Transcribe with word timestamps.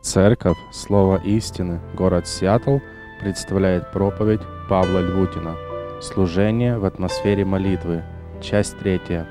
Церковь 0.00 0.56
Слово 0.70 1.20
истины, 1.24 1.80
город 1.94 2.28
Сиэтл 2.28 2.78
представляет 3.20 3.90
проповедь 3.90 4.40
Павла 4.68 5.00
Львутина 5.00 5.56
«Служение 6.00 6.78
в 6.78 6.84
атмосфере 6.84 7.44
молитвы», 7.44 8.04
часть 8.40 8.78
третья. 8.78 9.26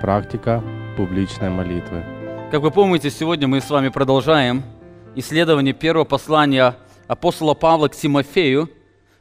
Практика 0.00 0.60
публичной 0.96 1.50
молитвы. 1.50 2.04
Как 2.50 2.62
вы 2.62 2.72
помните, 2.72 3.10
сегодня 3.10 3.46
мы 3.46 3.60
с 3.60 3.70
вами 3.70 3.90
продолжаем 3.90 4.64
исследование 5.14 5.72
первого 5.72 6.04
послания 6.04 6.76
апостола 7.06 7.54
Павла 7.54 7.86
к 7.86 7.94
Тимофею, 7.94 8.68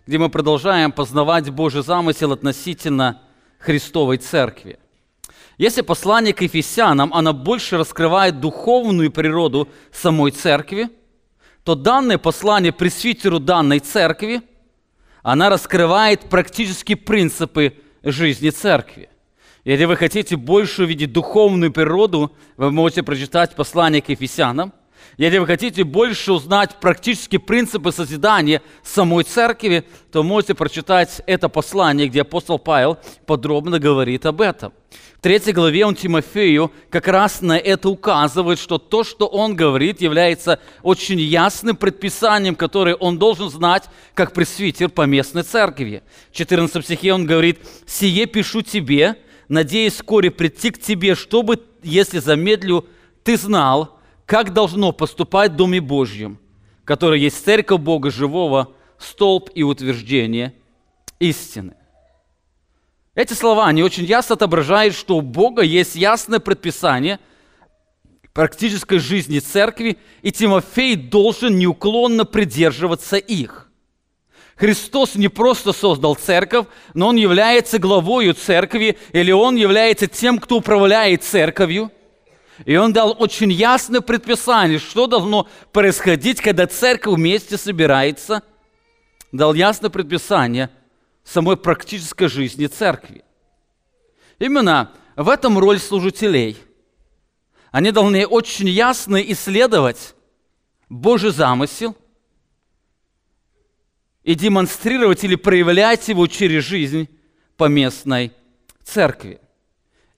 где 0.07 0.17
мы 0.17 0.29
продолжаем 0.29 0.91
познавать 0.91 1.51
Божий 1.51 1.83
замысел 1.83 2.31
относительно 2.31 3.21
Христовой 3.59 4.17
Церкви. 4.17 4.79
Если 5.61 5.81
послание 5.81 6.33
к 6.33 6.41
Ефесянам, 6.41 7.13
оно 7.13 7.33
больше 7.33 7.77
раскрывает 7.77 8.39
духовную 8.39 9.11
природу 9.11 9.69
самой 9.91 10.31
церкви, 10.31 10.89
то 11.63 11.75
данное 11.75 12.17
послание 12.17 12.71
пресвитеру 12.71 13.39
данной 13.39 13.77
церкви, 13.77 14.41
она 15.21 15.51
раскрывает 15.51 16.21
практически 16.31 16.95
принципы 16.95 17.75
жизни 18.01 18.49
церкви. 18.49 19.09
Если 19.63 19.85
вы 19.85 19.97
хотите 19.97 20.35
больше 20.35 20.81
увидеть 20.81 21.13
духовную 21.13 21.71
природу, 21.71 22.35
вы 22.57 22.71
можете 22.71 23.03
прочитать 23.03 23.55
послание 23.55 24.01
к 24.01 24.09
Ефесянам. 24.09 24.73
Если 25.17 25.37
вы 25.37 25.45
хотите 25.45 25.83
больше 25.83 26.33
узнать 26.33 26.77
практически 26.79 27.37
принципы 27.37 27.91
созидания 27.91 28.63
самой 28.81 29.25
церкви, 29.25 29.85
то 30.11 30.23
можете 30.23 30.55
прочитать 30.55 31.21
это 31.27 31.49
послание, 31.49 32.07
где 32.07 32.21
апостол 32.21 32.57
Павел 32.57 32.97
подробно 33.27 33.77
говорит 33.77 34.25
об 34.25 34.41
этом. 34.41 34.73
Третьей 35.21 35.53
главе 35.53 35.85
он 35.85 35.93
Тимофею 35.93 36.71
как 36.89 37.07
раз 37.07 37.41
на 37.41 37.55
это 37.55 37.89
указывает, 37.89 38.57
что 38.57 38.79
то, 38.79 39.03
что 39.03 39.27
он 39.27 39.55
говорит, 39.55 40.01
является 40.01 40.59
очень 40.81 41.19
ясным 41.19 41.75
предписанием, 41.75 42.55
которое 42.55 42.95
он 42.95 43.19
должен 43.19 43.51
знать 43.51 43.83
как 44.15 44.33
пресвитер 44.33 44.89
по 44.89 45.03
местной 45.03 45.43
церкви. 45.43 46.01
В 46.31 46.35
14 46.35 46.83
стихе 46.83 47.13
он 47.13 47.27
говорит, 47.27 47.59
«Сие 47.85 48.25
пишу 48.25 48.63
тебе, 48.63 49.15
надеясь 49.47 49.93
вскоре 49.93 50.31
прийти 50.31 50.71
к 50.71 50.81
тебе, 50.81 51.13
чтобы, 51.13 51.59
если 51.83 52.17
замедлю, 52.17 52.87
ты 53.23 53.37
знал, 53.37 53.99
как 54.25 54.53
должно 54.53 54.91
поступать 54.91 55.51
в 55.51 55.55
Доме 55.55 55.81
Божьем, 55.81 56.39
который 56.83 57.19
есть 57.19 57.45
церковь 57.45 57.79
Бога 57.79 58.09
живого, 58.09 58.73
столб 58.97 59.51
и 59.53 59.61
утверждение 59.61 60.55
истины. 61.19 61.75
Эти 63.13 63.33
слова, 63.33 63.67
они 63.67 63.83
очень 63.83 64.05
ясно 64.05 64.35
отображают, 64.35 64.95
что 64.95 65.17
у 65.17 65.21
Бога 65.21 65.61
есть 65.61 65.95
ясное 65.95 66.39
предписание 66.39 67.19
практической 68.33 68.99
жизни 68.99 69.39
церкви, 69.39 69.97
и 70.21 70.31
Тимофей 70.31 70.95
должен 70.95 71.57
неуклонно 71.57 72.23
придерживаться 72.23 73.17
их. 73.17 73.69
Христос 74.55 75.15
не 75.15 75.27
просто 75.27 75.73
создал 75.73 76.15
церковь, 76.15 76.67
но 76.93 77.09
Он 77.09 77.17
является 77.17 77.77
главою 77.79 78.33
церкви, 78.33 78.97
или 79.11 79.31
Он 79.31 79.57
является 79.57 80.07
тем, 80.07 80.39
кто 80.39 80.57
управляет 80.57 81.23
церковью– 81.23 81.91
и 82.65 82.75
он 82.75 82.93
дал 82.93 83.15
очень 83.17 83.51
ясное 83.51 84.01
предписание, 84.01 84.77
что 84.77 85.07
должно 85.07 85.47
происходить, 85.71 86.41
когда 86.41 86.67
церковь 86.67 87.15
вместе 87.15 87.57
собирается. 87.57 88.43
Дал 89.31 89.53
ясное 89.53 89.89
предписание 89.89 90.69
самой 91.23 91.57
практической 91.57 92.27
жизни 92.27 92.67
церкви. 92.67 93.23
Именно 94.39 94.91
в 95.15 95.29
этом 95.29 95.57
роль 95.59 95.79
служителей. 95.79 96.57
Они 97.71 97.91
должны 97.91 98.25
очень 98.25 98.67
ясно 98.67 99.17
исследовать 99.21 100.15
Божий 100.89 101.31
замысел 101.31 101.95
и 104.23 104.35
демонстрировать 104.35 105.23
или 105.23 105.35
проявлять 105.35 106.07
его 106.09 106.27
через 106.27 106.63
жизнь 106.63 107.07
поместной 107.55 108.33
церкви. 108.83 109.39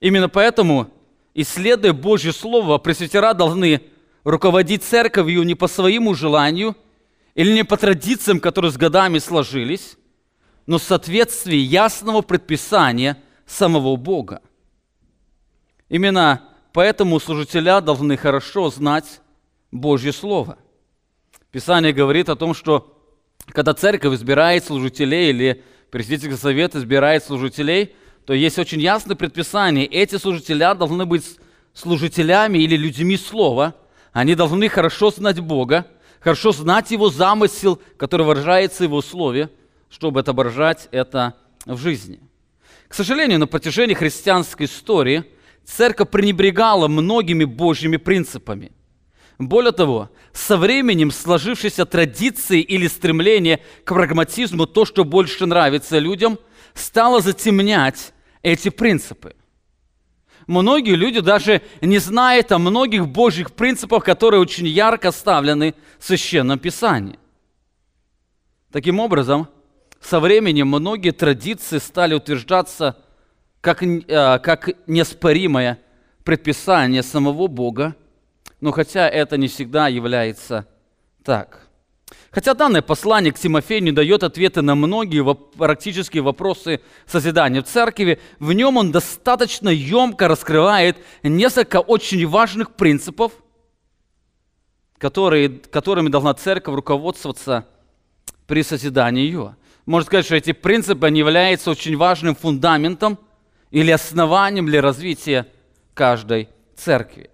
Именно 0.00 0.28
поэтому 0.28 0.90
исследуя 1.34 1.92
Божье 1.92 2.32
Слово, 2.32 2.78
пресвитера 2.78 3.34
должны 3.34 3.82
руководить 4.24 4.82
церковью 4.82 5.42
не 5.42 5.54
по 5.54 5.68
своему 5.68 6.14
желанию 6.14 6.76
или 7.34 7.52
не 7.52 7.64
по 7.64 7.76
традициям, 7.76 8.40
которые 8.40 8.72
с 8.72 8.76
годами 8.76 9.18
сложились, 9.18 9.96
но 10.66 10.78
в 10.78 10.82
соответствии 10.82 11.56
ясного 11.56 12.22
предписания 12.22 13.22
самого 13.46 13.96
Бога. 13.96 14.40
Именно 15.88 16.42
поэтому 16.72 17.20
служителя 17.20 17.80
должны 17.80 18.16
хорошо 18.16 18.70
знать 18.70 19.20
Божье 19.70 20.12
Слово. 20.12 20.58
Писание 21.50 21.92
говорит 21.92 22.28
о 22.28 22.36
том, 22.36 22.54
что 22.54 22.98
когда 23.48 23.74
церковь 23.74 24.14
избирает 24.14 24.64
служителей 24.64 25.30
или 25.30 25.62
Пресвитерский 25.90 26.36
совет 26.36 26.74
избирает 26.74 27.24
служителей– 27.24 27.94
то 28.26 28.32
есть 28.32 28.58
очень 28.58 28.80
ясное 28.80 29.16
предписание. 29.16 29.86
Эти 29.86 30.16
служителя 30.16 30.74
должны 30.74 31.04
быть 31.04 31.38
служителями 31.74 32.58
или 32.58 32.76
людьми 32.76 33.16
слова. 33.16 33.74
Они 34.12 34.34
должны 34.34 34.68
хорошо 34.68 35.10
знать 35.10 35.40
Бога, 35.40 35.86
хорошо 36.20 36.52
знать 36.52 36.90
Его 36.90 37.10
замысел, 37.10 37.80
который 37.96 38.24
выражается 38.24 38.78
в 38.78 38.86
Его 38.86 39.02
слове, 39.02 39.50
чтобы 39.90 40.20
отображать 40.20 40.88
это 40.90 41.34
в 41.66 41.78
жизни. 41.78 42.20
К 42.88 42.94
сожалению, 42.94 43.38
на 43.38 43.46
протяжении 43.46 43.94
христианской 43.94 44.66
истории 44.66 45.24
церковь 45.64 46.10
пренебрегала 46.10 46.88
многими 46.88 47.44
Божьими 47.44 47.96
принципами. 47.96 48.72
Более 49.38 49.72
того, 49.72 50.10
со 50.32 50.56
временем 50.56 51.10
сложившиеся 51.10 51.86
традиции 51.86 52.60
или 52.60 52.86
стремление 52.86 53.60
к 53.84 53.92
прагматизму, 53.92 54.66
то, 54.66 54.84
что 54.84 55.04
больше 55.04 55.46
нравится 55.46 55.98
людям, 55.98 56.38
стало 56.72 57.20
затемнять 57.20 58.12
эти 58.42 58.68
принципы. 58.68 59.34
Многие 60.46 60.94
люди 60.94 61.20
даже 61.20 61.62
не 61.80 61.98
знают 61.98 62.52
о 62.52 62.58
многих 62.58 63.08
Божьих 63.08 63.52
принципах, 63.52 64.04
которые 64.04 64.40
очень 64.40 64.66
ярко 64.66 65.08
оставлены 65.08 65.74
в 65.98 66.04
Священном 66.04 66.58
Писании. 66.58 67.18
Таким 68.70 69.00
образом, 69.00 69.48
со 70.04 70.20
временем 70.20 70.68
многие 70.68 71.12
традиции 71.12 71.78
стали 71.78 72.14
утверждаться 72.14 72.96
как, 73.62 73.82
э, 73.82 74.38
как 74.38 74.70
неоспоримое 74.86 75.78
предписание 76.24 77.02
самого 77.02 77.46
Бога, 77.46 77.96
но 78.60 78.70
хотя 78.70 79.08
это 79.08 79.38
не 79.38 79.48
всегда 79.48 79.88
является 79.88 80.66
так. 81.24 81.68
Хотя 82.30 82.52
данное 82.52 82.82
послание 82.82 83.32
к 83.32 83.38
Тимофею 83.38 83.82
не 83.82 83.92
дает 83.92 84.24
ответы 84.24 84.60
на 84.60 84.74
многие 84.74 85.24
практические 85.56 86.22
вопросы 86.22 86.80
созидания 87.06 87.62
в 87.62 87.66
церкви, 87.66 88.20
в 88.38 88.52
нем 88.52 88.76
он 88.76 88.92
достаточно 88.92 89.70
емко 89.70 90.28
раскрывает 90.28 90.98
несколько 91.22 91.80
очень 91.80 92.26
важных 92.26 92.72
принципов, 92.74 93.32
которые, 94.98 95.48
которыми 95.48 96.10
должна 96.10 96.34
церковь 96.34 96.74
руководствоваться 96.74 97.66
при 98.46 98.62
созидании 98.62 99.24
ее. 99.24 99.56
Можно 99.86 100.06
сказать, 100.06 100.26
что 100.26 100.36
эти 100.36 100.52
принципы 100.52 101.06
они 101.06 101.18
являются 101.18 101.70
очень 101.70 101.96
важным 101.96 102.34
фундаментом 102.34 103.18
или 103.70 103.90
основанием 103.90 104.66
для 104.66 104.80
развития 104.80 105.46
каждой 105.92 106.48
церкви. 106.76 107.30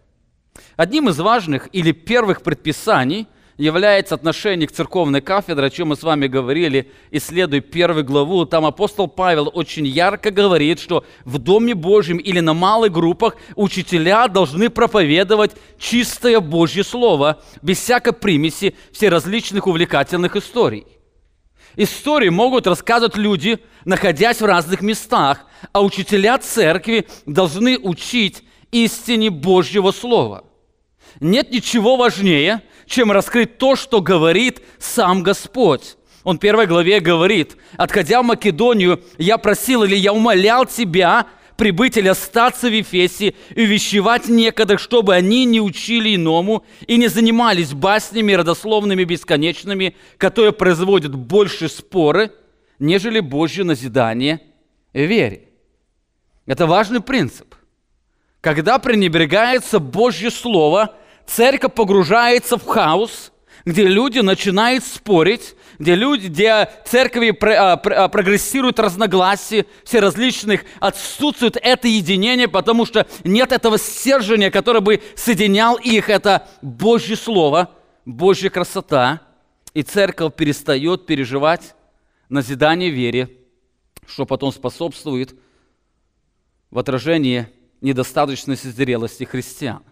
Одним 0.77 1.09
из 1.09 1.19
важных 1.19 1.69
или 1.73 1.93
первых 1.93 2.43
предписаний– 2.43 3.27
является 3.61 4.15
отношение 4.15 4.67
к 4.67 4.73
церковной 4.73 5.21
кафедре, 5.21 5.67
о 5.67 5.71
чем 5.71 5.89
мы 5.89 5.97
с 5.97 6.03
вами 6.03 6.27
говорили, 6.27 6.91
исследуя 7.11 7.61
первую 7.61 8.05
главу. 8.05 8.47
Там 8.47 8.65
апостол 8.65 9.07
Павел 9.07 9.51
очень 9.53 9.87
ярко 9.87 10.31
говорит, 10.31 10.81
что 10.81 11.05
в 11.27 11.39
Доме 11.39 11.75
Божьем 11.75 12.17
или 12.17 12.41
на 12.41 12.55
малых 12.55 12.91
группах 12.91 13.37
учителя 13.57 14.29
должны 14.29 14.71
проповедовать 14.71 15.53
чистое 15.79 16.41
Божье 16.41 16.83
Слово, 16.83 17.43
без 17.61 17.79
всякой 17.79 18.15
примеси 18.15 18.75
всеразличных 18.93 19.67
увлекательных 19.67 20.37
историй. 20.37 20.87
Истории 21.77 22.29
могут 22.29 22.67
рассказывать 22.67 23.17
люди, 23.17 23.59
находясь 23.85 24.41
в 24.41 24.45
разных 24.45 24.83
местах, 24.83 25.47
а 25.73 25.83
учителя 25.83 26.39
церкви 26.39 27.07
должны 27.27 27.79
учить 27.79 28.43
истине 28.73 29.31
Божьего 29.31 29.93
Слова. 29.93 30.45
Нет 31.21 31.51
ничего 31.51 31.97
важнее, 31.97 32.63
чем 32.87 33.13
раскрыть 33.13 33.59
то, 33.59 33.77
что 33.77 34.01
говорит 34.01 34.63
сам 34.79 35.23
Господь. 35.23 35.97
Он 36.23 36.37
в 36.37 36.41
первой 36.41 36.67
главе 36.67 37.01
говорит, 37.01 37.57
«Отходя 37.77 38.23
в 38.23 38.27
Македонию, 38.27 39.03
я 39.17 39.39
просил 39.39 39.85
или 39.85 39.97
я 39.97 40.13
умолял 40.13 40.67
тебя 40.67 41.27
прибыть 41.61 41.99
или 41.99 42.09
остаться 42.09 42.69
в 42.69 42.73
Ефесе 42.73 43.35
и 43.55 43.65
увещевать 43.65 44.31
некоторых, 44.31 44.81
чтобы 44.81 45.15
они 45.15 45.45
не 45.45 45.61
учили 45.61 46.17
иному 46.17 46.65
и 46.87 46.97
не 46.97 47.09
занимались 47.09 47.75
баснями 47.75 48.33
родословными 48.33 49.05
бесконечными, 49.05 49.95
которые 50.17 50.53
производят 50.53 51.15
больше 51.15 51.69
споры, 51.69 52.33
нежели 52.79 53.21
Божье 53.21 53.65
назидание 53.65 54.41
вере». 54.95 55.51
Это 56.47 56.67
важный 56.67 57.03
принцип. 57.03 57.55
Когда 58.41 58.79
пренебрегается 58.79 59.81
Божье 59.81 60.31
Слово– 60.31 60.97
церковь 61.31 61.75
погружается 61.75 62.57
в 62.57 62.67
хаос, 62.67 63.33
где 63.65 63.85
люди 63.85 64.21
начинают 64.21 64.85
спорить, 64.85 65.55
где 65.81 65.95
люди, 65.95 66.27
где 66.27 66.69
церкви 66.85 67.35
а, 67.43 67.73
а, 67.73 68.09
прогрессируют 68.09 68.79
разногласия, 68.79 69.65
все 69.83 70.01
различных, 70.01 70.65
отсутствует 70.79 71.57
это 71.57 71.89
единение, 71.89 72.49
потому 72.49 72.85
что 72.85 73.07
нет 73.25 73.51
этого 73.51 73.79
стержения, 73.79 74.51
которое 74.51 74.81
бы 74.81 75.03
соединял 75.17 75.77
их. 75.77 76.11
Это 76.11 76.47
Божье 76.61 77.17
Слово, 77.17 77.71
Божья 78.05 78.51
красота. 78.51 79.23
И 79.73 79.83
церковь 79.83 80.35
перестает 80.35 81.07
переживать 81.07 81.75
назидание 82.29 82.91
вере, 82.91 83.31
что 84.07 84.27
потом 84.27 84.53
способствует 84.53 85.35
в 86.71 86.79
отражении 86.79 87.49
недостаточности 87.81 88.67
зрелости 88.67 89.25
христиан. 89.25 89.83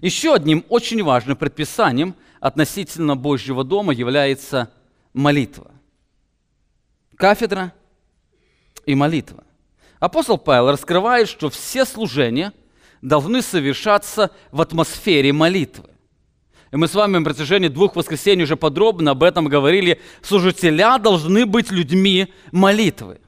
Еще 0.00 0.32
одним 0.32 0.64
очень 0.70 1.02
важным 1.02 1.36
предписанием 1.36 2.14
относительно 2.40 3.14
Божьего 3.14 3.62
дома 3.62 3.92
является 3.92 4.70
молитва. 5.16 5.70
Кафедра 7.16 7.72
и 8.84 8.94
молитва. 8.94 9.44
Апостол 9.98 10.36
Павел 10.36 10.70
раскрывает, 10.70 11.28
что 11.28 11.48
все 11.48 11.86
служения 11.86 12.52
должны 13.00 13.40
совершаться 13.40 14.30
в 14.52 14.60
атмосфере 14.60 15.32
молитвы. 15.32 15.88
И 16.70 16.76
мы 16.76 16.86
с 16.86 16.94
вами 16.94 17.16
на 17.16 17.24
протяжении 17.24 17.68
двух 17.68 17.96
воскресений 17.96 18.44
уже 18.44 18.56
подробно 18.56 19.12
об 19.12 19.22
этом 19.22 19.46
говорили. 19.46 20.02
Служителя 20.20 20.98
должны 20.98 21.46
быть 21.46 21.70
людьми 21.70 22.32
молитвы. 22.52 23.18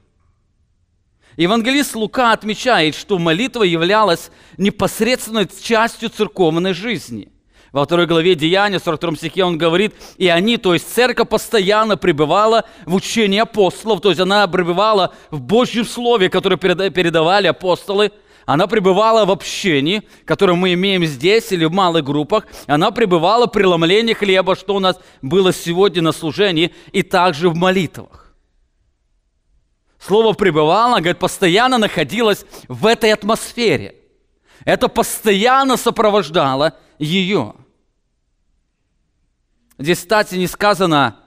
Евангелист 1.37 1.95
Лука 1.95 2.33
отмечает, 2.33 2.93
что 2.93 3.17
молитва 3.17 3.63
являлась 3.63 4.29
непосредственной 4.57 5.47
частью 5.47 6.09
церковной 6.09 6.73
жизни– 6.73 7.31
во 7.71 7.85
второй 7.85 8.07
главе 8.07 8.35
Деяния, 8.35 8.79
42 8.79 9.15
стихе 9.15 9.43
он 9.43 9.57
говорит, 9.57 9.93
и 10.17 10.27
они, 10.27 10.57
то 10.57 10.73
есть 10.73 10.91
церковь 10.93 11.29
постоянно 11.29 11.97
пребывала 11.97 12.65
в 12.85 12.95
учении 12.95 13.39
апостолов, 13.39 14.01
то 14.01 14.09
есть 14.09 14.21
она 14.21 14.47
пребывала 14.47 15.13
в 15.29 15.39
Божьем 15.41 15.85
Слове, 15.85 16.29
которое 16.29 16.57
передавали 16.57 17.47
апостолы, 17.47 18.11
она 18.45 18.65
пребывала 18.65 19.25
в 19.25 19.31
общении, 19.31 20.01
которое 20.25 20.53
мы 20.53 20.73
имеем 20.73 21.05
здесь 21.05 21.51
или 21.51 21.65
в 21.65 21.71
малых 21.71 22.03
группах, 22.03 22.47
она 22.65 22.89
пребывала 22.89 23.45
в 23.45 23.51
преломлении 23.51 24.13
хлеба, 24.13 24.55
что 24.55 24.75
у 24.75 24.79
нас 24.79 24.99
было 25.21 25.53
сегодня 25.53 26.01
на 26.01 26.11
служении, 26.11 26.73
и 26.91 27.03
также 27.03 27.49
в 27.49 27.55
молитвах. 27.55 28.33
Слово 29.99 30.33
«пребывала», 30.33 30.95
говорит, 30.95 31.19
постоянно 31.19 31.77
находилась 31.77 32.45
в 32.67 32.87
этой 32.87 33.11
атмосфере. 33.11 33.95
Это 34.65 34.87
постоянно 34.87 35.77
сопровождало 35.77 36.73
ее. 36.99 37.55
Здесь, 39.77 39.99
кстати, 39.99 40.35
не 40.35 40.47
сказано 40.47 41.19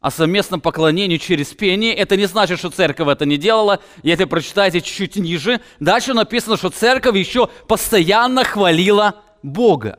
о 0.00 0.10
совместном 0.10 0.60
поклонении 0.60 1.16
через 1.16 1.48
пение. 1.54 1.94
Это 1.94 2.16
не 2.16 2.26
значит, 2.26 2.58
что 2.58 2.70
церковь 2.70 3.08
это 3.08 3.24
не 3.24 3.36
делала. 3.36 3.80
И 4.02 4.10
это 4.10 4.26
прочитайте 4.26 4.80
чуть-чуть 4.80 5.16
ниже. 5.16 5.60
Дальше 5.80 6.14
написано, 6.14 6.56
что 6.56 6.70
церковь 6.70 7.16
еще 7.16 7.48
постоянно 7.66 8.44
хвалила 8.44 9.22
Бога. 9.42 9.98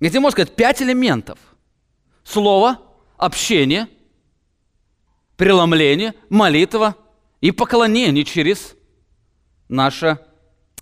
Где 0.00 0.18
можно 0.18 0.32
сказать 0.32 0.56
пять 0.56 0.82
элементов. 0.82 1.38
Слово, 2.24 2.78
общение, 3.16 3.88
преломление, 5.36 6.14
молитва 6.28 6.96
и 7.40 7.52
поклонение 7.52 8.24
через 8.24 8.74
наше 9.68 10.18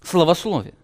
словословие. 0.02 0.75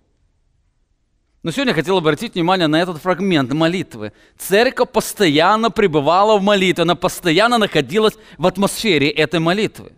Но 1.46 1.52
сегодня 1.52 1.70
я 1.70 1.74
хотел 1.76 1.96
обратить 1.96 2.34
внимание 2.34 2.66
на 2.66 2.82
этот 2.82 3.00
фрагмент 3.00 3.52
молитвы. 3.52 4.12
Церковь 4.36 4.90
постоянно 4.90 5.70
пребывала 5.70 6.36
в 6.38 6.42
молитве, 6.42 6.82
она 6.82 6.96
постоянно 6.96 7.56
находилась 7.56 8.14
в 8.36 8.48
атмосфере 8.48 9.08
этой 9.10 9.38
молитвы. 9.38 9.92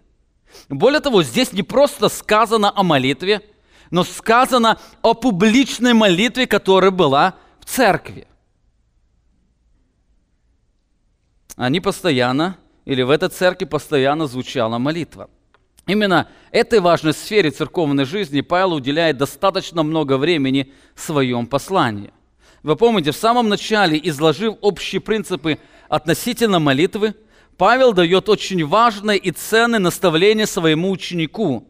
Более 0.69 1.01
того, 1.01 1.23
здесь 1.23 1.55
не 1.55 1.63
просто 1.63 2.11
сказано 2.11 2.71
о 2.77 2.83
молитве, 2.83 3.41
но 3.91 4.05
сказано 4.05 4.79
о 5.01 5.15
публичной 5.15 5.95
молитве, 5.95 6.47
которая 6.47 6.91
была 6.91 7.35
в 7.61 7.65
церкви. 7.65 8.27
Они 11.57 11.81
постоянно, 11.81 12.59
или 12.85 13.01
в 13.01 13.09
этой 13.09 13.31
церкви 13.31 13.65
постоянно 13.65 14.27
звучала 14.27 14.77
молитва– 14.77 15.31
Именно 15.89 16.29
этой 16.53 16.81
важной 16.81 17.15
сфере 17.15 17.51
церковной 17.51 18.05
жизни 18.05 18.43
Павел 18.43 18.75
уделяет 18.75 19.17
достаточно 19.17 19.83
много 19.83 20.19
времени 20.19 20.71
в 20.95 21.01
своем 21.01 21.47
послании. 21.47 22.13
Вы 22.63 22.77
помните, 22.77 23.11
в 23.11 23.17
самом 23.17 23.49
начале, 23.49 23.99
изложив 24.05 24.57
общие 24.61 25.01
принципы 25.01 25.59
относительно 25.89 26.59
молитвы, 26.59 27.15
Павел 27.57 27.95
дает 27.95 28.29
очень 28.29 28.67
важное 28.67 29.17
и 29.17 29.31
ценное 29.31 29.79
наставление 29.79 30.47
своему 30.47 30.91
ученику. 30.91 31.67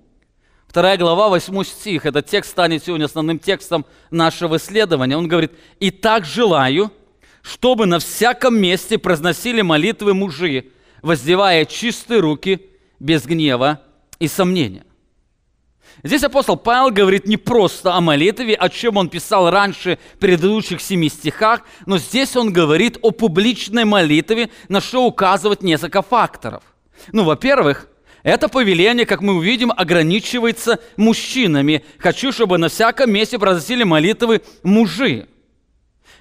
Вторая 0.67 0.97
глава, 0.97 1.29
8 1.29 1.63
стих, 1.63 2.05
этот 2.05 2.27
текст 2.27 2.51
станет 2.51 2.85
сегодня 2.85 3.05
основным 3.05 3.39
текстом 3.39 3.87
нашего 4.11 4.57
исследования. 4.57 5.17
Он 5.17 5.29
говорит, 5.29 5.53
«И 5.79 5.93
так 5.93 6.25
желаю, 6.25 6.91
чтобы 7.41 7.87
на 7.87 8.01
всяком 8.01 8.59
месте 8.61 8.99
произносили 8.99 9.63
молитвы 9.63 10.13
мужи, 10.13 10.73
воздевая 11.03 11.65
чистые 11.67 12.19
руки, 12.19 12.69
без 12.99 13.25
гнева 13.25 13.81
и 14.19 14.29
сомнения. 14.29 14.85
Здесь 16.05 16.23
апостол 16.23 16.57
Павел 16.57 16.93
говорит 16.93 17.27
не 17.27 17.37
просто 17.37 17.95
о 17.95 18.01
молитве, 18.01 18.55
о 18.55 18.69
чем 18.69 18.97
он 18.97 19.09
писал 19.09 19.51
раньше 19.51 19.99
в 20.15 20.19
предыдущих 20.19 20.81
семи 20.81 21.09
стихах, 21.09 21.63
но 21.87 21.99
здесь 21.99 22.37
он 22.37 22.53
говорит 22.53 22.99
о 23.03 23.11
публичной 23.11 23.85
молитве, 23.85 24.51
на 24.69 24.81
что 24.81 25.05
указывает 25.05 25.63
несколько 25.63 26.03
факторов. 26.03 26.63
Ну, 27.13 27.25
во-первых, 27.25 27.89
это 28.23 28.49
повеление, 28.49 29.07
как 29.07 29.23
мы 29.23 29.35
увидим, 29.35 29.73
ограничивается 29.77 30.79
мужчинами. 30.97 31.85
Хочу, 31.99 32.31
чтобы 32.31 32.59
на 32.59 32.69
всяком 32.69 33.11
месте 33.11 33.39
произносили 33.39 33.83
молитвы 33.83 34.43
мужи. 34.63 35.27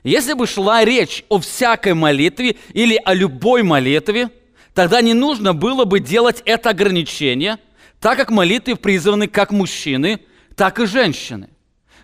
Если 0.04 0.34
бы 0.34 0.48
шла 0.48 0.86
речь 0.86 1.24
о 1.30 1.40
всякой 1.40 1.94
молитве 1.94 2.56
или 2.74 3.00
о 3.04 3.14
любой 3.14 3.62
молитве, 3.62 4.30
тогда 4.74 5.02
не 5.02 5.14
нужно 5.14 5.54
было 5.54 5.86
бы 5.86 6.00
делать 6.00 6.42
это 6.46 6.72
ограничение– 6.72 7.60
так 8.00 8.18
как 8.18 8.30
молитвы 8.30 8.76
призваны 8.76 9.28
как 9.28 9.52
мужчины, 9.52 10.20
так 10.56 10.80
и 10.80 10.86
женщины. 10.86 11.50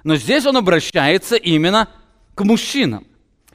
Но 0.03 0.15
здесь 0.15 0.45
он 0.45 0.57
обращается 0.57 1.35
именно 1.35 1.89
к 2.35 2.43
мужчинам. 2.43 3.05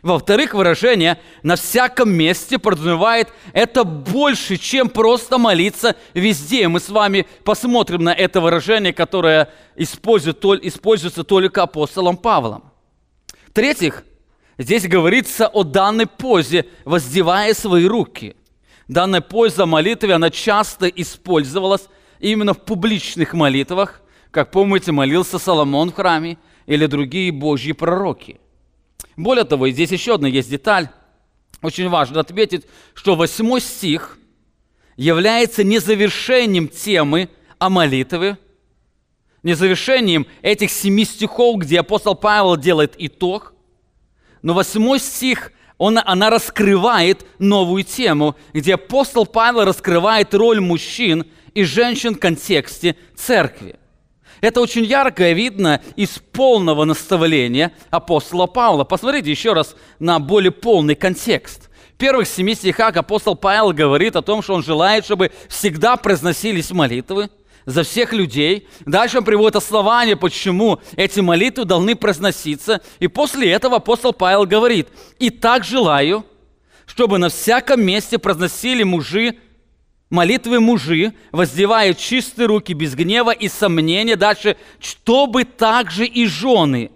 Во-вторых, 0.00 0.54
выражение 0.54 1.21
«на 1.42 1.57
всяком 1.57 2.11
месте» 2.11 2.59
подразумевает 2.59 3.28
это 3.52 3.83
больше, 3.83 4.57
чем 4.57 4.88
просто 4.88 5.38
молиться 5.38 5.97
везде. 6.14 6.68
Мы 6.68 6.78
с 6.78 6.88
вами 6.88 7.26
посмотрим 7.42 8.04
на 8.04 8.14
это 8.14 8.40
выражение, 8.40 8.92
которое 8.92 9.52
используется 9.75 11.25
только 11.25 11.62
апостолом 11.62 12.16
Павлом. 12.16 12.73
В-третьих, 13.49 14.04
здесь 14.57 14.87
говорится 14.87 15.49
о 15.49 15.64
данной 15.64 16.07
позе, 16.07 16.66
воздевая 16.85 17.52
свои 17.52 17.85
руки. 17.85 18.37
Данная 18.87 19.21
поза 19.21 19.66
молитвы, 19.66 20.12
она 20.12 20.30
часто 20.30 20.87
использовалась 20.87 21.88
именно 22.20 22.54
в 22.54 22.64
публичных 22.64 23.34
молитвах, 23.34 24.02
как 24.30 24.50
помните, 24.50 24.92
молился 24.92 25.38
Соломон 25.38 25.90
в 25.90 25.94
храме 25.94 26.38
или 26.66 26.87
другие 26.87 27.32
божьи 27.32 27.72
пророки. 27.72 28.40
Более 29.16 29.44
того, 29.44 29.68
здесь 29.68 29.90
еще 29.90 30.14
одна 30.14 30.28
есть 30.28 30.50
деталь. 30.50 30.88
Очень 31.62 31.88
важно 31.88 32.20
отметить, 32.20 32.66
что 32.94 33.16
восьмой 33.16 33.60
стих 33.60 34.18
является 34.96 35.64
не 35.64 35.78
завершением 35.78 36.68
темы 36.68 37.28
о 37.58 37.68
молитве, 37.68 38.38
не 39.42 39.54
завершением 39.54 40.26
этих 40.42 40.70
семи 40.70 41.04
стихов, 41.04 41.58
где 41.58 41.80
апостол 41.80 42.14
Павел 42.14 42.56
делает 42.56 42.94
итог, 42.98 43.54
но 44.42 44.54
восьмой 44.54 45.00
стих 45.00 45.52
он, 45.78 45.98
она 46.04 46.28
раскрывает 46.30 47.25
новую 47.38 47.84
тему, 47.84 48.37
где 48.52 48.75
апостол 48.75 49.26
Павел 49.26 49.64
раскрывает 49.64 50.34
роль 50.34 50.60
мужчин 50.60 51.25
и 51.59 51.65
женщин 51.65 52.15
в 52.15 52.21
контексте 52.21 52.95
церкви. 53.17 53.75
Это 54.41 54.61
очень 54.61 54.85
ярко 54.85 55.33
видно 55.33 55.83
из 55.97 56.11
полного 56.11 56.85
наставления 56.85 57.73
апостола 57.91 58.47
Павла. 58.47 58.85
Посмотрите 58.85 59.33
еще 59.33 59.55
раз 59.55 59.75
на 59.99 60.21
более 60.21 60.53
полный 60.53 60.95
контекст. 60.95 61.69
В 61.95 61.99
первых 61.99 62.29
семи 62.29 62.55
стихах 62.55 62.97
апостол 62.97 63.35
Павел 63.35 63.73
говорит 63.73 64.15
о 64.15 64.23
том, 64.23 64.41
что 64.41 64.55
он 64.55 64.62
желает, 64.62 65.05
чтобы 65.05 65.33
всегда 65.49 65.97
произносились 65.97 66.71
молитвы 66.71 67.29
за 67.67 67.83
всех 67.83 68.12
людей. 68.12 68.69
Дальше 68.87 69.19
он 69.19 69.25
приводит 69.25 69.57
основание, 69.57 70.15
почему 70.15 70.79
эти 70.95 71.19
молитвы 71.19 71.65
должны 71.65 71.97
произноситься. 71.97 72.83
И 73.00 73.09
после 73.09 73.50
этого 73.50 73.79
апостол 73.79 74.12
Павел 74.12 74.47
говорит, 74.47 74.87
«И 75.19 75.31
так 75.31 75.65
желаю, 75.65 76.25
чтобы 76.87 77.19
на 77.19 77.31
всяком 77.31 77.83
месте 77.83 78.17
произносили 78.19 78.85
мужи 78.85 79.38
молитвы 80.11 80.61
мужи, 80.61 81.12
воздевают 81.33 81.99
чистые 81.99 82.47
руки 82.47 82.73
без 82.73 82.95
гнева 82.95 83.31
и 83.31 83.49
сомнения, 83.49 84.17
дальше, 84.17 84.57
чтобы 84.81 85.45
также 85.45 86.07
и 86.07 86.27
жены 86.27 86.91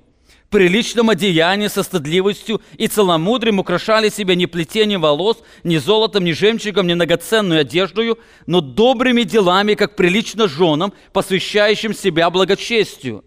приличном 0.53 1.11
одеянии 1.11 1.67
со 1.67 1.83
стыдливостью 1.83 2.61
и 2.77 2.87
целомудрием 2.87 3.59
украшали 3.59 4.11
себя 4.11 4.37
не 4.37 4.47
плетением 4.47 5.01
волос, 5.01 5.39
ни 5.65 5.79
золотом, 5.79 6.25
ни 6.25 6.33
жемчугом, 6.33 6.87
ни 6.87 6.95
многоценную 6.95 7.63
одеждою, 7.63 8.19
но 8.47 8.61
добрыми 8.61 9.23
делами, 9.23 9.75
как 9.75 9.97
прилично 9.97 10.47
женам, 10.47 10.93
посвящающим 11.13 11.95
себя 11.95 12.31
благочестию. 12.31 13.25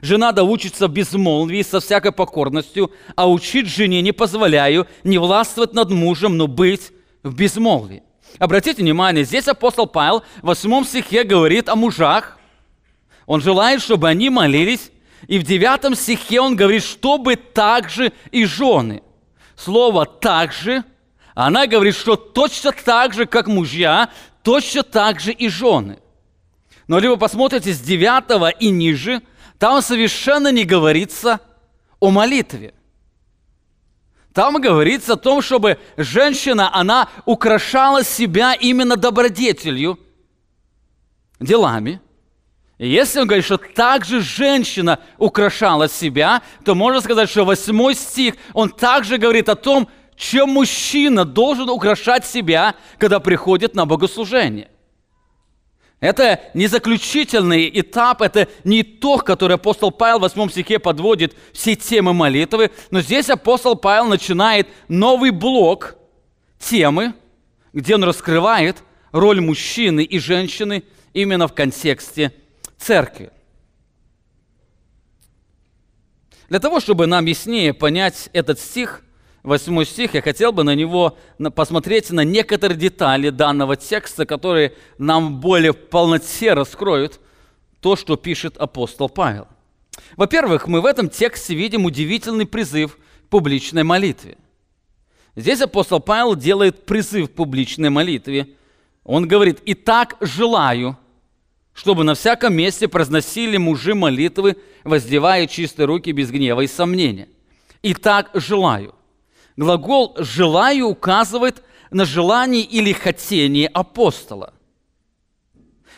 Жена 0.00 0.30
да 0.30 0.44
учится 0.44 0.86
в 0.86 0.92
безмолвии 0.92 1.62
со 1.62 1.80
всякой 1.80 2.12
покорностью, 2.12 2.92
а 3.16 3.28
учить 3.28 3.66
жене 3.66 4.00
не 4.00 4.12
позволяю 4.12 4.86
не 5.02 5.18
властвовать 5.18 5.74
над 5.74 5.90
мужем, 5.90 6.36
но 6.36 6.46
быть 6.46 6.92
в 7.24 7.34
безмолвии. 7.34 8.04
Обратите 8.38 8.82
внимание, 8.82 9.24
здесь 9.24 9.48
апостол 9.48 9.86
Павел 9.86 10.22
в 10.42 10.46
8 10.46 10.84
стихе 10.84 11.24
говорит 11.24 11.68
о 11.68 11.76
мужах. 11.76 12.38
Он 13.26 13.40
желает, 13.40 13.82
чтобы 13.82 14.08
они 14.08 14.30
молились 14.30 14.90
и 15.26 15.38
в 15.38 15.42
девятом 15.42 15.94
стихе 15.94 16.40
он 16.40 16.56
говорит, 16.56 16.82
чтобы 16.82 17.36
также 17.36 18.12
и 18.30 18.44
жены. 18.44 19.02
Слово 19.56 20.06
«также» 20.06 20.84
она 21.34 21.66
говорит, 21.66 21.94
что 21.94 22.16
точно 22.16 22.72
так 22.72 23.14
же, 23.14 23.26
как 23.26 23.46
мужья, 23.46 24.10
точно 24.42 24.82
так 24.82 25.20
же 25.20 25.32
и 25.32 25.48
жены. 25.48 25.98
Но 26.88 26.98
либо 26.98 27.16
посмотрите 27.16 27.72
с 27.72 27.80
девятого 27.80 28.50
и 28.50 28.68
ниже, 28.68 29.22
там 29.58 29.80
совершенно 29.80 30.50
не 30.50 30.64
говорится 30.64 31.40
о 32.00 32.10
молитве. 32.10 32.74
Там 34.32 34.60
говорится 34.60 35.14
о 35.14 35.16
том, 35.16 35.42
чтобы 35.42 35.78
женщина, 35.96 36.74
она 36.74 37.08
украшала 37.24 38.04
себя 38.04 38.54
именно 38.54 38.96
добродетелью, 38.96 39.98
делами– 41.40 42.00
и 42.80 42.88
если 42.88 43.20
он 43.20 43.26
говорит, 43.26 43.44
что 43.44 43.58
также 43.58 44.22
женщина 44.22 45.00
украшала 45.18 45.86
себя, 45.86 46.40
то 46.64 46.74
можно 46.74 47.02
сказать, 47.02 47.28
что 47.28 47.44
восьмой 47.44 47.94
стих, 47.94 48.36
он 48.54 48.70
также 48.70 49.18
говорит 49.18 49.50
о 49.50 49.54
том, 49.54 49.86
чем 50.16 50.48
мужчина 50.48 51.26
должен 51.26 51.68
украшать 51.68 52.24
себя, 52.24 52.74
когда 52.96 53.20
приходит 53.20 53.74
на 53.74 53.84
богослужение. 53.84 54.70
Это 56.00 56.40
не 56.54 56.66
заключительный 56.66 57.70
этап, 57.72 58.22
это 58.22 58.48
не 58.64 58.80
итог, 58.80 59.24
который 59.24 59.56
апостол 59.56 59.90
Павел 59.90 60.18
в 60.18 60.22
8 60.22 60.48
стихе 60.48 60.78
подводит 60.78 61.36
все 61.52 61.76
темы 61.76 62.14
молитвы, 62.14 62.70
но 62.90 63.02
здесь 63.02 63.28
апостол 63.28 63.76
Павел 63.76 64.06
начинает 64.06 64.66
новый 64.88 65.30
блок 65.30 65.96
темы, 66.58 67.12
где 67.74 67.96
он 67.96 68.04
раскрывает 68.04 68.82
роль 69.12 69.42
мужчины 69.42 70.02
и 70.02 70.18
женщины 70.18 70.84
именно 71.12 71.46
в 71.46 71.52
контексте 71.52 72.32
церкви. 72.78 73.30
Для 76.48 76.60
того, 76.60 76.80
чтобы 76.80 77.06
нам 77.06 77.26
яснее 77.26 77.74
понять 77.74 78.30
этот 78.32 78.58
стих, 78.58 79.02
восьмой 79.42 79.86
стих, 79.86 80.14
я 80.14 80.22
хотел 80.22 80.52
бы 80.52 80.64
на 80.64 80.74
него 80.74 81.16
посмотреть 81.54 82.10
на 82.10 82.24
некоторые 82.24 82.78
детали 82.78 83.30
данного 83.30 83.76
текста, 83.76 84.26
которые 84.26 84.74
нам 84.98 85.40
более 85.40 85.72
в 85.72 85.78
полноте 85.78 86.52
раскроют 86.52 87.20
то, 87.80 87.96
что 87.96 88.16
пишет 88.16 88.56
апостол 88.58 89.08
Павел. 89.08 89.48
Во-первых, 90.16 90.66
мы 90.66 90.80
в 90.80 90.86
этом 90.86 91.08
тексте 91.08 91.54
видим 91.54 91.84
удивительный 91.84 92.46
призыв 92.46 92.96
к 92.96 93.28
публичной 93.30 93.84
молитве. 93.84 94.36
Здесь 95.36 95.60
апостол 95.60 96.00
Павел 96.00 96.34
делает 96.34 96.84
призыв 96.84 97.30
к 97.30 97.34
публичной 97.34 97.90
молитве. 97.90 98.48
Он 99.04 99.26
говорит, 99.26 99.60
«Итак, 99.64 100.16
желаю, 100.20 100.98
чтобы 101.72 102.04
на 102.04 102.14
всяком 102.14 102.54
месте 102.54 102.88
произносили 102.88 103.56
мужи 103.56 103.94
молитвы, 103.94 104.56
воздевая 104.84 105.46
чистые 105.46 105.86
руки 105.86 106.12
без 106.12 106.30
гнева 106.30 106.60
и 106.60 106.66
сомнения. 106.66 107.28
Итак, 107.82 108.30
желаю. 108.34 108.94
Глагол 109.60 110.14
«желаю» 110.16 110.86
указывает 110.86 111.62
на 111.90 112.06
желание 112.06 112.62
или 112.62 112.92
хотение 112.92 113.68
апостола. 113.68 114.54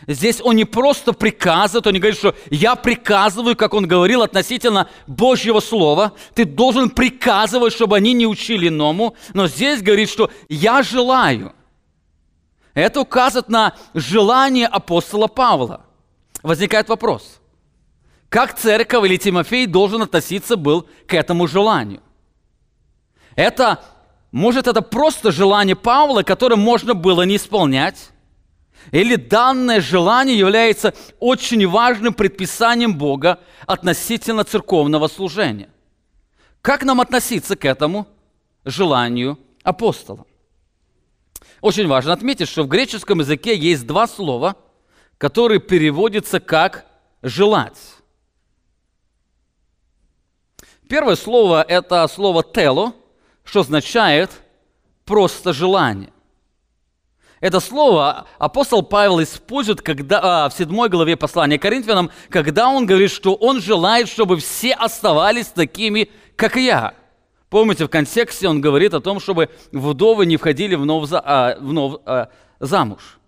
Здесь 0.09 0.40
он 0.42 0.57
не 0.57 0.64
просто 0.64 1.12
приказывает, 1.12 1.87
он 1.87 1.92
не 1.92 2.00
говорит, 2.00 2.19
что 2.19 2.35
я 2.50 2.75
приказываю, 2.75 3.54
как 3.54 3.73
он 3.75 3.87
говорил 3.87 4.23
относительно 4.23 4.90
Божьего 5.07 5.61
Слова. 5.61 6.12
Ты 6.35 6.45
должен 6.45 6.90
приказывать, 6.90 7.73
чтобы 7.73 7.97
они 7.97 8.14
не 8.14 8.26
учили 8.26 8.66
иному. 8.66 9.14
Но 9.33 9.47
здесь 9.47 9.81
говорит, 9.81 10.11
что 10.11 10.28
я 10.49 10.83
желаю– 10.83 11.54
это 12.75 13.00
указывает 13.00 13.49
на 13.49 13.76
желание 13.95 14.66
апостола 14.66 15.28
Павла. 15.28 15.85
Возникает 16.42 16.88
вопрос, 16.88 17.40
как 18.28 18.59
церковь 18.59 19.04
или 19.04 19.19
Тимофей 19.19 19.66
должен 19.66 20.02
относиться 20.02 20.57
был 20.57 20.88
к 21.07 21.14
этому 21.14 21.47
желанию? 21.47 22.00
Это, 23.37 23.83
может, 24.31 24.67
это 24.67 24.83
просто 24.83 25.33
желание 25.33 25.77
Павла, 25.77 26.23
которое 26.23 26.57
можно 26.57 26.95
было 26.95 27.23
не 27.23 27.37
исполнять? 27.37 28.11
Или 28.91 29.17
данное 29.17 29.81
желание 29.81 30.37
является 30.37 30.93
очень 31.21 31.67
важным 31.67 32.15
предписанием 32.15 32.99
Бога 32.99 33.39
относительно 33.67 34.45
церковного 34.45 35.09
служения? 35.09 35.71
Как 36.61 36.83
нам 36.85 37.01
относиться 37.01 37.57
к 37.57 37.65
этому 37.65 38.07
желанию 38.65 39.39
апостола? 39.62 40.27
Очень 41.61 41.87
важно 41.87 42.12
отметить, 42.12 42.49
что 42.49 42.65
в 42.65 42.69
греческом 42.69 43.21
языке 43.21 43.57
есть 43.57 43.87
два 43.87 44.09
слова, 44.09 44.57
которые 45.17 45.61
переводятся 45.61 46.41
как 46.41 46.87
«желать». 47.23 47.79
Первое 50.89 51.15
слово– 51.15 51.62
это 51.69 52.07
слово 52.09 52.43
«тело», 52.43 52.93
что 53.44 53.61
означает 53.61 54.30
«просто 55.04 55.52
желание». 55.52 56.12
Это 57.40 57.58
слово 57.58 58.26
апостол 58.38 58.82
Павел 58.82 59.20
использует 59.20 59.82
когда, 59.82 60.44
а, 60.44 60.49
в 60.49 60.54
7 60.54 60.88
главе 60.88 61.16
послания 61.16 61.58
Коринфянам, 61.58 62.11
когда 62.28 62.68
он 62.68 62.87
говорит, 62.87 63.11
что 63.11 63.34
он 63.34 63.61
желает, 63.61 64.08
чтобы 64.08 64.37
все 64.37 64.75
оставались 64.75 65.49
такими, 65.49 66.08
как 66.37 66.56
я– 66.56 66.94
Помните, 67.52 67.84
в 67.84 67.90
контексте 67.90 68.49
он 68.49 68.62
говорит 68.62 68.94
о 68.94 69.02
том, 69.02 69.20
чтобы 69.20 69.50
вдовы 69.72 70.25
не 70.25 70.38
входили 70.38 70.75
в 70.75 70.87
нов, 70.87 71.11
а, 71.12 71.54
в 71.61 71.70
нов 71.70 72.00
а, 72.06 72.30
замуж. 72.61 73.18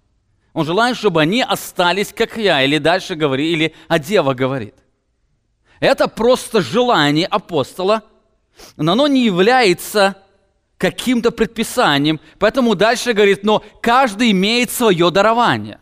Он 0.54 0.64
желает, 0.64 0.96
чтобы 0.96 1.20
они 1.20 1.42
остались, 1.42 2.10
как 2.10 2.38
я, 2.38 2.62
или 2.62 2.78
дальше 2.78 3.16
говорит, 3.16 3.52
или 3.52 3.74
а 3.86 3.98
дева 3.98 4.32
говорит. 4.32 4.76
Это 5.78 6.08
просто 6.08 6.62
желание 6.62 7.26
апостола, 7.26 8.02
но 8.76 8.92
оно 8.92 9.06
не 9.06 9.24
является 9.24 10.16
каким-то 10.78 11.30
предписанием. 11.30 12.20
Поэтому 12.38 12.74
дальше 12.74 13.12
говорит, 13.12 13.44
но 13.44 13.62
каждый 13.80 14.32
имеет 14.32 14.70
свое 14.70 15.10
дарование. 15.10 15.78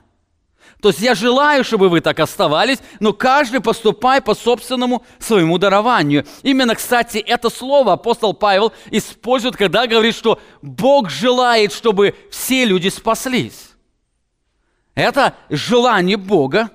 То 0.81 0.89
есть 0.89 1.01
я 1.01 1.15
желаю, 1.15 1.63
чтобы 1.63 1.89
вы 1.89 2.01
так 2.01 2.19
оставались, 2.19 2.79
но 2.99 3.13
каждый 3.13 3.61
поступай 3.61 4.21
по 4.21 4.35
собственному 4.35 5.05
своему 5.21 5.57
дарованию. 5.57 6.27
Именно, 6.43 6.75
кстати, 6.75 7.19
это 7.19 7.51
слово 7.51 7.93
апостол 7.93 8.35
Павел 8.35 8.73
использует, 8.91 9.57
когда 9.57 9.87
говорит, 9.87 10.17
что 10.17 10.41
Бог 10.61 11.09
желает, 11.09 11.73
чтобы 11.73 12.17
все 12.33 12.65
люди 12.65 12.89
спаслись. 12.89 13.71
Это 14.97 15.37
желание 15.49 16.17
Бога, 16.17 16.71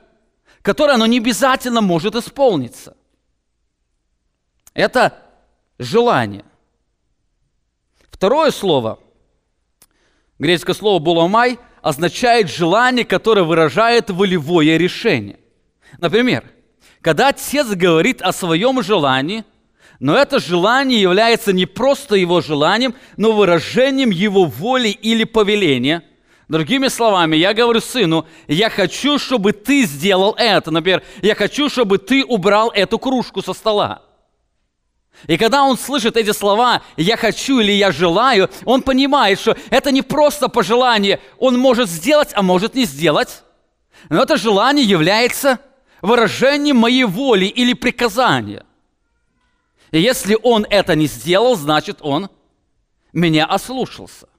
которое 0.62 0.94
оно 0.94 1.06
не 1.06 1.18
обязательно 1.18 1.82
может 1.82 2.16
исполниться. 2.16 2.96
Это 4.74 5.20
желание. 5.80 6.46
Второе 8.10 8.52
слово, 8.52 9.00
греческое 10.40 10.76
слово 10.76 11.00
«буламай», 11.00 11.60
означает 11.82 12.50
желание, 12.50 13.06
которое 13.06 13.44
выражает 13.44 14.10
волевое 14.10 14.78
решение. 14.78 15.40
Например, 16.00 16.44
когда 17.02 17.30
отец 17.30 17.68
говорит 17.68 18.22
о 18.22 18.34
своем 18.34 18.82
желании, 18.82 19.46
но 20.00 20.16
это 20.16 20.40
желание 20.40 21.02
является 21.02 21.54
не 21.54 21.66
просто 21.66 22.16
его 22.16 22.42
желанием, 22.42 22.96
но 23.16 23.32
выражением 23.32 24.10
его 24.10 24.46
воли 24.46 24.90
или 24.90 25.24
повеления. 25.24 26.04
Другими 26.48 26.88
словами, 26.88 27.36
я 27.36 27.54
говорю 27.54 27.82
сыну, 27.82 28.26
я 28.48 28.70
хочу, 28.70 29.20
чтобы 29.20 29.54
ты 29.54 29.84
сделал 29.86 30.36
это. 30.38 30.72
Например, 30.72 31.04
я 31.22 31.36
хочу, 31.36 31.70
чтобы 31.70 31.98
ты 31.98 32.24
убрал 32.24 32.72
эту 32.74 33.00
кружку 33.00 33.42
со 33.42 33.54
стола. 33.54 34.04
И 35.26 35.38
когда 35.38 35.64
он 35.64 35.78
слышит 35.78 36.16
эти 36.16 36.32
слова 36.32 36.84
«я 36.96 37.18
хочу» 37.18 37.60
или 37.60 37.72
«я 37.72 37.92
желаю», 37.92 38.50
он 38.66 38.84
понимает, 38.84 39.40
что 39.40 39.58
это 39.72 39.92
не 39.92 40.04
просто 40.04 40.48
пожелание, 40.48 41.20
он 41.40 41.58
может 41.58 41.90
сделать, 41.90 42.30
а 42.36 42.44
может 42.44 42.76
не 42.76 42.86
сделать. 42.86 43.44
Но 44.10 44.24
это 44.24 44.38
желание 44.38 44.86
является 44.86 45.60
выражением 46.02 46.78
моей 46.78 47.06
воли 47.06 47.46
или 47.46 47.74
приказания. 47.74 48.64
И 49.92 50.00
если 50.00 50.38
он 50.44 50.68
это 50.70 50.96
не 50.96 51.08
сделал, 51.08 51.56
значит 51.56 51.98
он 52.02 52.30
меня 53.12 53.46
ослушался. 53.46 54.30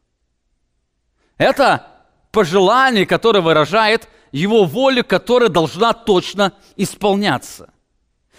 Это 1.39 1.87
пожелание, 2.31 3.05
которое 3.05 3.41
выражает 3.41 4.09
его 4.31 4.65
волю, 4.65 5.05
которая 5.05 5.49
должна 5.49 5.93
точно 5.93 6.53
исполняться– 6.77 7.73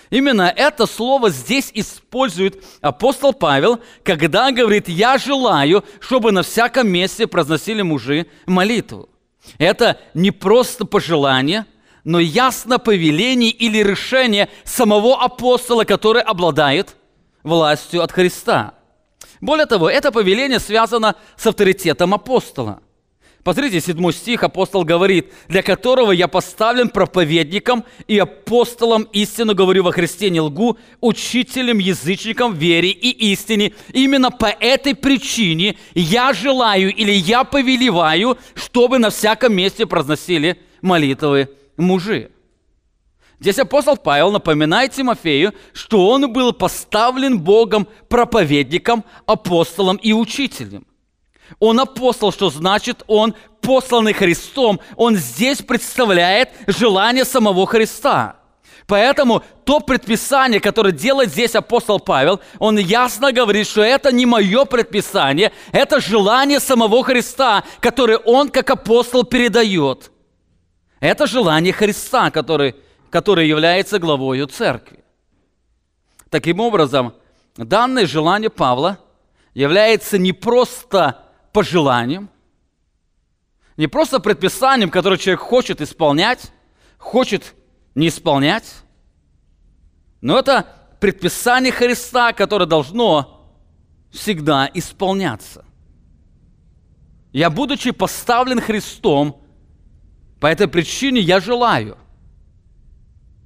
Именно 0.09 0.51
это 0.55 0.87
слово 0.87 1.29
здесь 1.29 1.71
использует 1.73 2.63
апостол 2.81 3.33
Павел, 3.33 3.79
когда 4.03 4.51
говорит, 4.51 4.89
я 4.89 5.17
желаю, 5.17 5.83
чтобы 5.99 6.31
на 6.31 6.41
всяком 6.41 6.87
месте 6.87 7.27
произносили 7.27 7.83
мужи 7.83 8.25
молитву. 8.47 9.09
Это 9.57 9.99
не 10.13 10.31
просто 10.31 10.85
пожелание, 10.85 11.65
но 12.03 12.19
ясно 12.19 12.79
повеление 12.79 13.51
или 13.51 13.83
решение 13.83 14.49
самого 14.63 15.21
апостола, 15.21 15.83
который 15.83 16.23
обладает 16.23 16.95
властью 17.43 18.01
от 18.01 18.11
Христа. 18.11 18.73
Более 19.41 19.67
того, 19.67 19.89
это 19.89 20.11
повеление 20.11 20.59
связано 20.59 21.15
с 21.37 21.45
авторитетом 21.45 22.13
апостола– 22.13 22.81
Посмотрите, 23.43 23.79
7 23.79 24.11
стих 24.11 24.43
апостол 24.43 24.83
говорит, 24.83 25.31
для 25.47 25.63
которого 25.63 26.11
я 26.11 26.27
поставлен 26.27 26.89
проповедником 26.89 27.85
и 28.07 28.19
апостолом 28.19 29.03
истину 29.13 29.55
говорю 29.55 29.83
во 29.83 29.93
Христе 29.93 30.29
не 30.29 30.41
лгу, 30.41 30.77
учителем, 30.99 31.77
язычником 31.77 32.53
вере 32.53 32.89
и 32.89 33.31
истине. 33.31 33.73
Именно 33.93 34.29
по 34.31 34.47
этой 34.47 34.93
причине 34.93 35.77
я 35.93 36.33
желаю 36.33 36.93
или 36.93 37.13
я 37.13 37.45
повелеваю, 37.45 38.37
чтобы 38.55 38.99
на 38.99 39.09
всяком 39.09 39.53
месте 39.53 39.85
произносили 39.85 40.59
молитвы 40.81 41.49
мужи. 41.77 42.31
Здесь 43.39 43.57
апостол 43.57 43.95
Павел 43.95 44.33
напоминает 44.33 44.91
Тимофею, 44.91 45.53
что 45.71 46.09
он 46.09 46.33
был 46.33 46.51
поставлен 46.51 47.39
Богом 47.39 47.87
проповедником, 48.09 49.05
апостолом 49.25 49.95
и 49.95 50.11
учителем. 50.11 50.85
Он 51.57 51.79
апостол, 51.79 52.31
что 52.31 52.49
значит 52.49 53.03
он 53.07 53.33
посланный 53.61 54.13
Христом. 54.13 54.79
Он 54.95 55.15
здесь 55.15 55.59
представляет 55.59 56.49
желание 56.67 57.25
самого 57.25 57.65
Христа. 57.65 58.35
Поэтому 58.87 59.43
то 59.65 59.79
предписание, 59.79 60.59
которое 60.59 60.91
делает 60.91 61.29
здесь 61.29 61.53
апостол 61.53 61.99
Павел, 61.99 62.39
он 62.57 62.79
ясно 62.79 63.31
говорит, 63.31 63.67
что 63.67 63.83
это 63.83 64.11
не 64.11 64.25
мое 64.25 64.65
предписание, 64.65 65.51
это 65.71 65.99
желание 65.99 66.59
самого 66.59 67.03
Христа, 67.03 67.63
которое 67.81 68.17
он 68.17 68.49
как 68.49 68.67
апостол 68.71 69.23
передает. 69.23 70.11
Это 70.99 71.27
желание 71.27 71.71
Христа, 71.71 72.31
который, 72.31 72.75
который 73.11 73.47
является 73.47 73.99
главою 73.99 74.47
церкви. 74.47 75.03
Таким 76.31 76.59
образом, 76.59 77.13
данное 77.57 78.07
желание 78.07 78.49
Павла 78.49 78.97
является 79.53 80.17
не 80.17 80.33
просто 80.33 81.28
пожеланием, 81.51 82.29
не 83.77 83.87
просто 83.87 84.19
предписанием, 84.19 84.89
которое 84.89 85.17
человек 85.17 85.39
хочет 85.39 85.81
исполнять, 85.81 86.51
хочет 86.97 87.55
не 87.95 88.09
исполнять, 88.09 88.83
но 90.21 90.37
это 90.37 90.67
предписание 90.99 91.71
Христа, 91.71 92.33
которое 92.33 92.65
должно 92.65 93.55
всегда 94.11 94.69
исполняться. 94.73 95.65
Я, 97.31 97.49
будучи 97.49 97.91
поставлен 97.91 98.59
Христом, 98.59 99.41
по 100.39 100.47
этой 100.47 100.67
причине 100.67 101.21
я 101.21 101.39
желаю. 101.39 101.97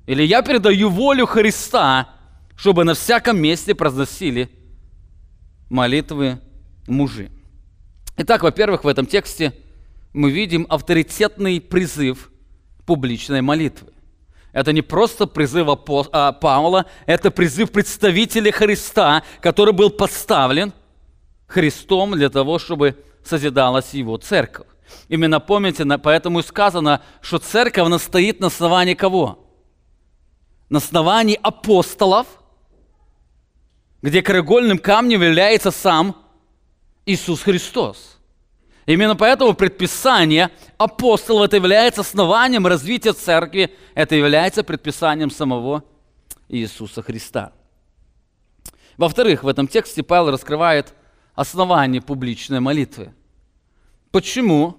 Или 0.05 0.23
я 0.23 0.41
передаю 0.41 0.89
волю 0.89 1.25
Христа, 1.25 2.09
чтобы 2.55 2.83
на 2.83 2.93
всяком 2.93 3.39
месте 3.39 3.75
произносили 3.75 4.49
молитвы 5.69 6.39
мужи. 6.87 7.29
Итак, 8.15 8.43
во-первых, 8.43 8.83
в 8.83 8.87
этом 8.87 9.05
тексте 9.05 9.53
мы 10.13 10.29
видим 10.29 10.67
авторитетный 10.69 11.59
призыв 11.59 12.31
публичной 12.85 13.41
молитвы. 13.41 13.91
Это 14.51 14.71
не 14.71 14.83
просто 14.83 15.25
призыв 15.25 15.67
а, 16.11 16.31
Павла, 16.31 16.85
это 17.07 17.31
призыв 17.31 17.71
представителя 17.71 18.51
Христа, 18.51 19.23
который 19.41 19.73
был 19.73 19.89
подставлен 19.89 20.73
Христом 21.47 22.11
для 22.11 22.29
того, 22.29 22.59
чтобы 22.59 23.03
созидалась 23.23 23.95
его 23.95 24.17
церковь. 24.17 24.67
Именно 25.07 25.39
помните, 25.39 25.85
поэтому 25.97 26.39
и 26.39 26.43
сказано, 26.43 27.01
что 27.21 27.39
церковь 27.39 27.87
она 27.87 27.97
стоит 27.97 28.39
на 28.39 28.47
основании 28.47 28.93
кого? 28.93 29.39
На 30.69 30.77
основании 30.77 31.39
апостолов, 31.41 32.27
где 34.03 34.21
краеугольным 34.21 34.77
камнем 34.77 35.23
является 35.23 35.71
сам 35.71 36.22
Иисус 37.05 37.41
Христос. 37.41 38.17
Именно 38.85 39.15
поэтому 39.15 39.53
предписание 39.53 40.49
апостолов 40.77 41.45
это 41.45 41.55
является 41.55 42.01
основанием 42.01 42.67
развития 42.67 43.13
церкви, 43.13 43.73
это 43.93 44.15
является 44.15 44.63
предписанием 44.63 45.31
самого 45.31 45.83
Иисуса 46.49 47.01
Христа. 47.01 47.53
Во-вторых, 48.97 49.43
в 49.43 49.47
этом 49.47 49.67
тексте 49.67 50.03
Павел 50.03 50.31
раскрывает 50.31 50.93
основание 51.33 52.01
публичной 52.01 52.59
молитвы. 52.59 53.13
Почему, 54.11 54.77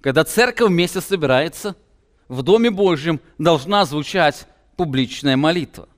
когда 0.00 0.24
церковь 0.24 0.68
вместе 0.68 1.00
собирается, 1.00 1.74
в 2.28 2.42
Доме 2.42 2.70
Божьем 2.70 3.20
должна 3.38 3.84
звучать 3.84 4.46
публичная 4.76 5.36
молитва? 5.36 5.88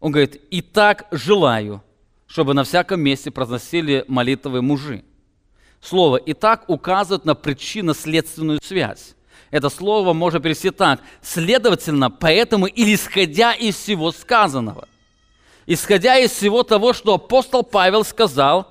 Он 0.00 0.12
говорит, 0.12 0.36
«И 0.50 0.60
так 0.60 1.06
желаю, 1.10 1.82
чтобы 2.36 2.52
на 2.52 2.64
всяком 2.64 3.00
месте 3.00 3.30
произносили 3.30 4.04
молитвы 4.08 4.60
мужи. 4.60 5.06
Слово 5.80 6.18
«и 6.18 6.34
так» 6.34 6.68
указывает 6.68 7.24
на 7.24 7.34
причинно-следственную 7.34 8.58
связь. 8.62 9.14
Это 9.50 9.70
слово 9.70 10.12
можно 10.12 10.38
перевести 10.38 10.68
так. 10.68 11.00
Следовательно, 11.22 12.10
поэтому 12.10 12.66
или 12.66 12.94
исходя 12.94 13.54
из 13.54 13.76
всего 13.76 14.12
сказанного, 14.12 14.86
исходя 15.64 16.18
из 16.18 16.32
всего 16.32 16.62
того, 16.62 16.92
что 16.92 17.14
апостол 17.14 17.62
Павел 17.62 18.04
сказал, 18.04 18.70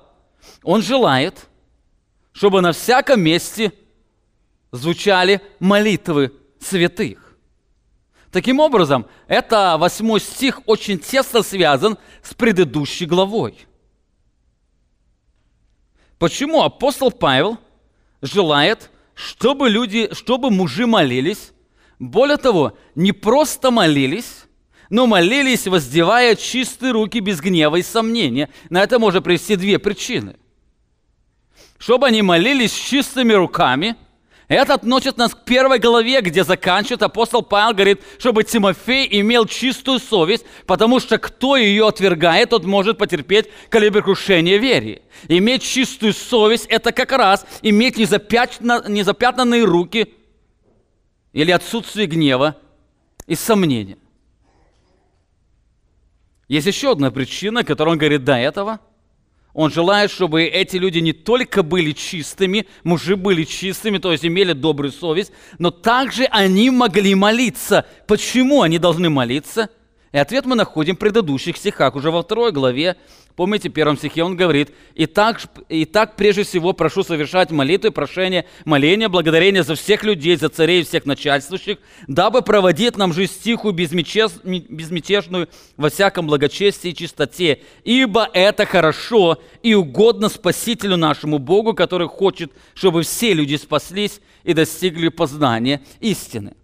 он 0.62 0.80
желает, 0.80 1.48
чтобы 2.30 2.60
на 2.60 2.70
всяком 2.70 3.20
месте 3.20 3.72
звучали 4.70 5.40
молитвы 5.58 6.32
святых. 6.60 7.25
Таким 8.36 8.60
образом, 8.60 9.06
это 9.28 9.78
восьмой 9.78 10.20
стих 10.20 10.60
очень 10.66 10.98
тесно 10.98 11.42
связан 11.42 11.96
с 12.22 12.34
предыдущей 12.34 13.06
главой. 13.06 13.56
Почему 16.18 16.62
апостол 16.62 17.10
Павел 17.10 17.56
желает, 18.20 18.90
чтобы 19.14 19.70
люди, 19.70 20.12
чтобы 20.12 20.50
мужи 20.50 20.86
молились, 20.86 21.54
более 21.98 22.36
того, 22.36 22.76
не 22.94 23.12
просто 23.12 23.70
молились, 23.70 24.44
но 24.90 25.06
молились, 25.06 25.66
воздевая 25.66 26.36
чистые 26.36 26.92
руки 26.92 27.20
без 27.20 27.40
гнева 27.40 27.76
и 27.76 27.82
сомнения. 27.82 28.50
На 28.68 28.82
это 28.82 28.98
можно 28.98 29.22
привести 29.22 29.56
две 29.56 29.78
причины. 29.78 30.36
Чтобы 31.78 32.08
они 32.08 32.20
молились 32.20 32.74
чистыми 32.74 33.32
руками– 33.32 33.96
это 34.54 34.74
относит 34.74 35.16
нас 35.16 35.34
к 35.34 35.44
первой 35.44 35.80
главе, 35.80 36.20
где 36.20 36.44
заканчивает 36.44 37.02
апостол 37.02 37.42
Павел, 37.42 37.74
говорит, 37.74 38.00
чтобы 38.18 38.44
Тимофей 38.44 39.08
имел 39.20 39.46
чистую 39.46 39.98
совесть, 39.98 40.46
потому 40.66 41.00
что 41.00 41.18
кто 41.18 41.56
ее 41.56 41.88
отвергает, 41.88 42.50
тот 42.50 42.64
может 42.64 42.96
потерпеть 42.96 43.48
колеброкрушение 43.70 44.58
вере. 44.58 45.02
Иметь 45.26 45.62
чистую 45.62 46.12
совесть– 46.12 46.66
это 46.68 46.92
как 46.92 47.10
раз 47.10 47.44
иметь 47.62 47.96
незапятнанные 47.96 49.64
руки 49.64 50.14
или 51.32 51.50
отсутствие 51.50 52.06
гнева 52.06 52.56
и 53.26 53.34
сомнения. 53.34 53.98
Есть 56.46 56.68
еще 56.68 56.92
одна 56.92 57.10
причина, 57.10 57.64
которую 57.64 57.94
он 57.94 57.98
говорит 57.98 58.22
до 58.22 58.36
этого– 58.36 58.78
он 59.56 59.70
желает, 59.70 60.10
чтобы 60.10 60.44
эти 60.44 60.76
люди 60.76 60.98
не 60.98 61.14
только 61.14 61.62
были 61.62 61.92
чистыми, 61.92 62.66
мужи 62.84 63.16
были 63.16 63.44
чистыми, 63.44 63.96
то 63.96 64.12
есть 64.12 64.22
имели 64.22 64.52
добрую 64.52 64.92
совесть, 64.92 65.32
но 65.58 65.70
также 65.70 66.24
они 66.24 66.68
могли 66.68 67.14
молиться. 67.14 67.86
Почему 68.06 68.60
они 68.60 68.78
должны 68.78 69.08
молиться? 69.08 69.70
И 70.12 70.18
ответ 70.18 70.44
мы 70.44 70.56
находим 70.56 70.94
в 70.94 70.98
предыдущих 70.98 71.56
стихах, 71.56 71.96
уже 71.96 72.10
во 72.10 72.22
второй 72.22 72.52
главе, 72.52 72.96
Помните, 73.36 73.68
в 73.68 73.72
первом 73.72 73.98
стихе 73.98 74.22
он 74.22 74.34
говорит, 74.34 74.70
«И 74.94 75.04
так, 75.04 75.42
«И 75.68 75.84
так 75.84 76.16
прежде 76.16 76.42
всего 76.42 76.72
прошу 76.72 77.02
совершать 77.02 77.50
молитвы, 77.50 77.90
прошения, 77.90 78.46
моления, 78.64 79.10
благодарения 79.10 79.62
за 79.62 79.74
всех 79.74 80.04
людей, 80.04 80.36
за 80.36 80.48
царей 80.48 80.82
всех 80.82 81.04
начальствующих, 81.04 81.76
дабы 82.08 82.40
проводить 82.40 82.96
нам 82.96 83.12
жизнь 83.12 83.34
тихую, 83.44 83.74
безмятежную, 83.74 85.48
во 85.76 85.90
всяком 85.90 86.26
благочестии 86.26 86.92
и 86.92 86.94
чистоте, 86.94 87.60
ибо 87.84 88.26
это 88.32 88.64
хорошо 88.64 89.38
и 89.62 89.74
угодно 89.74 90.30
Спасителю 90.30 90.96
нашему 90.96 91.38
Богу, 91.38 91.74
который 91.74 92.08
хочет, 92.08 92.52
чтобы 92.72 93.02
все 93.02 93.34
люди 93.34 93.56
спаслись 93.56 94.22
и 94.44 94.54
достигли 94.54 95.08
познания 95.08 95.82
истины». 96.00 96.54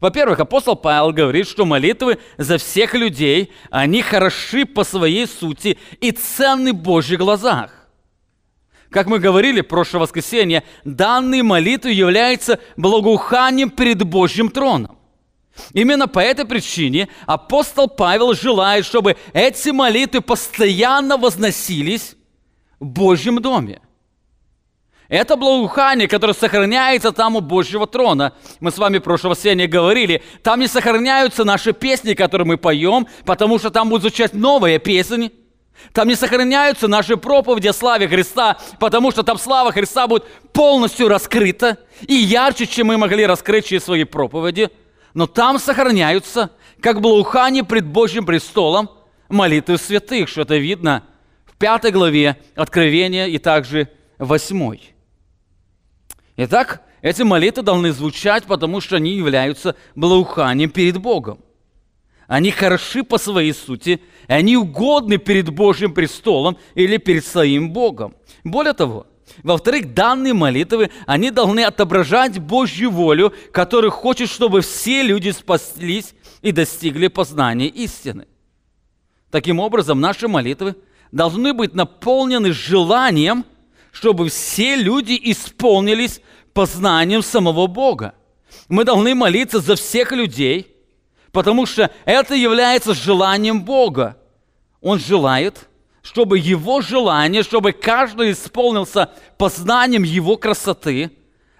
Во-первых, 0.00 0.38
апостол 0.38 0.76
Павел 0.76 1.12
говорит, 1.12 1.48
что 1.48 1.64
молитвы 1.64 2.18
за 2.36 2.58
всех 2.58 2.94
людей, 2.94 3.52
они 3.70 4.02
хороши 4.02 4.64
по 4.64 4.84
своей 4.84 5.26
сути 5.26 5.78
и 6.00 6.12
ценны 6.12 6.72
в 6.72 6.76
Божьих 6.76 7.18
глазах. 7.18 7.72
Как 8.90 9.06
мы 9.06 9.18
говорили 9.18 9.60
в 9.60 9.68
прошлое 9.68 10.02
воскресенье, 10.02 10.62
данные 10.84 11.42
молитвы 11.42 11.92
являются 11.92 12.58
благоуханием 12.76 13.70
перед 13.70 14.02
Божьим 14.02 14.50
троном. 14.50 14.96
Именно 15.72 16.06
по 16.06 16.20
этой 16.20 16.44
причине 16.44 17.08
апостол 17.26 17.88
Павел 17.88 18.32
желает, 18.34 18.86
чтобы 18.86 19.16
эти 19.32 19.70
молитвы 19.70 20.20
постоянно 20.20 21.16
возносились 21.16 22.14
в 22.78 22.86
Божьем 22.86 23.42
доме. 23.42 23.80
Это 25.08 25.36
благоухание, 25.36 26.06
которое 26.06 26.34
сохраняется 26.34 27.12
там 27.12 27.36
у 27.36 27.40
Божьего 27.40 27.86
трона. 27.86 28.34
Мы 28.60 28.70
с 28.70 28.76
вами 28.76 28.98
в 28.98 29.02
прошлом 29.02 29.30
воскресенье 29.30 29.66
говорили, 29.66 30.22
там 30.42 30.60
не 30.60 30.66
сохраняются 30.66 31.44
наши 31.44 31.72
песни, 31.72 32.12
которые 32.12 32.46
мы 32.46 32.58
поем, 32.58 33.06
потому 33.24 33.58
что 33.58 33.70
там 33.70 33.88
будут 33.88 34.02
звучать 34.02 34.34
новые 34.34 34.78
песни. 34.78 35.32
Там 35.94 36.08
не 36.08 36.14
сохраняются 36.14 36.88
наши 36.88 37.16
проповеди 37.16 37.68
о 37.68 37.72
славе 37.72 38.06
Христа, 38.06 38.58
потому 38.78 39.10
что 39.10 39.22
там 39.22 39.38
слава 39.38 39.72
Христа 39.72 40.06
будет 40.06 40.26
полностью 40.52 41.08
раскрыта 41.08 41.78
и 42.06 42.14
ярче, 42.14 42.66
чем 42.66 42.88
мы 42.88 42.98
могли 42.98 43.24
раскрыть 43.24 43.66
через 43.66 43.84
свои 43.84 44.04
проповеди. 44.04 44.70
Но 45.14 45.26
там 45.26 45.58
сохраняются, 45.58 46.50
как 46.82 47.00
благоухание 47.00 47.64
пред 47.64 47.86
Божьим 47.86 48.26
престолом, 48.26 48.90
молитвы 49.30 49.78
святых, 49.78 50.28
что 50.28 50.42
это 50.42 50.56
видно 50.56 51.04
в 51.46 51.56
пятой 51.56 51.92
главе 51.92 52.36
Откровения 52.54 53.26
и 53.26 53.38
также 53.38 53.88
восьмой. 54.18 54.94
Итак, 56.40 56.82
эти 57.02 57.22
молитвы 57.22 57.64
должны 57.64 57.90
звучать, 57.90 58.44
потому 58.44 58.80
что 58.80 58.94
они 58.94 59.10
являются 59.16 59.74
благоуханием 59.96 60.70
перед 60.70 60.96
Богом. 60.98 61.40
Они 62.28 62.52
хороши 62.52 63.02
по 63.02 63.18
своей 63.18 63.52
сути, 63.52 64.00
и 64.28 64.32
они 64.32 64.56
угодны 64.56 65.18
перед 65.18 65.48
Божьим 65.48 65.92
престолом 65.92 66.56
или 66.76 66.98
перед 66.98 67.26
своим 67.26 67.72
Богом. 67.72 68.14
Более 68.44 68.72
того, 68.72 69.08
во-вторых, 69.42 69.94
данные 69.94 70.32
молитвы, 70.32 70.90
они 71.06 71.32
должны 71.32 71.64
отображать 71.64 72.38
Божью 72.38 72.92
волю, 72.92 73.34
который 73.50 73.90
хочет, 73.90 74.28
чтобы 74.28 74.60
все 74.60 75.02
люди 75.02 75.30
спаслись 75.30 76.14
и 76.40 76.52
достигли 76.52 77.08
познания 77.08 77.66
истины. 77.66 78.28
Таким 79.32 79.58
образом, 79.58 80.00
наши 80.00 80.28
молитвы 80.28 80.76
должны 81.10 81.52
быть 81.52 81.74
наполнены 81.74 82.52
желанием, 82.52 83.44
чтобы 83.98 84.28
все 84.28 84.76
люди 84.76 85.18
исполнились 85.24 86.20
познанием 86.52 87.22
самого 87.22 87.66
Бога. 87.66 88.14
Мы 88.68 88.84
должны 88.84 89.14
молиться 89.14 89.60
за 89.60 89.76
всех 89.76 90.12
людей– 90.12 90.66
потому 91.32 91.66
что 91.66 91.90
это 92.04 92.34
является 92.34 92.94
желанием 92.94 93.62
Бога. 93.62 94.16
Он 94.80 94.98
желает, 94.98 95.68
чтобы 96.02 96.38
его 96.38 96.80
желание, 96.80 97.42
чтобы 97.42 97.72
каждый 97.72 98.32
исполнился 98.32 99.12
познанием 99.36 100.02
его 100.02 100.36
красоты, 100.36 101.12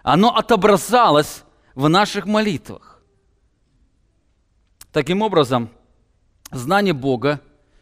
оно 0.02 0.34
отображалось 0.34 1.44
в 1.74 1.88
наших 1.88 2.26
молитвах. 2.26 3.02
Таким 4.92 5.22
образом, 5.22 5.68
знание 6.50 6.94
Бога, 6.94 7.40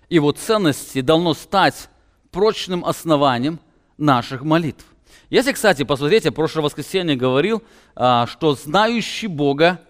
его 0.09 0.33
ценности 0.33 1.01
должно 1.01 1.35
стать 1.35 1.88
прочным 2.31 2.85
основанием 2.85 3.61
наших 3.99 4.43
молитв. 4.43 4.85
Если, 5.31 5.53
кстати, 5.53 5.83
посмотрите, 5.83 6.31
прошлое 6.31 6.65
воскресенье 6.65 7.17
говорил, 7.17 7.63
а, 7.95 8.27
что 8.27 8.55
знающие 8.55 9.29
Бога, 9.29 9.81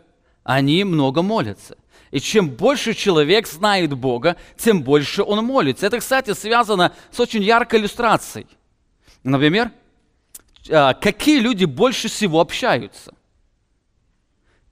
они 0.45 0.85
много 0.85 1.23
молятся. 1.23 1.77
И 2.11 2.21
чем 2.21 2.49
больше 2.49 2.95
человек 2.95 3.47
знает 3.47 3.93
Бога, 3.93 4.37
тем 4.57 4.83
больше 4.83 5.23
он 5.23 5.45
молится. 5.45 5.87
Это, 5.87 5.99
кстати, 5.99 6.33
связано 6.33 6.95
с 7.11 7.21
очень 7.21 7.43
яркой 7.43 7.81
иллюстрацией. 7.81 8.47
Например, 9.25 9.73
а, 10.71 10.95
какие 10.95 11.41
люди 11.41 11.65
больше 11.65 12.09
всего 12.09 12.41
общаются? 12.41 13.13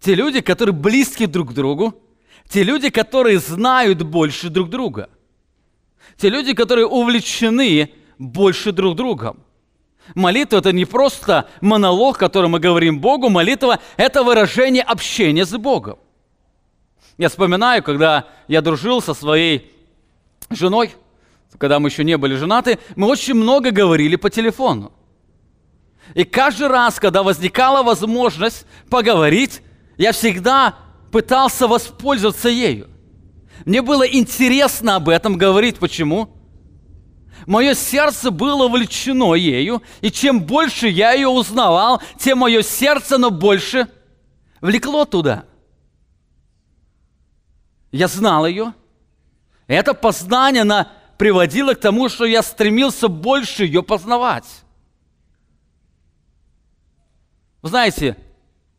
Те 0.00 0.14
люди, 0.14 0.40
которые 0.40 0.74
близки 0.74 1.26
друг 1.26 1.50
к 1.50 1.52
другу, 1.52 2.00
те 2.48 2.62
люди, 2.62 2.90
которые 2.90 3.38
знают 3.38 4.02
больше 4.02 4.48
друг 4.48 4.70
друга, 4.70 5.10
те 6.16 6.28
люди, 6.28 6.54
которые 6.54 6.86
увлечены 6.86 7.90
больше 8.18 8.72
друг 8.72 8.96
другом. 8.96 9.38
Молитва– 10.14 10.56
это 10.58 10.72
не 10.72 10.84
просто 10.84 11.48
монолог, 11.60 12.18
который 12.18 12.48
мы 12.48 12.60
говорим 12.60 13.00
Богу, 13.00 13.30
молитва– 13.30 13.80
это 13.96 14.22
выражение 14.22 14.82
общения 14.82 15.46
с 15.46 15.56
Богом. 15.56 15.98
Я 17.16 17.28
вспоминаю, 17.28 17.82
когда 17.82 18.26
я 18.48 18.60
дружил 18.60 19.00
со 19.00 19.14
своей 19.14 19.72
женой, 20.50 20.94
когда 21.58 21.78
мы 21.78 21.88
еще 21.88 22.04
не 22.04 22.18
были 22.18 22.34
женаты, 22.34 22.78
мы 22.96 23.06
очень 23.06 23.34
много 23.34 23.70
говорили 23.70 24.16
по 24.16 24.28
телефону. 24.28 24.92
И 26.14 26.24
каждый 26.24 26.66
раз, 26.66 27.00
когда 27.00 27.22
возникала 27.22 27.82
возможность 27.82 28.66
поговорить, 28.90 29.62
я 29.96 30.12
всегда 30.12 30.74
пытался 31.10 31.66
воспользоваться 31.66 32.48
ею. 32.48 32.88
Мне 33.64 33.80
было 33.80 34.02
интересно 34.02 34.96
об 34.96 35.08
этом 35.08 35.38
говорить. 35.38 35.78
Почему? 35.78 36.28
Мое 37.46 37.74
сердце 37.74 38.30
было 38.30 38.68
влечено 38.68 39.34
ею, 39.34 39.82
и 40.00 40.10
чем 40.10 40.40
больше 40.40 40.88
я 40.88 41.12
ее 41.12 41.28
узнавал, 41.28 42.02
тем 42.18 42.38
мое 42.38 42.62
сердце, 42.62 43.18
но 43.18 43.30
больше 43.30 43.88
влекло 44.60 45.04
туда– 45.04 45.44
я 47.94 48.08
знал 48.08 48.44
ее. 48.44 48.74
Это 49.68 49.94
познание, 49.94 50.62
она 50.62 50.90
приводило 51.16 51.74
к 51.74 51.80
тому, 51.80 52.08
что 52.08 52.24
я 52.24 52.42
стремился 52.42 53.06
больше 53.06 53.66
ее 53.66 53.84
познавать. 53.84 54.64
Вы 57.62 57.68
знаете, 57.68 58.16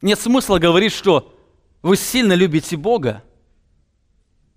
нет 0.02 0.20
смысла 0.20 0.60
говорить, 0.60 0.92
что 0.92 1.34
вы 1.82 1.96
сильно 1.96 2.34
любите 2.34 2.76
Бога, 2.76 3.24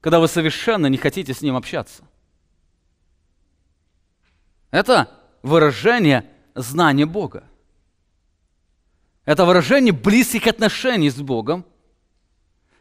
когда 0.00 0.18
вы 0.18 0.26
совершенно 0.26 0.88
не 0.88 0.96
хотите 0.96 1.32
с 1.34 1.40
Ним 1.40 1.54
общаться. 1.54 2.02
Это 4.70 5.10
выражение 5.42 6.28
знания 6.54 7.06
Бога. 7.06 7.44
Это 9.24 9.44
выражение 9.44 9.92
близких 9.92 10.46
отношений 10.46 11.10
с 11.10 11.16
Богом– 11.16 11.64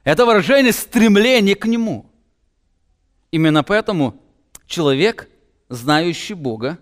это 0.08 0.26
выражение 0.26 0.72
стремления 0.72 1.54
к 1.54 1.66
Нему. 1.66 2.10
Именно 3.30 3.62
поэтому 3.62 4.24
человек, 4.66 5.30
знающий 5.68 6.34
Бога, 6.34 6.80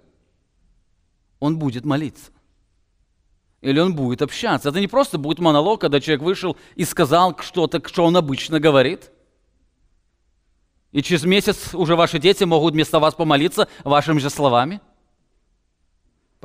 он 1.39 1.57
будет 1.57 1.85
молиться. 1.85 2.31
Или 3.61 3.79
он 3.79 3.95
будет 3.95 4.21
общаться. 4.21 4.69
Это 4.69 4.79
не 4.79 4.87
просто 4.87 5.17
будет 5.17 5.39
монолог, 5.39 5.81
когда 5.81 5.99
человек 5.99 6.21
вышел 6.21 6.55
и 6.75 6.85
сказал 6.85 7.35
что-то, 7.39 7.81
что 7.87 8.05
он 8.05 8.15
обычно 8.15 8.59
говорит. 8.59 9.09
И 10.91 11.01
через 11.01 11.23
месяц 11.23 11.73
уже 11.73 11.95
ваши 11.95 12.19
дети 12.19 12.43
могут 12.43 12.75
вместо 12.75 12.99
вас 12.99 13.15
помолиться 13.15 13.67
вашими 13.83 14.19
же 14.19 14.29
словами. 14.29 14.81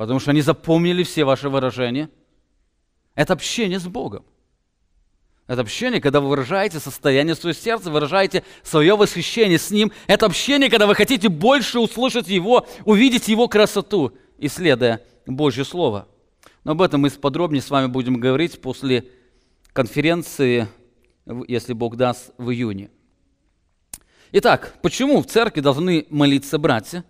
Потому 0.01 0.19
что 0.19 0.31
они 0.31 0.41
запомнили 0.41 1.03
все 1.03 1.25
ваши 1.25 1.47
выражения. 1.47 2.09
Это 3.13 3.33
общение 3.33 3.79
с 3.79 3.85
Богом. 3.85 4.25
Это 5.45 5.61
общение, 5.61 6.01
когда 6.01 6.19
вы 6.19 6.29
выражаете 6.29 6.79
состояние 6.79 7.35
своего 7.35 7.53
сердца, 7.55 7.91
выражаете 7.91 8.43
свое 8.63 8.97
восхищение 8.97 9.59
с 9.59 9.69
Ним. 9.69 9.91
Это 10.07 10.25
общение, 10.25 10.71
когда 10.71 10.87
вы 10.87 10.95
хотите 10.95 11.29
больше 11.29 11.79
услышать 11.79 12.29
Его, 12.29 12.65
увидеть 12.83 13.27
Его 13.27 13.47
красоту, 13.47 14.13
исследуя 14.39 15.03
Божье 15.27 15.63
Слово. 15.63 16.07
Но 16.63 16.71
об 16.71 16.81
этом 16.81 17.01
мы 17.01 17.11
подробнее 17.11 17.61
с 17.61 17.69
вами 17.69 17.85
будем 17.85 18.19
говорить 18.19 18.59
после 18.59 19.05
конференции, 19.71 20.67
если 21.47 21.73
Бог 21.73 21.95
даст, 21.95 22.31
в 22.39 22.49
июне. 22.49 22.89
Итак, 24.31 24.73
почему 24.81 25.21
в 25.21 25.27
церкви 25.27 25.61
должны 25.61 26.07
молиться 26.09 26.57
братья? 26.57 27.05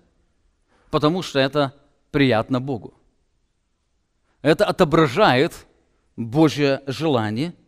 Потому 0.89 1.21
что 1.21 1.39
это 1.39 1.73
приятно 2.11 2.61
Богу. 2.61 2.93
Это 4.41 4.65
отображает 4.65 5.65
Божье 6.15 6.81
желание– 6.87 7.53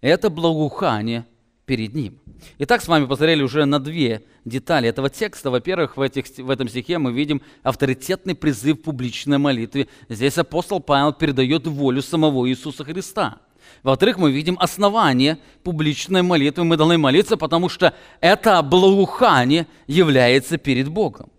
это 0.00 0.30
благоухание 0.30 1.26
перед 1.66 1.94
Ним. 1.94 2.18
Итак, 2.58 2.80
с 2.80 2.88
вами 2.88 3.04
посмотрели 3.04 3.42
уже 3.42 3.66
на 3.66 3.78
две 3.78 4.24
детали 4.44 4.88
этого 4.88 5.10
текста. 5.10 5.50
Во-первых, 5.50 5.96
в, 5.96 6.00
этих, 6.00 6.26
в 6.38 6.48
этом 6.48 6.68
стихе 6.68 6.98
мы 6.98 7.12
видим 7.12 7.42
авторитетный 7.62 8.34
призыв 8.34 8.80
к 8.80 8.84
публичной 8.84 9.38
молитве. 9.38 9.88
Здесь 10.08 10.38
апостол 10.38 10.80
Павел 10.80 11.12
передает 11.12 11.66
волю 11.66 12.00
самого 12.00 12.48
Иисуса 12.48 12.82
Христа. 12.82 13.38
Во-вторых, 13.82 14.16
мы 14.16 14.32
видим 14.32 14.56
основание 14.58 15.38
публичной 15.62 16.22
молитвы. 16.22 16.64
Мы 16.64 16.76
должны 16.78 16.96
молиться, 16.96 17.36
потому 17.36 17.68
что 17.68 17.94
это 18.20 18.62
благоухание 18.62 19.66
является 19.86 20.56
перед 20.56 20.88
Богом. 20.88 21.30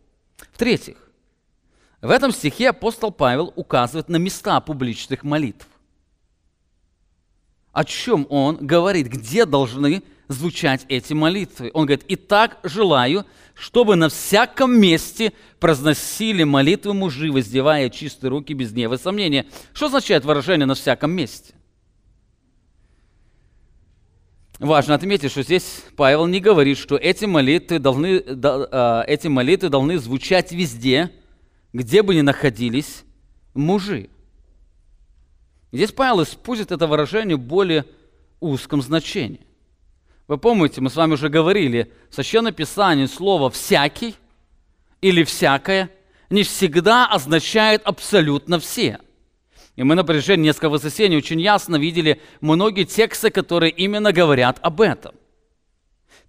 В-третьих, 0.53 0.97
в 2.01 2.09
этом 2.09 2.31
стихе 2.31 2.69
апостол 2.69 3.11
Павел 3.11 3.53
указывает 3.55 4.09
на 4.09 4.17
места 4.17 4.59
публичных 4.61 5.23
молитв 5.23 5.67
о 7.71 7.85
чем 7.85 8.27
он 8.29 8.57
говорит, 8.57 9.07
где 9.07 9.45
должны 9.45 10.03
звучать 10.27 10.85
эти 10.87 11.13
молитвы. 11.13 11.71
Он 11.73 11.85
говорит, 11.85 12.05
«Итак, 12.07 12.57
желаю, 12.63 13.25
чтобы 13.53 13.95
на 13.95 14.09
всяком 14.09 14.79
месте 14.79 15.33
произносили 15.59 16.43
молитвы 16.43 16.93
мужи, 16.93 17.31
воздевая 17.31 17.89
чистые 17.89 18.29
руки 18.29 18.53
без 18.53 18.71
гнева 18.71 18.95
и 18.95 18.97
сомнения». 18.97 19.45
Что 19.73 19.87
означает 19.87 20.25
выражение 20.25 20.65
«на 20.65 20.75
всяком 20.75 21.11
месте»? 21.11 21.53
важно 24.59 24.93
отметить, 24.93 25.31
что 25.31 25.41
здесь 25.41 25.83
Павел 25.95 26.27
не 26.27 26.39
говорит, 26.39 26.77
что 26.77 26.95
эти 26.95 27.25
молитвы 27.25 27.79
должны, 27.79 28.19
да, 28.21 29.03
эти 29.07 29.27
молитвы 29.27 29.69
должны 29.69 29.97
звучать 29.97 30.51
везде, 30.51 31.09
где 31.73 32.01
бы 32.03 32.15
ни 32.15 32.21
находились 32.21 33.03
мужи. 33.53 34.09
Здесь 35.71 35.91
Павел 35.91 36.23
использует 36.23 36.71
это 36.71 36.87
выражение 36.87 37.37
в 37.37 37.41
более 37.41 37.85
узком 38.39 38.81
значении. 38.81 39.45
Вы 40.27 40.37
помните, 40.37 40.81
мы 40.81 40.89
с 40.89 40.95
вами 40.95 41.13
уже 41.13 41.29
говорили, 41.29 41.91
в 42.09 42.15
Священном 42.15 42.53
Писании 42.53 43.05
слово 43.05 43.49
«всякий» 43.49 44.15
или 45.01 45.23
«всякое» 45.23 45.89
не 46.29 46.43
всегда 46.43 47.07
означает 47.07 47.81
абсолютно 47.83 48.59
все. 48.59 48.99
И 49.75 49.83
мы 49.83 49.95
на 49.95 50.03
протяжении 50.03 50.45
нескольких 50.45 50.71
воскресений 50.71 51.17
очень 51.17 51.41
ясно 51.41 51.75
видели 51.75 52.21
многие 52.39 52.85
тексты, 52.85 53.29
которые 53.29 53.71
именно 53.71 54.11
говорят 54.13 54.59
об 54.61 54.81
этом. 54.81 55.15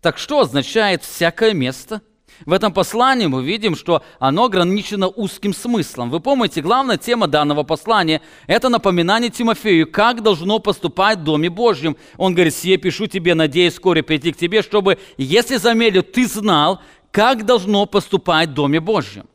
Так 0.01 0.19
что 0.19 0.41
означает 0.41 1.03
«всякое 1.03 1.53
место»? 1.53 2.03
В 2.47 2.53
этом 2.53 2.73
послании 2.73 3.27
мы 3.27 3.45
видим, 3.45 3.77
что 3.77 4.03
оно 4.19 4.45
ограничено 4.45 5.09
узким 5.09 5.55
смыслом. 5.55 6.11
Вы 6.11 6.21
помните, 6.21 6.61
главная 6.61 6.97
тема 6.97 7.27
данного 7.29 7.63
послания– 7.63 8.21
это 8.47 8.69
напоминание 8.69 9.31
Тимофею, 9.31 9.91
как 9.91 10.23
должно 10.23 10.59
поступать 10.59 11.19
в 11.19 11.25
Доме 11.25 11.51
Божьем. 11.51 11.97
Он 12.17 12.35
говорит, 12.35 12.55
«Сие 12.55 12.77
пишу 12.77 13.07
тебе, 13.07 13.35
надеюсь 13.35 13.75
вскоре 13.75 14.03
прийти 14.03 14.33
к 14.33 14.37
тебе, 14.37 14.63
чтобы, 14.63 14.99
если 15.17 15.57
замедлю, 15.57 16.03
ты 16.03 16.27
знал, 16.27 16.81
как 17.11 17.47
должно 17.47 17.87
поступать 17.87 18.51
в 18.51 18.55
Доме 18.55 18.81
Божьем». 18.81 19.27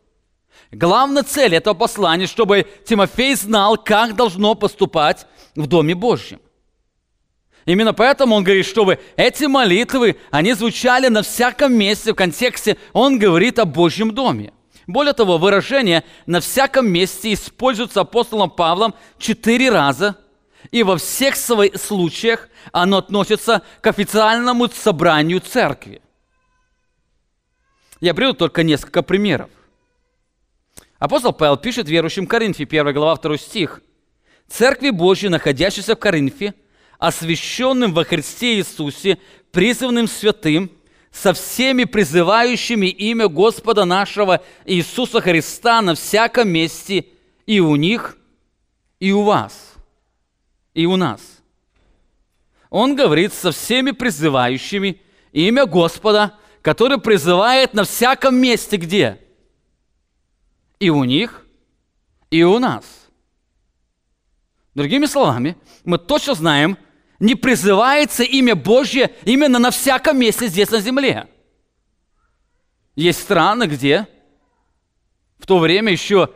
Главная 0.72 1.24
цель 1.24 1.56
этого 1.56 1.76
послания, 1.76 2.28
чтобы 2.28 2.66
Тимофей 2.86 3.36
знал, 3.36 3.78
как 3.78 4.16
должно 4.16 4.54
поступать 4.54 5.26
в 5.56 5.66
Доме 5.68 5.96
Божьем. 5.96 6.40
Именно 7.68 7.94
поэтому 7.94 8.34
он 8.34 8.46
говорит, 8.46 8.66
чтобы 8.66 8.98
эти 9.18 9.44
молитвы, 9.44 10.16
они 10.32 10.54
звучали 10.54 11.10
на 11.10 11.22
всяком 11.22 11.74
месте, 11.74 12.14
в 12.14 12.16
контексте 12.16 12.78
он 12.94 13.20
говорит 13.20 13.60
о 13.60 13.66
Божьем 13.66 14.16
доме. 14.16 14.54
Более 14.88 15.12
того, 15.12 15.38
выражение 15.38 16.06
«на 16.26 16.40
всяком 16.40 16.90
месте» 16.90 17.34
используется 17.34 18.00
апостолом 18.00 18.52
Павлом 18.52 18.96
четыре 19.20 19.70
раза, 19.70 20.16
и 20.72 20.82
во 20.82 20.96
всех 20.98 21.36
своих 21.36 21.76
случаях 21.76 22.48
оно 22.72 23.00
относится 23.00 23.62
к 23.82 23.88
официальному 23.88 24.70
собранию 24.70 25.42
церкви. 25.42 26.02
Я 28.00 28.14
приведу 28.14 28.34
только 28.34 28.64
несколько 28.64 29.04
примеров. 29.04 29.50
Апостол 31.00 31.34
Павел 31.34 31.58
пишет 31.58 31.90
верующим 31.90 32.28
Коринфе, 32.28 32.64
1 32.64 32.94
глава, 32.94 33.18
2 33.18 33.38
стих. 33.38 33.82
«Церкви 34.48 34.92
Божьей, 34.92 35.28
находящейся 35.28 35.98
в 35.98 36.00
Коринфе, 36.00 36.54
освященным 37.00 37.94
во 37.94 38.04
Христе 38.04 38.56
Иисусе, 38.56 39.18
призванным 39.52 40.08
святым, 40.08 40.72
со 41.12 41.34
всеми 41.34 41.86
призывающими 41.86 42.88
имя 42.88 43.28
Господа 43.28 43.86
нашего 43.86 44.44
Иисуса 44.66 45.20
Христа 45.20 45.82
на 45.82 45.96
всяком 45.96 46.50
месте 46.50 47.06
и 47.48 47.60
у 47.60 47.76
них, 47.76 48.18
и 49.00 49.12
у 49.12 49.24
вас, 49.24 49.74
и 50.76 50.86
у 50.86 50.96
нас. 50.96 51.22
Он 52.70 52.96
говорит 52.96 53.34
со 53.34 53.52
всеми 53.52 53.92
призывающими 53.92 55.02
имя 55.32 55.66
Господа, 55.66 56.36
который 56.62 57.00
призывает 57.00 57.74
на 57.74 57.84
всяком 57.84 58.36
месте 58.36 58.78
где? 58.78 59.20
И 60.80 60.90
у 60.90 61.04
них, 61.04 61.48
и 62.30 62.44
у 62.44 62.60
нас. 62.60 62.84
Другими 64.76 65.06
словами, 65.08 65.58
мы 65.84 65.98
точно 65.98 66.36
знаем, 66.36 66.78
не 67.20 67.36
призывается 67.36 68.24
имя 68.24 68.56
Божье 68.56 69.12
именно 69.24 69.60
на 69.60 69.72
всяком 69.72 70.20
месте 70.20 70.48
здесь 70.48 70.70
на 70.70 70.80
земле. 70.80 71.28
Есть 72.96 73.22
страны, 73.22 73.66
где 73.66 74.08
в 75.40 75.46
то 75.46 75.60
время 75.60 75.92
еще 75.92 76.32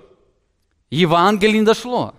Евангелие 0.89 1.59
не 1.59 1.65
дошло, 1.65 2.15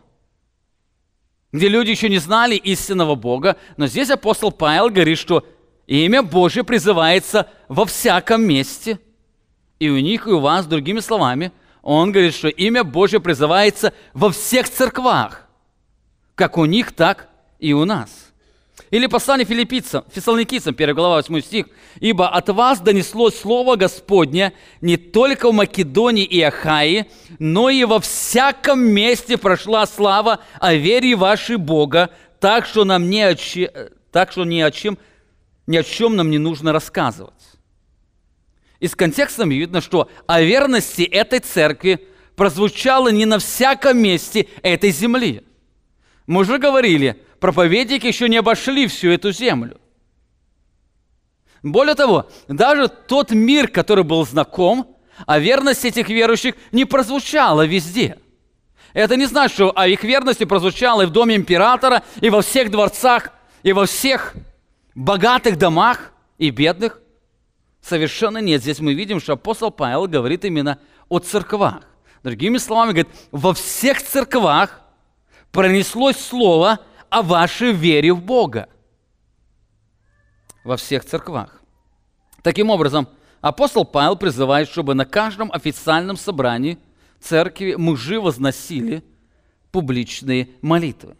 где 1.52 1.68
люди 1.68 1.90
еще 1.90 2.08
не 2.08 2.18
знали 2.18 2.56
истинного 2.56 3.14
Бога, 3.14 3.56
но 3.76 3.86
здесь 3.86 4.10
апостол 4.10 4.50
Павел 4.50 4.90
говорит, 4.90 5.18
что 5.18 5.46
имя 5.86 6.22
Божье 6.22 6.64
призывается 6.64 7.48
во 7.68 7.84
всяком 7.84 8.42
месте, 8.42 8.98
и 9.78 9.90
у 9.90 9.98
них, 9.98 10.26
и 10.26 10.30
у 10.30 10.40
вас, 10.40 10.66
другими 10.66 11.00
словами, 11.00 11.52
он 11.82 12.12
говорит, 12.12 12.34
что 12.34 12.48
имя 12.48 12.84
Божье 12.84 13.20
призывается 13.20 13.92
во 14.14 14.30
всех 14.30 14.68
церквах, 14.68 15.48
как 16.36 16.56
у 16.56 16.64
них, 16.64 16.92
так 16.92 17.28
и 17.58 17.72
у 17.72 17.84
нас– 17.84 18.10
или 18.90 19.06
послание 19.06 19.46
филиппийцам, 19.46 20.04
фессалоникийцам, 20.12 20.74
1 20.74 20.94
глава, 20.94 21.16
8 21.16 21.40
стих. 21.40 21.66
«Ибо 22.00 22.28
от 22.28 22.48
вас 22.48 22.80
донеслось 22.80 23.38
Слово 23.38 23.76
Господне 23.76 24.52
не 24.80 24.96
только 24.96 25.50
в 25.50 25.54
Македонии 25.54 26.24
и 26.24 26.40
Ахаи, 26.42 27.06
но 27.38 27.70
и 27.70 27.84
во 27.84 28.00
всяком 28.00 28.80
месте 28.80 29.38
прошла 29.38 29.86
слава 29.86 30.40
о 30.60 30.74
вере 30.74 31.14
вашей 31.16 31.56
Бога, 31.56 32.10
так 32.40 32.66
что 32.66 32.84
нам 32.84 33.08
не 33.08 33.22
о, 33.22 33.34
чем, 33.34 33.68
так 34.10 34.32
что 34.32 34.44
ни 34.44 34.60
о 34.60 34.70
чем, 34.70 34.98
ни 35.66 35.76
о 35.76 35.82
чем 35.82 36.16
нам 36.16 36.30
не 36.30 36.38
нужно 36.38 36.72
рассказывать». 36.72 37.32
Из 38.78 38.94
контекста 38.96 39.44
видно, 39.44 39.80
что 39.80 40.10
о 40.26 40.42
верности 40.42 41.02
этой 41.02 41.38
церкви 41.38 42.06
прозвучало 42.36 43.08
не 43.08 43.26
на 43.26 43.38
всяком 43.38 43.98
месте 43.98 44.48
этой 44.62 44.90
земли. 44.90 45.44
Мы 46.26 46.40
уже 46.40 46.58
говорили– 46.58 47.22
проповедники 47.42 48.06
еще 48.06 48.28
не 48.28 48.38
обошли 48.38 48.86
всю 48.86 49.10
эту 49.10 49.32
землю. 49.32 49.78
Более 51.62 51.94
того, 51.94 52.30
даже 52.48 52.88
тот 52.88 53.32
мир, 53.32 53.68
который 53.68 54.04
был 54.04 54.24
знаком, 54.24 54.96
о 55.26 55.38
верности 55.38 55.88
этих 55.88 56.08
верующих 56.08 56.54
не 56.70 56.84
прозвучала 56.84 57.66
везде. 57.66 58.18
Это 58.94 59.16
не 59.16 59.26
значит, 59.26 59.54
что 59.54 59.72
о 59.76 59.88
их 59.88 60.04
верности 60.04 60.44
прозвучало 60.44 61.02
и 61.02 61.06
в 61.06 61.10
доме 61.10 61.34
императора, 61.34 62.02
и 62.20 62.30
во 62.30 62.42
всех 62.42 62.70
дворцах, 62.70 63.30
и 63.62 63.72
во 63.72 63.86
всех 63.86 64.34
богатых 64.94 65.58
домах 65.58 66.12
и 66.38 66.50
бедных. 66.50 67.00
Совершенно 67.80 68.38
нет. 68.38 68.62
Здесь 68.62 68.78
мы 68.78 68.94
видим, 68.94 69.20
что 69.20 69.32
апостол 69.32 69.72
Павел 69.72 70.06
говорит 70.06 70.44
именно 70.44 70.78
о 71.08 71.18
церквах. 71.18 71.82
Другими 72.22 72.58
словами, 72.58 72.90
говорит, 72.90 73.08
во 73.32 73.52
всех 73.52 74.00
церквах 74.00 74.80
пронеслось 75.50 76.18
слово– 76.18 76.78
о 77.12 77.20
вашей 77.20 77.72
вере 77.72 78.14
в 78.14 78.22
Бога 78.22 78.70
во 80.64 80.78
всех 80.78 81.04
церквах. 81.04 81.60
Таким 82.42 82.70
образом, 82.70 83.06
апостол 83.42 83.84
Павел 83.84 84.16
призывает, 84.16 84.66
чтобы 84.66 84.94
на 84.94 85.04
каждом 85.04 85.52
официальном 85.52 86.16
собрании 86.16 86.78
церкви 87.20 87.74
мужи 87.74 88.18
возносили 88.18 89.04
публичные 89.72 90.48
молитвы. 90.62 91.16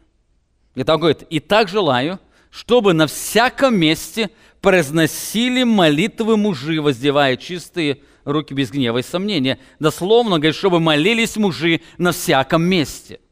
И 0.75 0.83
так 0.83 0.99
говорит, 0.99 1.25
«И 1.29 1.41
так 1.41 1.69
желаю, 1.69 2.19
чтобы 2.51 2.95
на 2.95 3.07
всяком 3.07 3.77
месте 3.77 4.31
произносили 4.63 5.63
молитвы 5.63 6.39
мужи, 6.39 6.81
воздевая 6.81 7.37
чистые 7.37 8.01
руки 8.25 8.55
без 8.55 8.71
гнева 8.71 8.97
и 8.97 9.03
сомнения». 9.03 9.59
Дословно 9.79 10.37
говорит, 10.37 10.57
чтобы 10.57 10.81
молились 10.81 11.37
мужи 11.37 11.83
на 11.99 12.13
всяком 12.13 12.63
месте– 12.63 13.21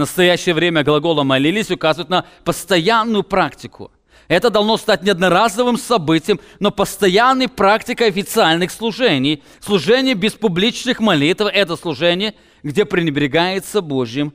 настоящее 0.00 0.54
время 0.54 0.82
глагола 0.82 1.22
«молились» 1.22 1.70
указывает 1.70 2.10
на 2.10 2.26
постоянную 2.44 3.22
практику. 3.22 3.92
Это 4.26 4.50
должно 4.50 4.76
стать 4.76 5.02
не 5.02 5.10
одноразовым 5.10 5.76
событием, 5.76 6.40
но 6.60 6.70
постоянной 6.70 7.48
практикой 7.48 8.08
официальных 8.08 8.70
служений. 8.70 9.42
Служение 9.60 10.14
без 10.14 10.32
публичных 10.32 11.00
молитв– 11.00 11.42
это 11.52 11.76
служение, 11.76 12.34
где 12.62 12.84
пренебрегается 12.84 13.80
Божьим 13.80 14.32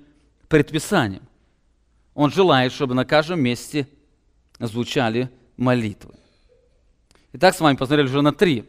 предписанием. 0.47 1.23
Он 2.13 2.31
желает, 2.31 2.73
чтобы 2.73 2.93
на 2.93 3.05
каждом 3.05 3.41
месте 3.41 3.87
звучали 4.59 5.29
молитвы. 5.57 6.13
Итак, 7.33 7.55
с 7.55 7.59
вами 7.59 7.75
посмотрели 7.75 8.07
уже 8.07 8.21
на 8.21 8.33
три 8.33 8.65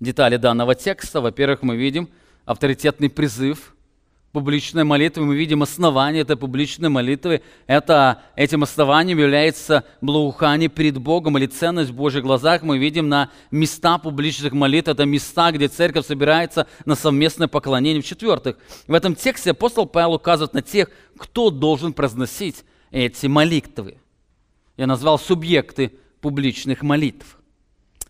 детали 0.00 0.36
данного 0.36 0.74
текста. 0.74 1.20
Во-первых, 1.20 1.62
мы 1.62 1.76
видим 1.76 2.08
авторитетный 2.44 3.10
призыв– 3.10 3.74
публичной 4.32 4.84
молитвы, 4.84 5.24
мы 5.24 5.36
видим 5.36 5.62
основание 5.62 6.22
этой 6.22 6.36
публичной 6.36 6.88
молитвы. 6.88 7.42
Это, 7.66 8.22
этим 8.36 8.62
основанием 8.62 9.18
является 9.18 9.84
благоухание 10.00 10.68
перед 10.68 10.98
Богом 10.98 11.38
или 11.38 11.46
ценность 11.46 11.90
в 11.90 11.94
Божьих 11.94 12.22
глазах. 12.22 12.62
Мы 12.62 12.78
видим 12.78 13.08
на 13.08 13.30
места 13.50 13.98
публичных 13.98 14.52
молитв, 14.52 14.88
это 14.88 15.04
места, 15.04 15.50
где 15.52 15.68
церковь 15.68 16.06
собирается 16.06 16.66
на 16.84 16.94
совместное 16.94 17.48
поклонение. 17.48 18.02
В-четвертых, 18.02 18.56
в 18.86 18.94
этом 18.94 19.14
тексте 19.14 19.52
апостол 19.52 19.86
Павел 19.86 20.14
указывает 20.14 20.54
на 20.54 20.62
тех, 20.62 20.90
кто 21.16 21.50
должен 21.50 21.92
произносить 21.92 22.64
эти 22.90 23.26
молитвы. 23.26 23.98
Я 24.76 24.86
назвал 24.86 25.18
субъекты 25.18 25.92
публичных 26.20 26.82
молитв. 26.82 27.38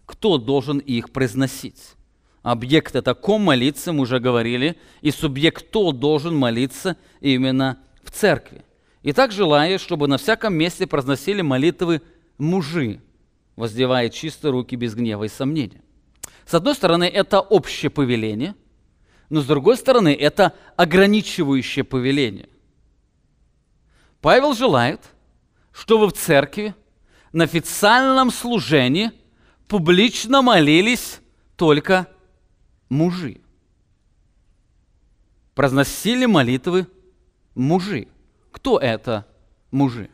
Кто 0.04 0.38
должен 0.38 0.78
их 0.78 1.11
произносить? 1.11 1.97
Объект– 2.42 2.94
это 2.96 3.14
ком 3.14 3.42
молиться, 3.42 3.92
мы 3.92 4.03
уже 4.03 4.20
говорили, 4.20 4.79
и 5.01 5.11
субъект 5.11 5.66
кто 5.66 5.92
должен 5.92 6.37
молиться 6.37 6.96
именно 7.20 7.79
в 8.03 8.11
церкви. 8.11 8.64
И 9.03 9.12
так 9.12 9.33
желаю, 9.33 9.79
чтобы 9.79 10.09
на 10.09 10.18
всяком 10.18 10.55
месте 10.55 10.87
произносили 10.87 11.42
молитвы 11.42 12.01
мужи, 12.37 13.01
воздевая 13.57 14.09
чистые 14.09 14.53
руки 14.53 14.77
без 14.77 14.94
гнева 14.94 15.24
и 15.24 15.29
сомнения. 15.29 15.83
С 16.46 16.55
одной 16.55 16.74
стороны, 16.74 17.05
это 17.05 17.40
общее 17.40 17.90
повеление, 17.90 18.55
но 19.31 19.40
с 19.40 19.46
другой 19.46 19.77
стороны, 19.77 20.14
это 20.14 20.55
ограничивающее 20.77 21.85
повеление. 21.85 22.48
Павел 24.20 24.55
желает, 24.55 25.01
чтобы 25.72 26.09
в 26.09 26.12
церкви 26.12 26.74
на 27.33 27.44
официальном 27.44 28.31
служении 28.31 29.12
публично 29.68 30.40
молились 30.40 31.20
только 31.57 32.09
мужи. 32.88 33.40
Произносили 35.55 36.27
молитвы 36.27 36.87
мужи. 37.55 38.09
Кто 38.53 38.79
это 38.79 39.27
мужи? 39.70 40.11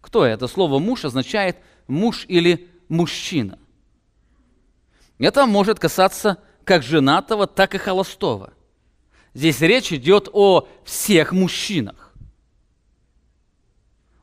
Кто 0.00 0.24
это? 0.24 0.46
Слово 0.48 0.78
«муж» 0.78 1.04
означает 1.04 1.56
муж 1.86 2.24
или 2.28 2.68
мужчина. 2.88 3.58
Это 5.18 5.46
может 5.46 5.78
касаться 5.78 6.38
как 6.64 6.82
женатого, 6.82 7.46
так 7.46 7.74
и 7.74 7.78
холостого. 7.78 8.52
Здесь 9.34 9.60
речь 9.60 9.92
идет 9.92 10.28
о 10.32 10.68
всех 10.84 11.32
мужчинах. 11.32 12.14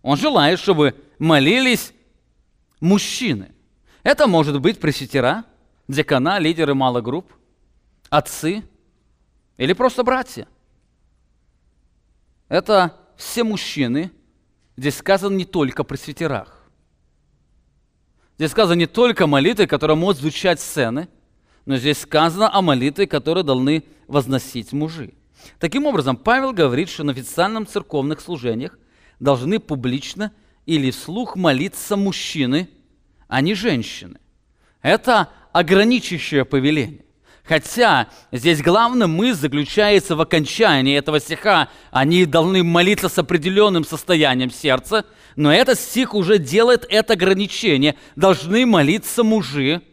Он 0.02 0.18
желает, 0.18 0.60
чтобы 0.60 0.96
молились 1.20 1.94
мужчины. 2.80 3.54
Это 4.04 4.28
может 4.28 4.60
быть 4.62 4.80
пресвитера, 4.80 5.46
декана, 5.88 6.38
лидеры 6.40 6.76
малых 6.76 7.04
групп, 7.04 7.34
отцы 8.10 8.64
или 9.58 9.74
просто 9.74 10.04
братья. 10.04 10.48
Это 12.48 12.96
все 13.18 13.44
мужчины, 13.44 14.12
здесь 14.78 14.98
сказано 14.98 15.36
не 15.36 15.46
только 15.46 15.82
о 15.82 15.86
пресвитерах. 15.86 16.70
Здесь 18.38 18.52
сказано 18.52 18.78
не 18.78 18.86
только 18.86 19.24
о 19.24 19.28
молитве, 19.28 19.66
которая 19.66 19.96
может 19.96 20.22
звучать 20.22 20.60
сцены, 20.60 21.08
но 21.66 21.78
здесь 21.78 22.00
сказано 22.00 22.54
о 22.54 22.62
молитве, 22.62 23.08
которую 23.08 23.44
должны 23.44 23.84
возносить 24.08 24.74
мужи. 24.74 25.14
Таким 25.60 25.86
образом, 25.86 26.18
Павел 26.18 26.52
говорит, 26.52 26.90
что 26.90 27.04
на 27.04 27.14
официальном 27.14 27.66
церковных 27.66 28.20
служениях 28.20 28.78
должны 29.20 29.60
публично 29.60 30.32
или 30.66 30.92
вслух 30.92 31.36
молиться 31.36 31.96
мужчины, 31.96 32.70
а 33.28 33.42
не 33.42 33.54
женщины. 33.54 34.20
Это 34.82 35.30
ограничивающее 35.54 36.44
повеление. 36.46 37.05
Хотя 37.48 38.08
здесь 38.32 38.62
главный 38.64 39.06
мысль 39.06 39.42
заключается 39.42 40.16
в 40.16 40.22
окончании 40.22 40.98
этого 40.98 41.20
стиха. 41.20 41.70
Они 41.92 42.26
должны 42.26 42.64
молиться 42.64 43.08
с 43.08 43.20
определенным 43.20 43.86
состоянием 43.86 44.50
сердца, 44.50 45.06
но 45.36 45.54
этот 45.54 45.80
стих 45.80 46.16
уже 46.16 46.40
делает 46.40 46.88
это 46.90 47.14
ограничение. 47.14 47.96
Должны 48.16 48.66
молиться 48.66 49.24
мужи. 49.24 49.84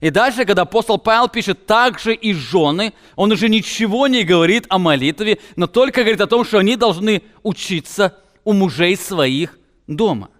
И 0.00 0.10
дальше, 0.10 0.44
когда 0.44 0.62
апостол 0.62 0.98
Павел 0.98 1.28
пишет 1.28 1.66
также 1.66 2.14
и 2.14 2.32
жены, 2.32 2.94
он 3.16 3.32
уже 3.32 3.48
ничего 3.48 4.06
не 4.06 4.22
говорит 4.22 4.66
о 4.68 4.78
молитве, 4.78 5.40
но 5.56 5.66
только 5.66 6.02
говорит 6.02 6.20
о 6.20 6.28
том, 6.28 6.44
что 6.44 6.58
они 6.58 6.76
должны 6.76 7.22
учиться 7.42 8.16
у 8.44 8.52
мужей 8.52 8.96
своих 8.96 9.58
дома. 9.88 10.30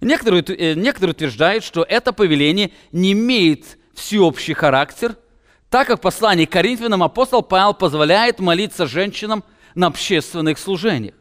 Некоторые, 0.00 0.42
э, 0.42 0.74
некоторые 0.74 1.12
утверждают, 1.12 1.64
что 1.64 1.82
это 1.82 2.14
повеление 2.14 2.70
не 2.92 3.12
имеет 3.12 3.76
всеобщий 3.94 4.54
характер– 4.54 5.16
так 5.70 5.86
как 5.86 5.98
в 5.98 6.02
послании 6.02 6.44
к 6.44 6.50
Коринфянам 6.50 7.02
апостол 7.02 7.42
Павел 7.42 7.74
позволяет 7.74 8.40
молиться 8.40 8.86
женщинам 8.86 9.44
на 9.74 9.86
общественных 9.86 10.58
служениях. 10.58 11.14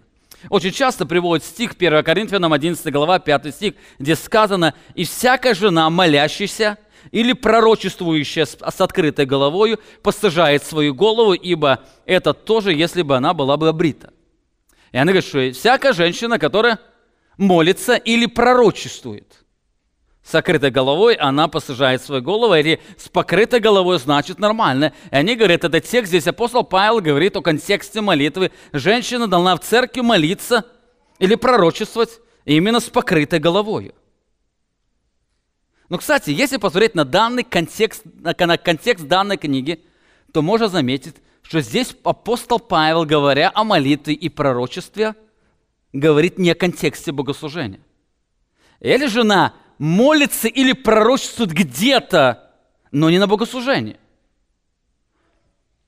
Очень 0.50 0.72
часто 0.72 1.06
приводит 1.06 1.46
стих 1.46 1.76
1 1.78 2.04
Коринфянам 2.04 2.52
11 2.52 2.92
глава 2.92 3.20
5 3.20 3.54
стих, 3.54 3.74
где 4.00 4.16
сказано 4.16 4.74
«И 4.96 5.04
всякая 5.04 5.54
жена, 5.54 5.90
молящаяся 5.90 6.78
или 7.12 7.34
пророчествующая 7.34 8.46
с, 8.46 8.82
открытой 8.82 9.26
головою, 9.26 9.80
постыжает 10.02 10.64
свою 10.64 10.96
голову, 10.96 11.34
ибо 11.34 11.84
это 12.06 12.34
тоже, 12.34 12.74
если 12.74 13.04
бы 13.04 13.18
она 13.18 13.34
была 13.34 13.58
бы 13.58 13.68
обрита». 13.68 14.12
И 14.92 14.98
она 14.98 15.12
говорит, 15.12 15.28
что 15.28 15.52
всякая 15.52 15.94
женщина, 15.94 16.40
которая 16.40 16.80
молится 17.38 17.96
или 17.96 18.26
пророчествует, 18.26 19.39
с 20.30 20.32
закрытой 20.32 20.70
головой, 20.70 21.16
она 21.16 21.48
посажает 21.48 22.04
свою 22.04 22.22
голову, 22.22 22.54
или 22.54 22.80
с 22.98 23.10
покрытой 23.10 23.60
головой, 23.60 23.98
значит 23.98 24.38
нормально. 24.38 24.94
И 25.12 25.16
они 25.16 25.36
говорят, 25.36 25.64
это 25.64 25.80
текст, 25.82 26.10
здесь 26.10 26.28
апостол 26.28 26.64
Павел 26.64 27.02
говорит 27.02 27.36
о 27.36 27.42
контексте 27.42 28.00
молитвы. 28.00 28.52
Женщина 28.72 29.26
должна 29.28 29.56
в 29.56 29.62
церкви 29.62 30.02
молиться 30.02 30.66
или 31.18 31.34
пророчествовать 31.34 32.20
именно 32.46 32.80
с 32.80 32.90
покрытой 32.90 33.40
головой. 33.40 33.96
Но, 35.90 35.98
кстати, 35.98 36.30
если 36.30 36.58
посмотреть 36.58 36.94
на 36.94 37.06
данный 37.06 37.44
контекст, 37.44 38.04
на 38.20 38.36
контекст 38.36 39.08
данной 39.08 39.38
книги, 39.38 39.84
то 40.32 40.44
можно 40.44 40.68
заметить, 40.68 41.16
что 41.42 41.60
здесь 41.62 41.96
апостол 42.04 42.60
Павел, 42.60 43.04
говоря 43.04 43.52
о 43.56 43.64
молитве 43.64 44.14
и 44.14 44.30
пророчестве, 44.30 45.16
говорит 45.92 46.38
не 46.38 46.52
о 46.52 46.56
контексте 46.56 47.12
богослужения. 47.12 47.80
Или 48.80 49.08
жена 49.08 49.56
молится 49.80 50.48
или 50.48 50.74
пророчествует 50.74 51.52
где-то, 51.52 52.52
но 52.92 53.10
не 53.10 53.18
на 53.18 53.28
богослужении. 53.28 53.98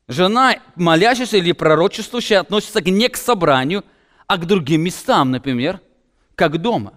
Жена, 0.08 0.56
молящаяся 0.76 1.38
или 1.38 1.52
пророчествующая, 1.52 2.40
относится 2.40 2.82
не 2.82 3.08
к 3.08 3.18
собранию, 3.18 3.86
а 4.28 4.38
к 4.38 4.46
другим 4.46 4.82
местам, 4.82 5.32
например, 5.32 5.80
как 6.36 6.58
дома. 6.58 6.94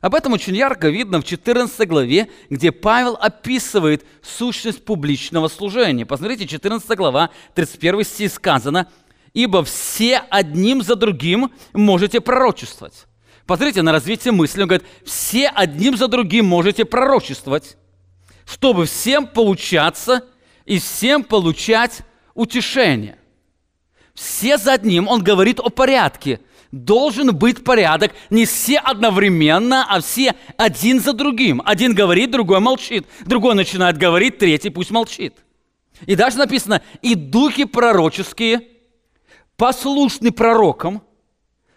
Об 0.00 0.16
этом 0.16 0.32
очень 0.32 0.56
ярко 0.56 0.88
видно 0.88 1.20
в 1.20 1.24
14 1.24 1.88
главе, 1.88 2.28
где 2.50 2.72
Павел 2.72 3.16
описывает 3.20 4.04
сущность 4.20 4.84
публичного 4.84 5.46
служения. 5.48 6.04
Посмотрите, 6.04 6.46
14 6.46 6.96
глава, 6.96 7.30
31 7.54 8.02
стих 8.04 8.32
сказано, 8.32 8.90
«Ибо 9.32 9.62
все 9.62 10.18
одним 10.28 10.82
за 10.82 10.96
другим 10.96 11.52
можете 11.72 12.20
пророчествовать». 12.20 13.06
Посмотрите 13.52 13.82
на 13.82 13.92
развитие 13.92 14.32
мысли. 14.32 14.62
Он 14.62 14.68
говорит, 14.68 14.88
все 15.04 15.48
одним 15.48 15.94
за 15.98 16.08
другим 16.08 16.46
можете 16.46 16.86
пророчествовать, 16.86 17.76
чтобы 18.46 18.86
всем 18.86 19.26
получаться 19.26 20.24
и 20.64 20.78
всем 20.78 21.22
получать 21.22 21.98
утешение. 22.32 23.18
Все 24.14 24.56
за 24.56 24.72
одним, 24.72 25.06
он 25.06 25.22
говорит 25.22 25.60
о 25.60 25.68
порядке. 25.68 26.40
Должен 26.70 27.36
быть 27.36 27.62
порядок, 27.62 28.12
не 28.30 28.46
все 28.46 28.78
одновременно, 28.78 29.84
а 29.86 30.00
все 30.00 30.34
один 30.56 30.98
за 30.98 31.12
другим. 31.12 31.60
Один 31.66 31.94
говорит, 31.94 32.30
другой 32.30 32.60
молчит. 32.60 33.06
Другой 33.26 33.54
начинает 33.54 33.98
говорить, 33.98 34.38
третий 34.38 34.70
пусть 34.70 34.90
молчит. 34.90 35.34
И 36.06 36.14
дальше 36.14 36.38
написано, 36.38 36.80
и 37.02 37.14
духи 37.14 37.66
пророческие 37.66 38.62
послушны 39.58 40.32
пророкам– 40.32 41.02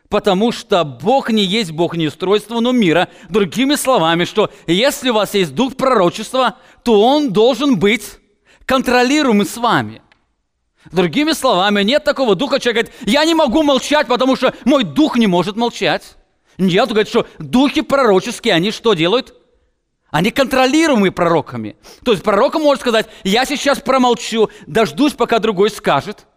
потому 0.10 0.52
что 0.52 0.84
Бог 0.84 1.30
не 1.32 1.44
есть 1.44 1.72
Бог 1.72 1.96
неустройства, 1.96 2.60
но 2.60 2.72
мира. 2.72 3.10
Другими 3.30 3.76
словами, 3.76 4.26
что 4.26 4.52
если 4.68 5.10
у 5.10 5.14
вас 5.14 5.34
есть 5.34 5.56
дух 5.56 5.76
пророчества, 5.76 6.58
то 6.84 7.02
он 7.02 7.34
должен 7.34 7.80
быть 7.80 8.20
контролируемый 8.66 9.46
с 9.46 9.58
вами. 9.58 10.02
Другими 10.92 11.32
словами, 11.32 11.82
нет 11.82 12.04
такого 12.04 12.36
духа, 12.36 12.60
человек 12.60 12.86
говорит, 12.86 13.10
я 13.12 13.26
не 13.26 13.34
могу 13.34 13.64
молчать, 13.64 14.08
потому 14.08 14.36
что 14.36 14.54
мой 14.66 14.84
дух 14.84 15.18
не 15.18 15.26
может 15.26 15.56
молчать. 15.56 16.16
Нет, 16.58 16.90
говорит, 16.90 17.10
что 17.10 17.26
духи 17.40 17.82
пророческие, 17.82 18.54
они 18.54 18.72
что 18.72 18.94
делают? 18.94 19.34
Они 20.12 20.30
контролируемы 20.30 21.12
пророками. 21.12 21.76
То 22.06 22.12
есть 22.12 22.24
пророк 22.24 22.54
может 22.56 22.82
сказать, 22.82 23.08
я 23.24 23.46
сейчас 23.46 23.80
промолчу, 23.80 24.50
дождусь, 24.68 25.14
пока 25.14 25.40
другой 25.40 25.72
скажет, 25.72 26.28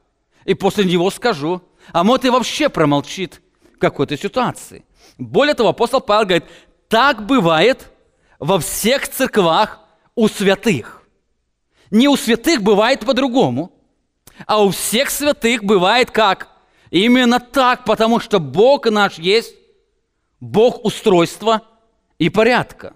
и 0.46 0.54
после 0.54 0.85
него 0.85 1.11
скажу. 1.11 1.62
А 1.92 2.02
может 2.02 2.24
и 2.24 2.31
вообще 2.31 2.68
промолчит 2.70 3.40
какой-то 3.78 4.16
ситуации. 4.16 4.85
Более 5.16 5.54
того, 5.54 5.70
апостол 5.70 6.00
Павел 6.00 6.24
говорит, 6.24 6.44
так 6.88 7.26
бывает 7.26 7.90
во 8.38 8.58
всех 8.58 9.08
церквах 9.08 9.81
у 10.14 10.29
святых. 10.29 11.02
Не 11.90 12.08
у 12.08 12.16
святых 12.16 12.62
бывает 12.62 13.00
по-другому, 13.00 13.72
а 14.46 14.62
у 14.62 14.70
всех 14.70 15.10
святых 15.10 15.64
бывает 15.64 16.10
как? 16.10 16.48
Именно 16.90 17.40
так, 17.40 17.85
потому 17.85 18.20
что 18.20 18.38
Бог 18.38 18.87
наш 18.87 19.18
есть 19.18 19.54
Бог 20.40 20.85
устройства 20.85 21.62
и 22.18 22.29
порядка. 22.31 22.94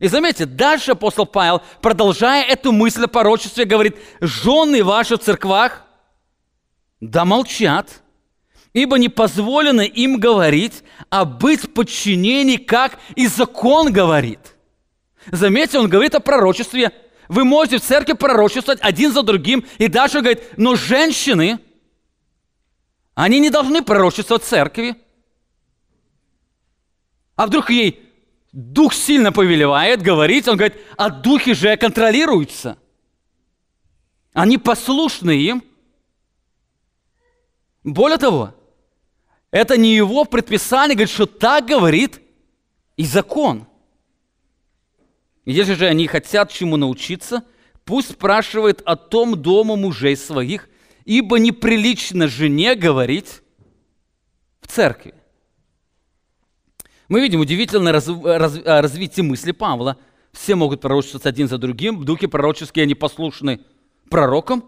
И 0.00 0.08
заметьте, 0.08 0.46
дальше 0.46 0.92
апостол 0.92 1.26
Павел, 1.26 1.62
продолжая 1.82 2.44
эту 2.44 2.72
мысль 2.72 3.04
о 3.04 3.08
порочестве, 3.08 3.66
говорит, 3.66 3.96
жены 4.20 4.82
ваши 4.82 5.16
в 5.16 5.20
церквах, 5.20 5.84
да 7.00 7.24
молчат, 7.24 8.02
ибо 8.72 8.98
не 8.98 9.08
позволено 9.08 9.80
им 9.80 10.18
говорить, 10.18 10.82
а 11.08 11.24
быть 11.24 11.64
в 11.64 11.72
подчинении, 11.72 12.56
как 12.56 12.98
и 13.16 13.26
закон 13.26 13.92
говорит. 13.92 14.56
Заметьте, 15.30 15.78
он 15.78 15.88
говорит 15.88 16.14
о 16.14 16.20
пророчестве. 16.20 16.92
Вы 17.28 17.44
можете 17.44 17.78
в 17.78 17.82
церкви 17.82 18.14
пророчествовать 18.14 18.80
один 18.80 19.12
за 19.12 19.22
другим, 19.22 19.64
и 19.78 19.88
даже 19.88 20.20
говорит, 20.20 20.42
но 20.56 20.74
женщины, 20.74 21.60
они 23.14 23.38
не 23.38 23.50
должны 23.50 23.82
пророчествовать 23.82 24.42
в 24.42 24.48
церкви. 24.48 24.96
А 27.36 27.46
вдруг 27.46 27.70
ей 27.70 28.00
дух 28.52 28.94
сильно 28.94 29.32
повелевает 29.32 30.02
говорить, 30.02 30.48
он 30.48 30.56
говорит, 30.56 30.78
а 30.96 31.10
духи 31.10 31.54
же 31.54 31.76
контролируются. 31.76 32.78
Они 34.32 34.58
послушны 34.58 35.32
им. 35.32 35.64
Более 37.82 38.18
того, 38.18 38.54
это 39.50 39.76
не 39.76 39.94
его 39.94 40.24
предписание, 40.24 40.94
говорит, 40.94 41.12
что 41.12 41.26
так 41.26 41.66
говорит 41.66 42.20
и 42.96 43.04
закон. 43.04 43.66
Если 45.44 45.74
же 45.74 45.86
они 45.86 46.06
хотят 46.06 46.52
чему 46.52 46.76
научиться, 46.76 47.44
пусть 47.84 48.12
спрашивает 48.12 48.82
о 48.84 48.94
том 48.94 49.40
дома 49.40 49.76
мужей 49.76 50.16
своих, 50.16 50.68
ибо 51.04 51.38
неприлично 51.38 52.28
жене 52.28 52.74
говорить 52.76 53.42
в 54.60 54.68
церкви. 54.68 55.14
Мы 57.08 57.20
видим 57.20 57.40
удивительное 57.40 57.92
раз, 57.92 58.06
раз, 58.06 58.60
развитие 58.64 59.24
мысли 59.24 59.50
Павла. 59.50 59.96
Все 60.30 60.54
могут 60.54 60.80
пророчествовать 60.80 61.26
один 61.26 61.48
за 61.48 61.58
другим, 61.58 62.04
духи 62.04 62.28
пророческие, 62.28 62.84
они 62.84 62.94
послушны 62.94 63.60
пророкам, 64.08 64.60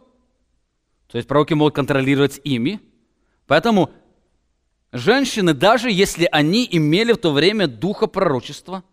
то 1.07 1.19
есть 1.19 1.29
пророки 1.29 1.55
могут 1.55 1.77
контролировать 1.77 2.41
ими. 2.43 2.81
Поэтому 3.47 3.93
женщины, 4.93 5.55
даже 5.55 5.91
если 5.91 6.29
они 6.31 6.69
имели 6.71 7.13
в 7.13 7.19
то 7.19 7.33
время 7.33 7.67
духа 7.67 8.07
пророчества, 8.07 8.85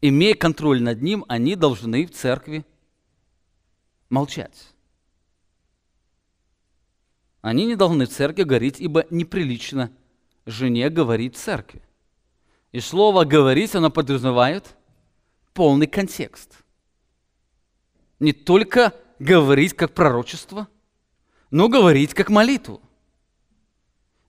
имея 0.00 0.34
контроль 0.34 0.82
над 0.82 1.00
ним, 1.00 1.24
они 1.28 1.56
должны 1.56 2.06
в 2.06 2.10
церкви 2.10 2.66
молчать. 4.08 4.74
Они 7.40 7.64
не 7.64 7.76
должны 7.76 8.04
в 8.06 8.10
церкви 8.10 8.42
говорить, 8.42 8.80
ибо 8.80 9.06
неприлично 9.10 9.90
жене 10.44 10.90
говорить 10.90 11.36
в 11.36 11.38
церкви. 11.38 11.82
И 12.72 12.80
слово 12.80 13.24
«говорить» 13.24 13.74
оно 13.74 13.90
подразумевает 13.90 14.76
полный 15.54 15.86
контекст. 15.86 16.62
Не 18.18 18.32
только 18.32 18.94
говорить 19.18 19.74
как 19.74 19.94
пророчество, 19.94 20.68
но 21.50 21.68
говорить 21.68 22.14
как 22.14 22.28
молитву. 22.28 22.80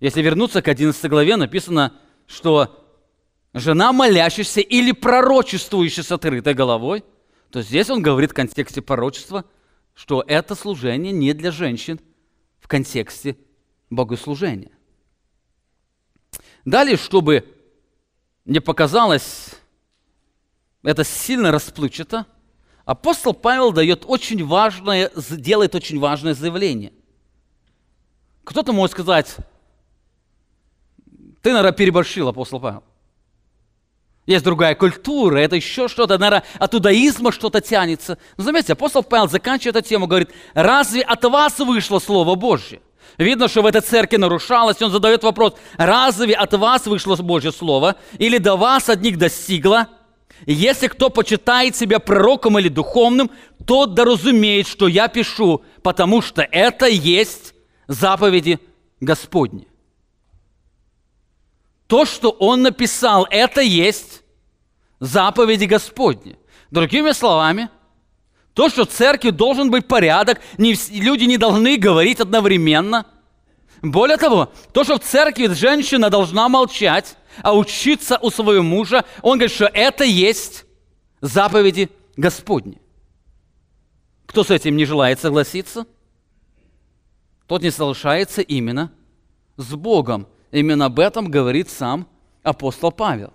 Если 0.01 0.21
вернуться 0.23 0.63
к 0.63 0.67
11 0.67 1.09
главе, 1.09 1.37
написано, 1.37 1.93
что 2.25 2.83
жена 3.53 3.93
молящаяся 3.93 4.59
или 4.59 4.91
пророчествующая 4.91 6.03
с 6.03 6.11
открытой 6.11 6.55
головой, 6.55 7.05
то 7.51 7.61
здесь 7.61 7.89
он 7.91 8.01
говорит 8.01 8.31
в 8.31 8.33
контексте 8.33 8.81
пророчества, 8.81 9.45
что 9.93 10.23
это 10.27 10.55
служение 10.55 11.13
не 11.13 11.33
для 11.33 11.51
женщин 11.51 11.99
в 12.59 12.67
контексте 12.67 13.37
богослужения. 13.91 14.71
Далее, 16.65 16.97
чтобы 16.97 17.45
не 18.45 18.59
показалось 18.59 19.51
это 20.81 21.03
сильно 21.03 21.51
расплывчато, 21.51 22.25
апостол 22.85 23.35
Павел 23.35 23.71
дает 23.71 24.05
очень 24.07 24.43
важное, 24.43 25.11
делает 25.29 25.75
очень 25.75 25.99
важное 25.99 26.33
заявление. 26.33 26.91
Кто-то 28.43 28.73
может 28.73 28.93
сказать, 28.93 29.37
ты, 31.41 31.49
наверное, 31.49 31.71
переборщил, 31.71 32.27
апостол 32.27 32.59
Павел. 32.59 32.83
Есть 34.27 34.45
другая 34.45 34.75
культура, 34.75 35.37
это 35.37 35.55
еще 35.55 35.87
что-то, 35.87 36.17
наверное, 36.17 36.43
от 36.59 36.73
иудаизма 36.75 37.31
что-то 37.31 37.59
тянется. 37.59 38.17
Но 38.37 38.43
заметьте, 38.43 38.73
апостол 38.73 39.03
Павел 39.03 39.27
заканчивает 39.27 39.75
эту 39.75 39.89
тему, 39.89 40.07
говорит, 40.07 40.29
разве 40.53 41.01
от 41.01 41.23
вас 41.25 41.57
вышло 41.59 41.99
Слово 41.99 42.35
Божье? 42.35 42.81
Видно, 43.17 43.47
что 43.47 43.61
в 43.61 43.65
этой 43.65 43.81
церкви 43.81 44.17
нарушалось, 44.17 44.81
он 44.81 44.91
задает 44.91 45.23
вопрос, 45.23 45.55
разве 45.77 46.35
от 46.35 46.53
вас 46.53 46.85
вышло 46.85 47.15
Божье 47.15 47.51
Слово, 47.51 47.95
или 48.19 48.37
до 48.37 48.55
вас 48.55 48.89
одних 48.89 49.17
достигло? 49.17 49.87
Если 50.45 50.87
кто 50.87 51.09
почитает 51.09 51.75
себя 51.75 51.99
пророком 51.99 52.57
или 52.57 52.69
духовным, 52.69 53.29
тот 53.65 53.95
да 53.95 54.05
разумеет, 54.05 54.67
что 54.67 54.87
я 54.87 55.07
пишу, 55.07 55.63
потому 55.83 56.21
что 56.21 56.41
это 56.41 56.87
есть 56.87 57.53
заповеди 57.87 58.59
Господни. 58.99 59.67
То, 61.91 62.05
что 62.05 62.29
он 62.29 62.61
написал, 62.61 63.27
это 63.29 63.59
есть 63.59 64.23
заповеди 65.01 65.65
Господни. 65.65 66.37
Другими 66.71 67.11
словами, 67.11 67.69
то, 68.53 68.69
что 68.69 68.85
в 68.85 68.87
церкви 68.87 69.31
должен 69.31 69.69
быть 69.69 69.89
порядок, 69.89 70.39
не, 70.57 70.73
люди 70.89 71.25
не 71.25 71.37
должны 71.37 71.75
говорить 71.75 72.21
одновременно. 72.21 73.07
Более 73.81 74.15
того, 74.15 74.53
то, 74.71 74.85
что 74.85 74.99
в 74.99 75.01
церкви 75.01 75.47
женщина 75.47 76.09
должна 76.09 76.47
молчать, 76.47 77.17
а 77.43 77.53
учиться 77.53 78.17
у 78.21 78.29
своего 78.29 78.63
мужа, 78.63 79.03
он 79.21 79.37
говорит, 79.37 79.53
что 79.53 79.65
это 79.65 80.05
есть 80.05 80.63
заповеди 81.19 81.89
Господни. 82.15 82.81
Кто 84.27 84.45
с 84.45 84.49
этим 84.49 84.77
не 84.77 84.85
желает 84.85 85.19
согласиться? 85.19 85.85
Тот 87.47 87.61
не 87.61 87.69
соглашается 87.69 88.41
именно 88.41 88.93
с 89.57 89.75
Богом. 89.75 90.27
Именно 90.51 90.85
об 90.85 90.99
этом 90.99 91.31
говорит 91.31 91.69
сам 91.69 92.07
апостол 92.43 92.91
Павел. 92.91 93.33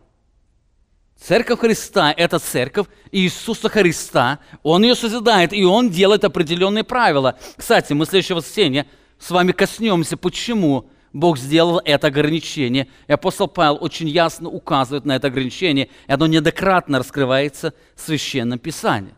Церковь 1.19 1.61
Христа– 1.61 2.13
это 2.17 2.39
церковь 2.39 2.87
Иисуса 3.11 3.71
Христа. 3.71 4.39
Он 4.63 4.83
ее 4.83 4.95
созидает, 4.95 5.55
и 5.55 5.65
Он 5.65 5.89
делает 5.89 6.25
определенные 6.25 6.85
правила. 6.85 7.39
Кстати, 7.57 7.95
мы 7.95 8.05
в 8.05 8.09
следующее 8.09 8.37
воскресенье 8.37 8.87
с 9.19 9.31
вами 9.31 9.53
коснемся, 9.53 10.19
почему 10.19 10.91
Бог 11.15 11.39
сделал 11.39 11.81
это 11.83 12.09
ограничение. 12.09 12.89
И 13.09 13.13
апостол 13.13 13.49
Павел 13.49 13.79
очень 13.81 14.09
ясно 14.09 14.51
указывает 14.51 15.07
на 15.07 15.17
это 15.17 15.29
ограничение, 15.29 15.89
и 16.07 16.13
оно 16.13 16.27
неоднократно 16.27 16.99
раскрывается 16.99 17.73
в 17.95 18.03
Священном 18.03 18.59
Писании. 18.59 19.15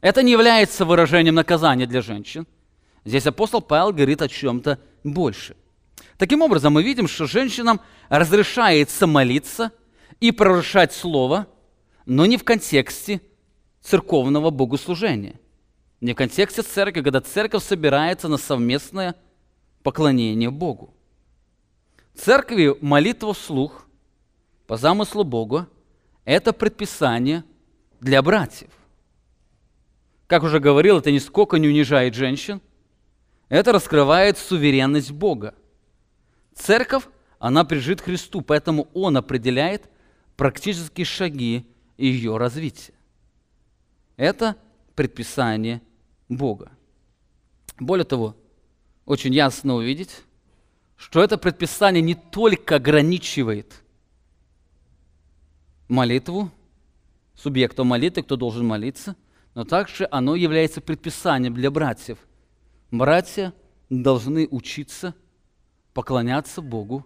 Это 0.00 0.22
не 0.22 0.30
является 0.30 0.84
выражением 0.84 1.34
наказания 1.34 1.86
для 1.86 2.00
женщин. 2.00 2.46
Здесь 3.04 3.26
апостол 3.26 3.60
Павел 3.60 3.92
говорит 3.92 4.22
о 4.22 4.28
чем-то 4.28 4.78
больше– 5.02 5.56
Таким 6.18 6.42
образом, 6.42 6.72
мы 6.72 6.82
видим, 6.82 7.06
что 7.06 7.26
женщинам 7.26 7.80
разрешается 8.08 9.06
молиться 9.06 9.70
и 10.18 10.32
прорушать 10.32 10.92
слово, 10.92 11.46
но 12.06 12.26
не 12.26 12.36
в 12.36 12.42
контексте 12.42 13.22
церковного 13.80 14.50
богослужения. 14.50 15.36
Не 16.00 16.12
в 16.12 16.16
контексте 16.16 16.62
церкви, 16.62 17.02
когда 17.02 17.20
церковь 17.20 17.62
собирается 17.62 18.26
на 18.26 18.36
совместное 18.36 19.14
поклонение 19.84 20.50
Богу. 20.50 20.92
церкви 22.14 22.76
молитва 22.80 23.32
вслух 23.32 23.86
по 24.66 24.76
замыслу 24.76 25.22
Бога– 25.22 25.68
это 26.24 26.52
предписание 26.52 27.44
для 28.00 28.22
братьев. 28.22 28.70
Как 30.26 30.42
уже 30.42 30.58
говорил, 30.58 30.98
это 30.98 31.12
нисколько 31.12 31.58
не 31.58 31.68
унижает 31.68 32.14
женщин, 32.14 32.60
это 33.48 33.70
раскрывает 33.70 34.36
суверенность 34.36 35.12
Бога– 35.12 35.54
Церковь, 36.58 37.04
она 37.38 37.64
прижит 37.64 38.00
Христу, 38.00 38.42
поэтому 38.42 38.88
Он 38.92 39.16
определяет 39.16 39.88
практические 40.36 41.06
шаги 41.06 41.66
ее 41.96 42.36
развития. 42.36 42.94
Это 44.16 44.56
предписание 44.94 45.80
Бога. 46.28 46.72
Более 47.78 48.04
того, 48.04 48.36
очень 49.06 49.32
ясно 49.32 49.76
увидеть, 49.76 50.22
что 50.96 51.22
это 51.22 51.38
предписание 51.38 52.02
не 52.02 52.16
только 52.16 52.76
ограничивает 52.76 53.82
молитву, 55.86 56.50
субъекта 57.36 57.84
молитвы, 57.84 58.24
кто 58.24 58.36
должен 58.36 58.66
молиться, 58.66 59.14
но 59.54 59.64
также 59.64 60.08
оно 60.10 60.34
является 60.34 60.80
предписанием 60.80 61.54
для 61.54 61.70
братьев. 61.70 62.18
Братья 62.90 63.54
должны 63.88 64.48
учиться– 64.50 65.14
поклоняться 65.98 66.62
Богу 66.62 67.04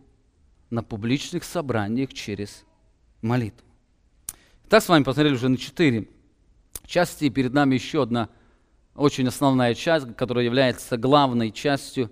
на 0.68 0.82
публичных 0.82 1.44
собраниях 1.44 2.12
через 2.12 2.62
молитву. 3.22 3.66
Так 4.68 4.82
с 4.82 4.88
вами 4.90 5.02
посмотрели 5.02 5.32
уже 5.32 5.48
на 5.48 5.56
четыре 5.56 6.10
части, 6.84 7.24
и 7.24 7.30
перед 7.30 7.54
нами 7.54 7.72
еще 7.72 8.02
одна 8.02 8.28
очень 8.94 9.26
основная 9.26 9.74
часть, 9.74 10.14
которая 10.14 10.44
является 10.44 10.98
главной 10.98 11.52
частью 11.52 12.10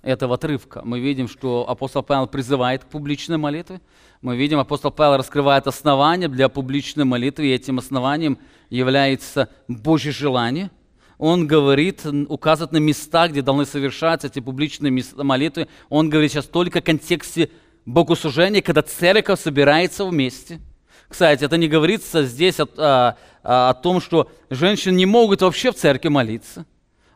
этого 0.00 0.36
отрывка. 0.36 0.80
Мы 0.86 1.00
видим, 1.00 1.28
что 1.28 1.68
апостол 1.68 2.02
Павел 2.02 2.28
призывает 2.28 2.84
к 2.84 2.88
публичной 2.88 3.36
молитве. 3.36 3.82
Мы 4.22 4.38
видим, 4.38 4.58
апостол 4.58 4.92
Павел 4.92 5.18
раскрывает 5.18 5.66
основания 5.66 6.28
для 6.28 6.48
публичной 6.48 7.04
молитвы, 7.04 7.48
и 7.48 7.52
этим 7.52 7.76
основанием 7.76 8.38
является 8.70 9.50
Божье 9.68 10.12
желание– 10.12 10.70
он 11.18 11.46
говорит, 11.46 12.02
указывает 12.28 12.72
на 12.72 12.78
места, 12.78 13.28
где 13.28 13.42
должны 13.42 13.64
совершаться 13.64 14.26
эти 14.26 14.40
публичные 14.40 14.92
молитвы. 15.16 15.68
Он 15.88 16.10
говорит 16.10 16.32
сейчас 16.32 16.46
только 16.46 16.80
в 16.80 16.84
контексте 16.84 17.50
богослужения, 17.86 18.60
когда 18.60 18.82
церковь 18.82 19.40
собирается 19.40 20.04
вместе. 20.04 20.60
Кстати, 21.08 21.44
это 21.44 21.56
не 21.56 21.68
говорится 21.68 22.24
здесь 22.24 22.58
о, 22.60 22.66
о, 22.76 23.16
о 23.42 23.74
том, 23.74 24.00
что 24.00 24.30
женщины 24.50 24.94
не 24.94 25.06
могут 25.06 25.40
вообще 25.40 25.72
в 25.72 25.76
церкви 25.76 26.08
молиться. 26.08 26.66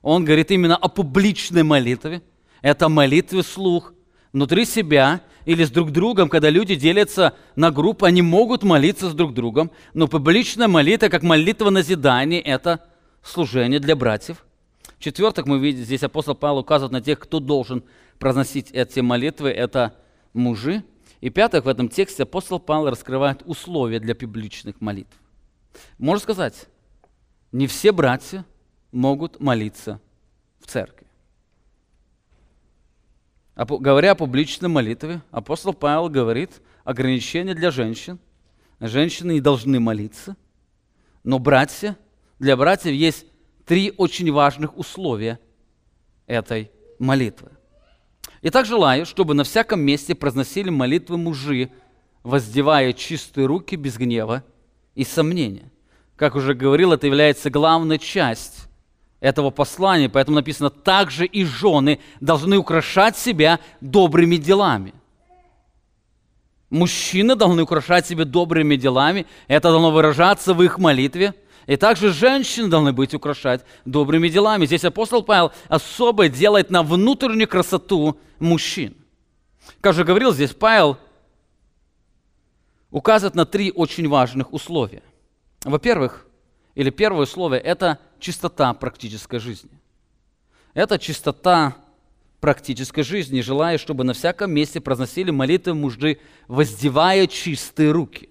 Он 0.01 0.25
говорит 0.25 0.51
именно 0.51 0.77
о 0.77 0.89
публичной 0.89 1.65
молитве. 1.65 2.23
Это 2.63 2.89
молитве 2.89 3.43
слух 3.43 3.93
внутри 4.33 4.65
себя 4.65 5.21
или 5.45 5.65
с 5.65 5.71
друг 5.71 5.91
другом, 5.91 6.29
когда 6.29 6.51
люди 6.51 6.75
делятся 6.75 7.35
на 7.57 7.71
группы, 7.71 8.07
они 8.07 8.23
могут 8.23 8.63
молиться 8.63 9.11
с 9.11 9.15
друг 9.15 9.35
другом, 9.35 9.71
но 9.95 10.07
публичная 10.07 10.69
молитва, 10.69 11.09
как 11.09 11.23
молитва 11.23 11.71
назидания, 11.71 12.41
это 12.41 12.90
служение 13.23 13.81
для 13.81 13.97
братьев. 13.97 14.45
В-четвертых, 14.99 15.47
мы 15.47 15.59
видим, 15.59 15.85
здесь 15.85 16.03
апостол 16.03 16.35
Павел 16.35 16.59
указывает 16.59 16.93
на 16.93 17.01
тех, 17.01 17.19
кто 17.19 17.41
должен 17.41 17.85
произносить 18.19 18.71
эти 18.71 19.01
молитвы, 19.01 19.51
это 19.51 19.97
мужи. 20.33 20.85
И 21.21 21.31
пятых, 21.31 21.65
в 21.65 21.69
этом 21.69 21.89
тексте 21.89 22.23
апостол 22.23 22.59
Павел 22.59 22.89
раскрывает 22.91 23.43
условия 23.45 24.01
для 24.01 24.15
публичных 24.15 24.81
молитв. 24.81 25.17
Можно 25.99 26.23
сказать, 26.23 26.67
не 27.53 27.67
все 27.67 27.93
братья 27.93 28.45
могут 28.93 29.41
молиться 29.41 30.01
в 30.61 30.67
церкви. 30.67 31.07
Говоря 33.57 34.13
о 34.13 34.15
публичной 34.15 34.69
молитве, 34.69 35.21
апостол 35.31 35.75
Павел 35.75 36.09
говорит 36.09 36.63
ограничения 36.85 37.55
для 37.55 37.71
женщин. 37.71 38.19
Женщины 38.81 39.33
не 39.33 39.41
должны 39.43 39.79
молиться, 39.79 40.37
но 41.23 41.39
братья, 41.39 41.99
для 42.41 42.57
братьев 42.57 42.93
есть 42.93 43.27
три 43.67 43.93
очень 43.97 44.33
важных 44.33 44.77
условия 44.77 45.39
этой 46.27 46.73
молитвы. 46.99 47.51
Итак, 48.43 48.65
желаю, 48.67 49.05
чтобы 49.05 49.35
на 49.35 49.45
всяком 49.45 49.81
месте 49.81 50.15
произносили 50.15 50.71
молитвы 50.71 51.19
мужи, 51.19 51.71
воздевая 52.23 52.95
чистые 52.95 53.47
руки 53.47 53.77
без 53.77 53.99
гнева 53.99 54.43
и 54.95 55.05
сомнения. 55.05 55.71
Как 56.17 56.35
уже 56.35 56.55
говорил, 56.55 56.93
это 56.93 57.07
является 57.07 57.51
главной 57.51 57.99
частью 57.99 58.65
этого 59.21 59.51
послания, 59.51 60.09
поэтому 60.09 60.37
написано, 60.37 60.71
также 60.71 61.27
и 61.27 61.45
жены 61.45 62.01
должны 62.21 62.57
украшать 62.57 63.19
себя 63.19 63.61
добрыми 63.83 64.37
делами. 64.37 64.95
Мужчины 66.71 67.37
должны 67.37 67.63
украшать 67.63 68.07
себя 68.07 68.25
добрыми 68.25 68.77
делами, 68.77 69.27
это 69.47 69.71
должно 69.71 69.91
выражаться 69.91 70.55
в 70.55 70.63
их 70.63 70.79
молитве. 70.79 71.35
И 71.71 71.77
также 71.77 72.13
женщины 72.13 72.67
должны 72.67 72.93
быть 72.93 73.15
украшать 73.15 73.65
добрыми 73.85 74.29
делами. 74.29 74.67
Здесь 74.67 74.85
апостол 74.85 75.23
Павел 75.23 75.53
особо 75.69 76.29
делает 76.29 76.69
на 76.69 76.83
внутреннюю 76.83 77.47
красоту 77.47 78.19
мужчин. 78.41 78.97
Как 79.81 79.95
же 79.95 80.03
говорил 80.03 80.33
здесь 80.33 80.53
Павел, 80.53 80.99
указывает 82.91 83.37
на 83.37 83.47
три 83.47 83.71
очень 83.71 84.09
важных 84.09 84.53
условия. 84.53 85.05
Во-первых, 85.63 86.27
или 86.75 86.91
первое 86.91 87.23
условие– 87.23 87.61
это 87.63 88.01
чистота 88.19 88.75
практической 88.75 89.39
жизни. 89.39 89.71
Это 90.75 90.99
чистота 90.99 91.77
практической 92.41 93.03
жизни, 93.03 93.43
желая, 93.43 93.79
чтобы 93.79 94.03
на 94.03 94.13
всяком 94.13 94.51
месте 94.51 94.81
произносили 94.81 95.31
молитвы 95.31 95.75
мужи, 95.75 96.19
воздевая 96.49 97.29
чистые 97.29 97.93
руки. 97.93 98.30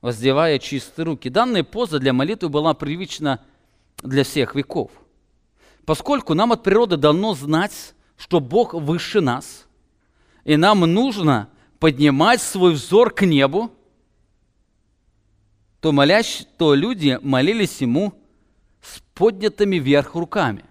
Воздевая 0.00 0.58
чистые 0.58 1.06
руки. 1.06 1.28
Данная 1.28 1.64
поза 1.64 1.98
для 1.98 2.12
молитвы 2.12 2.48
была 2.48 2.74
привычна 2.74 3.40
для 4.02 4.24
всех 4.24 4.54
веков. 4.54 4.90
Поскольку 5.84 6.34
нам 6.34 6.52
от 6.52 6.62
природы 6.62 6.96
дано 6.96 7.34
знать, 7.34 7.94
что 8.16 8.40
Бог 8.40 8.74
выше 8.74 9.20
нас, 9.20 9.66
и 10.44 10.56
нам 10.56 10.80
нужно 10.80 11.48
поднимать 11.78 12.40
свой 12.40 12.74
взор 12.74 13.10
к 13.12 13.24
небу, 13.24 13.70
то, 15.80 15.92
молящ, 15.92 16.44
то 16.58 16.74
люди 16.74 17.18
молились 17.22 17.80
ему 17.80 18.14
с 18.82 19.00
поднятыми 19.14 19.76
вверх 19.76 20.14
руками. 20.14 20.64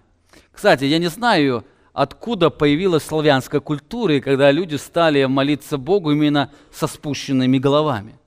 Кстати, 0.52 0.84
я 0.84 0.98
не 0.98 1.08
знаю, 1.08 1.64
откуда 1.92 2.50
появилась 2.50 3.04
славянская 3.04 3.60
культура, 3.60 4.20
когда 4.20 4.50
люди 4.50 4.76
стали 4.76 5.24
молиться 5.24 5.78
Богу 5.78 6.12
именно 6.12 6.50
со 6.72 6.86
спущенными 6.86 7.58
головами. 7.58 8.18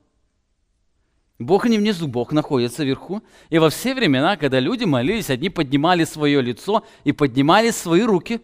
Бог 1.40 1.66
не 1.66 1.78
внизу, 1.78 2.08
Бог 2.08 2.32
находится 2.32 2.84
вверху. 2.84 3.24
И 3.50 3.58
во 3.58 3.70
все 3.70 3.96
времена, 3.96 4.38
когда 4.38 4.60
люди 4.60 4.84
молились, 4.84 5.30
одни 5.30 5.50
поднимали 5.50 6.04
свое 6.04 6.42
лицо 6.42 6.86
и 7.06 7.12
поднимали 7.12 7.72
свои 7.72 8.04
руки 8.04 8.42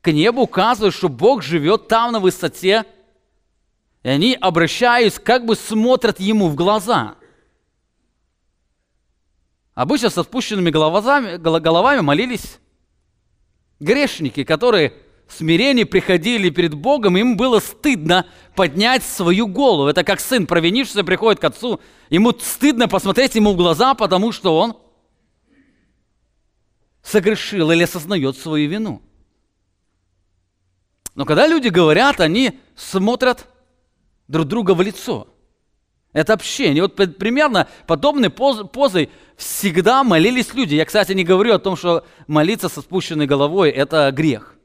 к 0.00 0.12
небу, 0.12 0.42
указывая, 0.42 0.90
что 0.90 1.08
Бог 1.08 1.42
живет 1.42 1.88
там 1.88 2.12
на 2.12 2.20
высоте. 2.20 2.84
И 4.02 4.08
они, 4.08 4.36
обращаясь, 4.40 5.18
как 5.18 5.46
бы 5.46 5.54
смотрят 5.54 6.20
Ему 6.20 6.48
в 6.48 6.54
глаза– 6.54 7.14
Обычно 9.80 10.10
со 10.10 10.24
спущенными 10.24 10.68
головами, 10.68 11.36
головами 11.36 12.00
молились 12.00 12.58
грешники, 13.78 14.44
которые 14.44 14.92
смирении 15.32 15.84
приходили 15.84 16.50
перед 16.50 16.74
Богом, 16.74 17.16
им 17.16 17.36
было 17.36 17.60
стыдно 17.60 18.26
поднять 18.54 19.02
свою 19.02 19.46
голову. 19.46 19.88
Это 19.88 20.04
как 20.04 20.20
сын, 20.20 20.46
провинившийся, 20.46 21.04
приходит 21.04 21.40
к 21.40 21.44
отцу, 21.44 21.80
ему 22.08 22.32
стыдно 22.32 22.88
посмотреть 22.88 23.34
ему 23.34 23.52
в 23.52 23.56
глаза, 23.56 23.94
потому 23.94 24.32
что 24.32 24.56
он 24.58 24.76
согрешил 27.02 27.70
или 27.70 27.84
осознает 27.84 28.36
свою 28.36 28.68
вину. 28.68 29.02
Но 31.14 31.24
когда 31.24 31.46
люди 31.46 31.68
говорят, 31.68 32.20
они 32.20 32.58
смотрят 32.76 33.46
друг 34.28 34.46
друга 34.46 34.74
в 34.74 34.82
лицо– 34.82 35.28
это 36.12 36.32
общение. 36.32 36.82
Вот 36.82 36.96
примерно 36.96 37.68
подобной 37.86 38.30
позой 38.30 39.10
всегда 39.36 40.02
молились 40.02 40.54
люди. 40.54 40.74
Я, 40.74 40.84
кстати, 40.84 41.12
не 41.12 41.24
говорю 41.24 41.54
о 41.54 41.58
том, 41.58 41.76
что 41.76 42.04
молиться 42.26 42.68
со 42.68 42.80
спущенной 42.80 43.26
головой– 43.26 43.70
это 43.70 44.10
грех. 44.10 44.56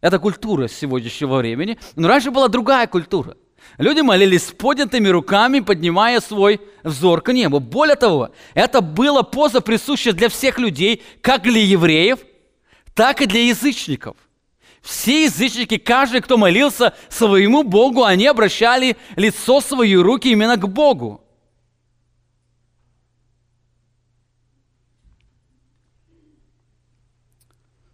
Это 0.00 0.18
культура 0.18 0.68
сегодняшнего 0.68 1.36
времени. 1.36 1.78
Но 1.96 2.08
раньше 2.08 2.30
была 2.30 2.48
другая 2.48 2.86
культура. 2.86 3.36
Люди 3.78 4.00
молились 4.00 4.46
с 4.46 4.52
поднятыми 4.52 5.08
руками, 5.08 5.60
поднимая 5.60 6.20
свой 6.20 6.60
взор 6.82 7.20
к 7.20 7.32
небу. 7.32 7.60
Более 7.60 7.96
того, 7.96 8.30
это 8.54 8.80
была 8.80 9.22
поза, 9.22 9.60
присущая 9.60 10.12
для 10.12 10.28
всех 10.28 10.58
людей, 10.58 11.02
как 11.20 11.42
для 11.42 11.60
евреев, 11.62 12.20
так 12.94 13.20
и 13.20 13.26
для 13.26 13.44
язычников– 13.44 14.16
все 14.82 15.24
язычники, 15.24 15.76
каждый, 15.76 16.20
кто 16.22 16.38
молился 16.38 16.94
своему 17.08 17.62
Богу, 17.62 18.04
они 18.04 18.26
обращали 18.26 18.96
лицо 19.16 19.60
свои 19.60 19.94
руки 19.94 20.30
именно 20.30 20.56
к 20.56 20.66
Богу. 20.66 21.22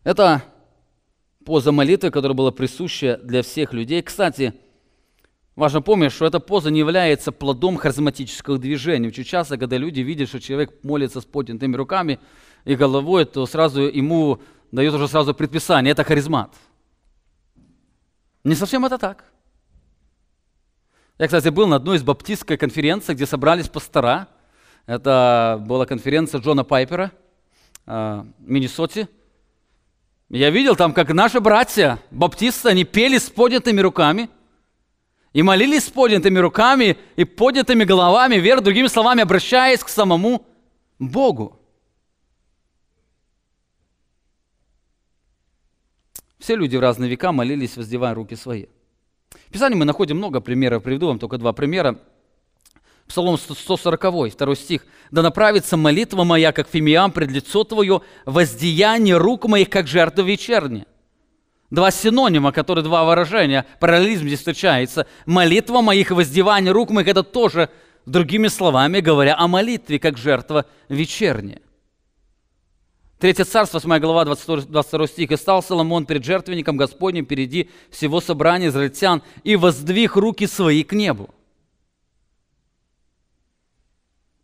Это 0.04 0.44
поза 1.46 1.72
молитвы, 1.72 2.10
которая 2.10 2.36
была 2.36 2.50
присуща 2.50 3.18
для 3.22 3.42
всех 3.42 3.72
людей. 3.72 4.02
Кстати, 4.02 4.52
важно 5.54 5.80
помнить, 5.80 6.12
что 6.12 6.26
эта 6.26 6.40
поза 6.40 6.70
не 6.70 6.80
является 6.80 7.32
плодом 7.32 7.78
харизматического 7.78 8.58
движения. 8.58 9.08
Очень 9.08 9.24
часто, 9.24 9.56
когда 9.56 9.78
люди 9.78 10.00
видят, 10.00 10.28
что 10.28 10.40
человек 10.40 10.84
молится 10.84 11.22
с 11.22 11.24
поднятыми 11.24 11.74
руками 11.74 12.18
и 12.66 12.74
головой, 12.74 13.24
то 13.24 13.46
сразу 13.46 13.80
ему 13.80 14.42
дают 14.70 14.94
уже 14.94 15.08
сразу 15.08 15.32
предписание. 15.32 15.92
Это 15.92 16.04
харизмат– 16.04 16.52
не 18.46 18.54
совсем 18.54 18.84
это 18.84 18.96
так. 18.96 19.24
Я, 21.18 21.26
кстати, 21.26 21.48
был 21.48 21.66
на 21.66 21.76
одной 21.76 21.96
из 21.96 22.04
баптистской 22.04 22.56
конференций, 22.56 23.16
где 23.16 23.26
собрались 23.26 23.68
пастора. 23.68 24.28
Это 24.86 25.60
была 25.66 25.84
конференция 25.84 26.40
Джона 26.40 26.62
Пайпера 26.62 27.10
в 27.86 28.24
Миннесоте. 28.38 29.08
Я 30.28 30.50
видел 30.50 30.74
там, 30.74 30.92
как 30.92 31.12
наши 31.12 31.40
братья, 31.40 32.00
баптисты, 32.10 32.70
они 32.70 32.84
пели 32.84 33.18
с 33.18 33.30
поднятыми 33.30 33.80
руками 33.80 34.28
и 35.32 35.42
молились 35.42 35.84
с 35.84 35.90
поднятыми 35.90 36.38
руками 36.38 36.96
и 37.14 37.24
поднятыми 37.24 37.84
головами, 37.84 38.36
вверх, 38.36 38.62
другими 38.62 38.88
словами, 38.88 39.22
обращаясь 39.22 39.84
к 39.84 39.88
самому 39.88 40.44
Богу. 40.98 41.60
Все 46.38 46.56
люди 46.56 46.76
в 46.76 46.80
разные 46.80 47.08
века 47.08 47.32
молились, 47.32 47.76
воздевая 47.76 48.14
руки 48.14 48.34
свои. 48.34 48.66
В 49.30 49.52
Писании 49.52 49.76
мы 49.76 49.84
находим 49.84 50.16
много 50.16 50.40
примеров, 50.40 50.82
приведу 50.82 51.06
вам 51.06 51.18
только 51.18 51.38
два 51.38 51.52
примера. 51.52 52.00
Псалом 53.08 53.38
140, 53.38 54.32
второй 54.32 54.56
стих. 54.56 54.84
«Да 55.10 55.22
направится 55.22 55.76
молитва 55.76 56.24
моя, 56.24 56.52
как 56.52 56.68
фимиам, 56.68 57.12
пред 57.12 57.30
лицо 57.30 57.64
Твое, 57.64 58.02
воздеяние 58.24 59.16
рук 59.16 59.46
моих, 59.46 59.70
как 59.70 59.86
жертва 59.86 60.22
вечерняя». 60.22 60.86
Два 61.70 61.90
синонима, 61.90 62.52
которые 62.52 62.84
два 62.84 63.04
выражения, 63.04 63.66
параллелизм 63.80 64.26
здесь 64.26 64.38
встречается. 64.38 65.06
Молитва 65.24 65.80
моих 65.80 66.10
и 66.10 66.14
воздевание 66.14 66.72
рук 66.72 66.90
моих– 66.90 67.08
это 67.08 67.22
тоже, 67.22 67.70
другими 68.06 68.48
словами 68.48 69.00
говоря, 69.00 69.36
о 69.36 69.48
молитве, 69.48 69.98
как 69.98 70.16
жертва 70.16 70.66
вечерняя. 70.88 71.60
Третье 73.18 73.44
царство, 73.44 73.80
8 73.80 73.98
глава, 73.98 74.24
22, 74.26 74.62
22 74.68 75.06
стих. 75.06 75.30
«И 75.30 75.36
стал 75.36 75.62
Соломон 75.62 76.06
перед 76.06 76.24
жертвенником 76.24 76.76
Господним 76.76 77.24
впереди 77.24 77.70
всего 77.90 78.20
собрания 78.20 78.68
израильтян 78.68 79.22
и 79.42 79.56
воздвиг 79.56 80.16
руки 80.16 80.46
свои 80.46 80.84
к 80.84 80.92
небу». 80.92 81.30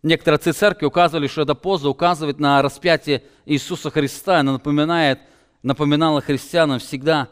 Некоторые 0.02 0.36
отцы 0.36 0.52
церкви 0.52 0.86
указывали, 0.86 1.28
что 1.28 1.42
эта 1.42 1.54
поза 1.54 1.88
указывает 1.88 2.40
на 2.40 2.60
распятие 2.60 3.22
Иисуса 3.46 3.90
Христа. 3.90 4.40
Она 4.40 4.52
напоминает, 4.52 5.20
напоминала 5.62 6.20
христианам 6.20 6.80
всегда 6.80 7.28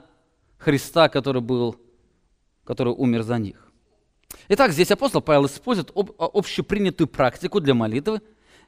Христа, 0.58 1.08
который 1.08 1.42
был 1.42 1.76
который 2.70 2.92
умер 2.92 3.22
за 3.22 3.36
них. 3.38 3.66
Итак, 4.48 4.70
здесь 4.70 4.92
апостол 4.92 5.20
Павел 5.20 5.46
использует 5.46 5.90
об, 5.92 6.12
общепринятую 6.18 7.08
практику 7.08 7.58
для 7.58 7.74
молитвы, 7.74 8.20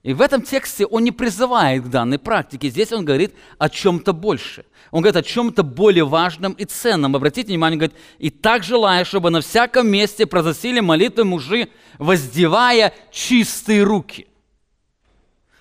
и 0.03 0.15
в 0.15 0.21
этом 0.21 0.43
тексте 0.43 0.85
он 0.85 1.05
не 1.05 1.13
призывает 1.13 1.85
к 1.85 1.89
данной 1.89 2.19
практике. 2.19 2.71
Здесь 2.71 2.91
он 2.91 3.05
говорит 3.05 3.35
о 3.59 3.69
чем-то 3.69 4.13
больше. 4.13 4.65
Он 4.91 5.01
говорит 5.01 5.17
о 5.17 5.23
чем-то 5.23 5.63
более 5.63 6.05
важном 6.05 6.55
и 6.55 6.65
ценном. 6.65 7.15
Обратите 7.15 7.49
внимание, 7.49 7.77
он 7.77 7.79
говорит, 7.79 7.97
«И 8.19 8.31
так 8.31 8.65
желаю, 8.65 9.05
чтобы 9.05 9.31
на 9.31 9.41
всяком 9.41 9.87
месте 9.87 10.27
произносили 10.27 10.81
молитвы 10.81 11.25
мужи, 11.25 11.69
воздевая 11.99 12.93
чистые 13.13 13.85
руки». 13.85 14.27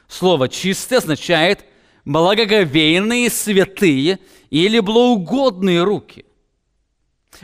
Слово 0.08 0.50
«чистые» 0.50 0.98
означает 0.98 1.64
благоговейные, 2.06 3.30
святые 3.30 4.18
или 4.50 4.80
благоугодные 4.80 5.84
руки. 5.84 6.26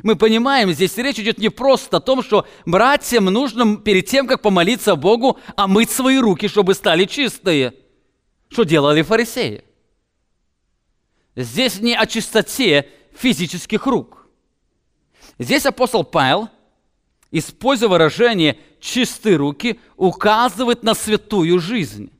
Мы 0.04 0.16
понимаем, 0.16 0.72
здесь 0.72 0.98
речь 0.98 1.20
идет 1.20 1.39
не 1.39 1.50
просто 1.50 1.98
о 1.98 2.02
том, 2.02 2.22
что 2.22 2.45
братьям 2.66 3.26
нужно 3.26 3.78
перед 3.78 4.06
тем, 4.06 4.28
как 4.28 4.41
помолиться 4.41 4.95
Богу, 4.95 5.39
омыть 5.56 5.89
свои 5.89 6.18
руки, 6.18 6.48
чтобы 6.48 6.76
стали 6.76 7.06
чистые. 7.06 7.74
Что 8.50 8.64
делали 8.64 9.02
фарисеи? 9.02 9.64
Здесь 11.36 11.80
не 11.80 11.95
о 11.95 12.06
чистоте 12.06 12.89
физических 13.16 13.86
рук. 13.86 14.28
Здесь 15.39 15.66
апостол 15.66 16.04
Павел, 16.04 16.50
используя 17.32 17.89
выражение 17.89 18.58
«чистые 18.80 19.36
руки», 19.36 19.80
указывает 19.98 20.84
на 20.84 20.93
святую 20.93 21.60
жизнь. 21.60 22.12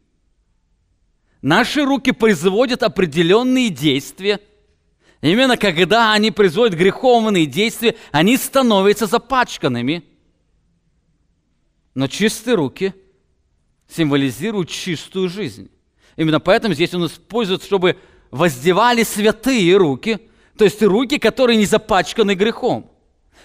Наши 1.41 1.86
руки 1.86 2.11
производят 2.11 2.84
определенные 2.84 3.69
действия– 3.69 4.39
Именно 5.22 5.57
когда 5.57 6.13
они 6.13 6.32
производят 6.32 6.78
греховные 6.78 7.45
действия, 7.45 7.95
они 8.11 8.38
становятся 8.38 9.07
запачканными. 9.07 10.03
Но 11.95 12.07
чистые 12.07 12.55
руки 12.55 12.93
символизируют 13.88 14.70
чистую 14.70 15.30
жизнь. 15.30 15.72
Именно 16.15 16.39
поэтому 16.39 16.74
здесь 16.74 16.93
он 16.93 17.07
использует, 17.07 17.63
чтобы 17.63 17.97
воздевали 18.30 19.03
святые 19.03 19.76
руки, 19.78 20.20
то 20.57 20.65
есть 20.65 20.82
руки, 20.84 21.18
которые 21.18 21.57
не 21.57 21.65
запачканы 21.65 22.36
грехом. 22.36 22.91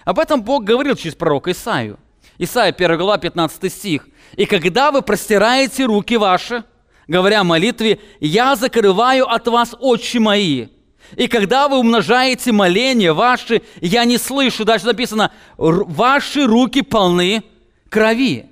Об 0.04 0.18
этом 0.18 0.42
Бог 0.42 0.64
говорил 0.64 0.96
через 0.96 1.14
пророка 1.14 1.52
Исаию. 1.52 1.98
Исаия 2.38 2.72
1 2.72 2.98
глава 2.98 3.18
15 3.18 3.72
стих. 3.72 4.08
«И 4.36 4.46
когда 4.46 4.90
вы 4.90 5.02
простираете 5.02 5.84
руки 5.84 6.16
ваши, 6.16 6.64
говоря 7.06 7.44
молитве, 7.44 8.00
я 8.20 8.56
закрываю 8.56 9.30
от 9.30 9.46
вас 9.48 9.74
очи 9.78 10.16
мои, 10.16 10.68
и 11.16 11.28
когда 11.28 11.68
вы 11.68 11.78
умножаете 11.78 12.52
моления 12.52 13.12
ваши, 13.12 13.62
я 13.80 14.04
не 14.04 14.18
слышу, 14.18 14.64
дальше 14.64 14.86
написано, 14.86 15.32
ваши 15.56 16.46
руки 16.46 16.82
полны 16.82 17.42
крови. 17.88 18.46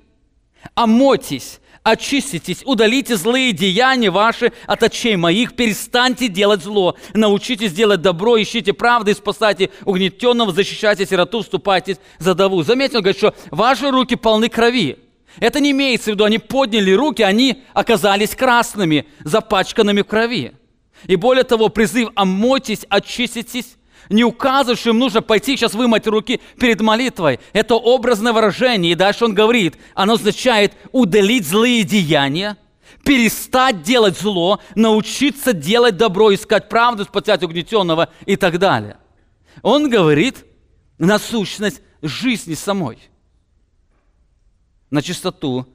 Омотьтесь, 0.75 1.59
очиститесь, 1.83 2.61
удалите 2.63 3.15
злые 3.15 3.51
деяния 3.51 4.11
ваши 4.11 4.53
от 4.67 4.83
очей 4.83 5.15
моих, 5.15 5.55
перестаньте 5.55 6.27
делать 6.27 6.61
зло, 6.63 6.95
научитесь 7.13 7.73
делать 7.73 8.01
добро, 8.01 8.39
ищите 8.39 8.73
правды, 8.73 9.13
спасайте 9.13 9.71
угнетенного, 9.85 10.51
защищайте 10.51 11.05
сироту, 11.05 11.41
вступайте 11.41 11.97
за 12.19 12.35
даву. 12.35 12.61
Заметьте, 12.63 12.97
он 12.97 13.03
говорит, 13.03 13.17
что 13.17 13.33
ваши 13.49 13.89
руки 13.89 14.15
полны 14.15 14.49
крови. 14.49 14.99
Это 15.39 15.59
не 15.59 15.71
имеется 15.71 16.11
в 16.11 16.13
виду, 16.13 16.25
они 16.25 16.37
подняли 16.37 16.91
руки, 16.91 17.23
они 17.23 17.63
оказались 17.73 18.35
красными, 18.35 19.07
запачканными 19.23 20.01
в 20.01 20.05
крови. 20.05 20.53
И 21.07 21.15
более 21.15 21.43
того, 21.43 21.69
призыв 21.69 22.09
«омойтесь, 22.15 22.85
очиститесь» 22.89 23.77
не 24.09 24.23
указывает, 24.23 24.79
что 24.79 24.89
им 24.89 24.99
нужно 24.99 25.21
пойти 25.21 25.55
сейчас 25.55 25.73
вымыть 25.73 26.07
руки 26.07 26.41
перед 26.59 26.81
молитвой. 26.81 27.39
Это 27.53 27.75
образное 27.75 28.33
выражение. 28.33 28.91
И 28.91 28.95
дальше 28.95 29.25
он 29.25 29.33
говорит, 29.33 29.77
оно 29.93 30.13
означает 30.13 30.73
удалить 30.91 31.47
злые 31.47 31.83
деяния, 31.83 32.57
перестать 33.05 33.83
делать 33.83 34.19
зло, 34.19 34.59
научиться 34.75 35.53
делать 35.53 35.97
добро, 35.97 36.33
искать 36.33 36.67
правду, 36.67 37.05
спасать 37.05 37.43
угнетенного 37.43 38.09
и 38.25 38.35
так 38.35 38.59
далее. 38.59 38.97
Он 39.61 39.89
говорит 39.89 40.45
на 40.97 41.17
сущность 41.17 41.81
жизни 42.01 42.53
самой, 42.53 42.97
на 44.89 45.01
чистоту 45.01 45.67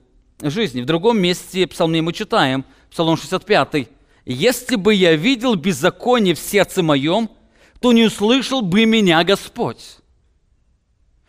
жизни. 0.42 0.82
В 0.82 0.86
другом 0.86 1.18
месте 1.18 1.66
псалме 1.66 2.02
мы 2.02 2.12
читаем, 2.12 2.64
Псалом 2.90 3.16
65, 3.16 3.88
если 4.34 4.74
бы 4.74 4.92
я 4.92 5.14
видел 5.14 5.54
беззаконие 5.54 6.34
в 6.34 6.40
сердце 6.40 6.82
моем, 6.82 7.30
то 7.80 7.92
не 7.92 8.04
услышал 8.04 8.60
бы 8.60 8.84
меня 8.84 9.22
Господь. 9.22 9.98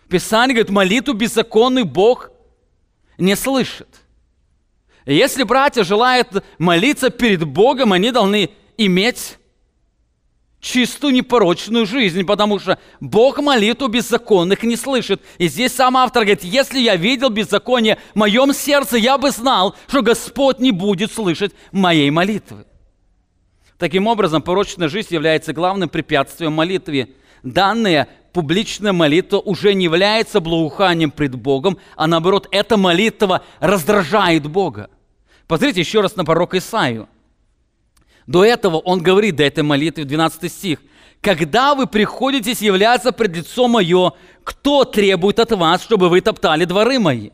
Писание 0.10 0.56
говорит, 0.56 0.72
молитву 0.72 1.14
беззаконный 1.14 1.84
Бог 1.84 2.32
не 3.20 3.36
слышит. 3.36 3.88
если 5.06 5.44
братья 5.44 5.84
желают 5.84 6.44
молиться 6.58 7.10
перед 7.12 7.44
Богом, 7.44 7.94
они 7.94 8.12
должны 8.12 8.50
иметь 8.78 9.38
чистую 10.60 11.14
непорочную 11.14 11.86
жизнь, 11.86 12.26
потому 12.26 12.58
что 12.58 12.80
Бог 13.00 13.40
молитву 13.40 13.90
беззаконных 13.90 14.64
не 14.64 14.76
слышит. 14.76 15.22
И 15.38 15.48
здесь 15.48 15.74
сам 15.74 15.98
автор 15.98 16.24
говорит, 16.24 16.44
если 16.44 16.80
я 16.80 16.96
видел 16.96 17.30
беззаконие 17.30 18.00
в 18.14 18.18
моем 18.18 18.54
сердце, 18.54 18.98
я 18.98 19.18
бы 19.18 19.30
знал, 19.30 19.76
что 19.88 20.02
Господь 20.02 20.60
не 20.60 20.72
будет 20.72 21.12
слышать 21.12 21.54
моей 21.72 22.10
молитвы. 22.10 22.66
Таким 23.78 24.08
образом, 24.08 24.42
порочная 24.42 24.90
жизнь 24.90 25.14
является 25.14 25.54
главным 25.54 25.90
препятствием 25.90 26.54
молитве. 26.54 27.10
Данная 27.44 28.08
публичная 28.34 28.92
молитва 28.92 29.38
уже 29.40 29.74
не 29.74 29.86
является 29.86 30.40
благоуханием 30.40 31.12
пред 31.12 31.36
Богом, 31.36 31.78
а 31.96 32.08
наоборот, 32.08 32.48
эта 32.52 32.76
молитва 32.78 33.44
раздражает 33.60 34.48
Бога. 34.48 34.90
Посмотрите 35.48 35.82
еще 35.82 36.02
раз 36.02 36.16
на 36.16 36.26
пророка 36.26 36.58
Исаию. 36.58 37.08
До 38.26 38.44
этого 38.44 38.78
он 38.78 39.02
говорит, 39.02 39.38
до 39.38 39.44
этой 39.44 39.64
молитвы, 39.64 40.04
12 40.04 40.52
стих. 40.52 40.80
«Когда 41.22 41.74
вы 41.74 41.88
приходите 41.88 42.54
являться 42.64 43.12
пред 43.12 43.38
лицо 43.38 43.68
мое, 43.68 44.14
кто 44.44 44.84
требует 44.84 45.40
от 45.40 45.52
вас, 45.52 45.82
чтобы 45.82 46.10
вы 46.10 46.22
топтали 46.22 46.66
дворы 46.66 47.00
мои?» 47.00 47.32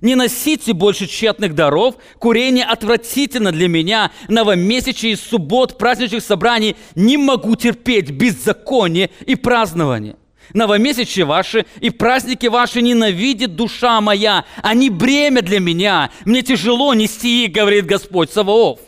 Не 0.00 0.14
носите 0.14 0.72
больше 0.72 1.06
тщетных 1.06 1.54
даров. 1.54 1.96
Курение 2.18 2.64
отвратительно 2.64 3.52
для 3.52 3.68
меня. 3.68 4.10
Новомесячие, 4.28 5.16
суббот, 5.16 5.78
праздничных 5.78 6.22
собраний 6.22 6.76
не 6.94 7.16
могу 7.16 7.56
терпеть 7.56 8.10
беззаконие 8.10 9.10
и 9.26 9.34
празднование. 9.34 10.16
Новомесячие 10.54 11.24
ваши 11.24 11.66
и 11.80 11.90
праздники 11.90 12.46
ваши 12.46 12.82
ненавидит 12.82 13.54
душа 13.54 14.00
моя. 14.00 14.44
Они 14.62 14.90
бремя 14.90 15.42
для 15.42 15.60
меня. 15.60 16.10
Мне 16.24 16.42
тяжело 16.42 16.94
нести 16.94 17.44
их, 17.44 17.52
говорит 17.52 17.86
Господь 17.86 18.30
Саваоф. 18.30 18.80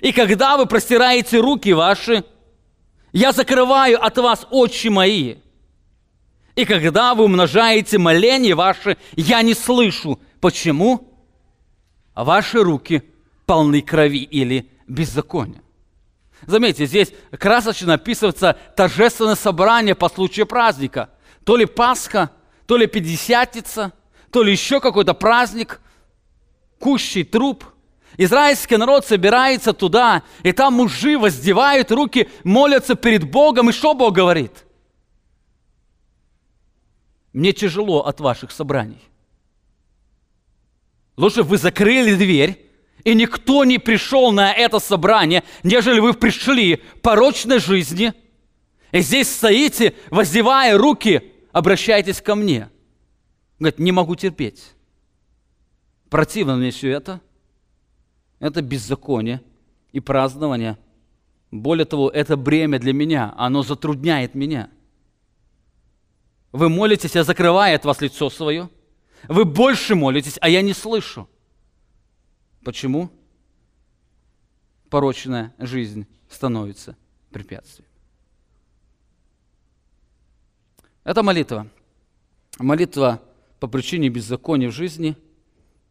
И 0.00 0.12
когда 0.12 0.56
вы 0.56 0.66
простираете 0.66 1.38
руки 1.38 1.72
ваши, 1.72 2.24
я 3.12 3.32
закрываю 3.32 4.04
от 4.04 4.18
вас 4.18 4.46
очи 4.50 4.88
мои– 4.88 5.36
и 6.58 6.64
когда 6.64 7.14
вы 7.14 7.22
умножаете 7.22 7.98
моления 7.98 8.56
ваши, 8.56 8.96
я 9.14 9.42
не 9.42 9.54
слышу. 9.54 10.18
Почему? 10.40 11.16
Ваши 12.16 12.64
руки 12.64 13.04
полны 13.46 13.80
крови 13.80 14.24
или 14.24 14.68
беззакония. 14.88 15.62
Заметьте, 16.46 16.86
здесь 16.86 17.12
красочно 17.38 17.94
описывается 17.94 18.58
торжественное 18.76 19.36
собрание 19.36 19.94
по 19.94 20.08
случаю 20.08 20.46
праздника. 20.46 21.10
То 21.44 21.56
ли 21.56 21.64
Пасха, 21.64 22.32
то 22.66 22.76
ли 22.76 22.88
Пятидесятница, 22.88 23.92
то 24.32 24.42
ли 24.42 24.50
еще 24.50 24.80
какой-то 24.80 25.14
праздник, 25.14 25.80
кущий 26.80 27.22
труп. 27.22 27.66
Израильский 28.16 28.78
народ 28.78 29.06
собирается 29.06 29.72
туда, 29.72 30.24
и 30.42 30.50
там 30.50 30.74
мужи 30.74 31.16
воздевают 31.16 31.92
руки, 31.92 32.28
молятся 32.42 32.96
перед 32.96 33.30
Богом, 33.30 33.70
и 33.70 33.72
что 33.72 33.94
Бог 33.94 34.12
говорит– 34.12 34.64
мне 37.38 37.52
тяжело 37.52 38.04
от 38.04 38.18
ваших 38.18 38.50
собраний. 38.50 39.00
Лучше 41.16 41.44
вы 41.44 41.56
закрыли 41.56 42.16
дверь, 42.16 42.68
и 43.04 43.14
никто 43.14 43.64
не 43.64 43.78
пришел 43.78 44.32
на 44.32 44.52
это 44.52 44.80
собрание, 44.80 45.44
нежели 45.62 46.00
вы 46.00 46.14
пришли 46.14 46.82
порочной 47.00 47.60
жизни, 47.60 48.12
и 48.90 49.00
здесь 49.02 49.30
стоите, 49.30 49.94
воздевая 50.10 50.76
руки, 50.76 51.32
обращайтесь 51.52 52.20
ко 52.20 52.34
мне. 52.34 52.70
Говорит, 53.60 53.78
не 53.78 53.92
могу 53.92 54.16
терпеть. 54.16 54.72
Противно 56.10 56.56
мне 56.56 56.72
все 56.72 56.90
это. 56.90 57.20
Это 58.40 58.62
беззаконие 58.62 59.42
и 59.92 60.00
празднование. 60.00 60.76
Более 61.52 61.84
того, 61.84 62.10
это 62.10 62.36
бремя 62.36 62.80
для 62.80 62.92
меня, 62.92 63.32
оно 63.36 63.62
затрудняет 63.62 64.34
меня– 64.34 64.70
вы 66.52 66.68
молитесь, 66.68 67.14
я 67.14 67.24
закрываю 67.24 67.76
от 67.76 67.84
вас 67.84 68.00
лицо 68.00 68.30
свое. 68.30 68.70
Вы 69.28 69.44
больше 69.44 69.94
молитесь, 69.94 70.38
а 70.40 70.48
я 70.48 70.62
не 70.62 70.72
слышу. 70.72 71.28
Почему? 72.64 73.10
Порочная 74.88 75.54
жизнь 75.58 76.06
становится 76.30 76.96
препятствием. 77.30 77.88
Это 81.04 81.22
молитва. 81.22 81.68
молитва 82.58 83.22
по 83.60 83.66
причине 83.66 84.08
беззакония 84.08 84.68
в 84.68 84.74
жизни, 84.74 85.16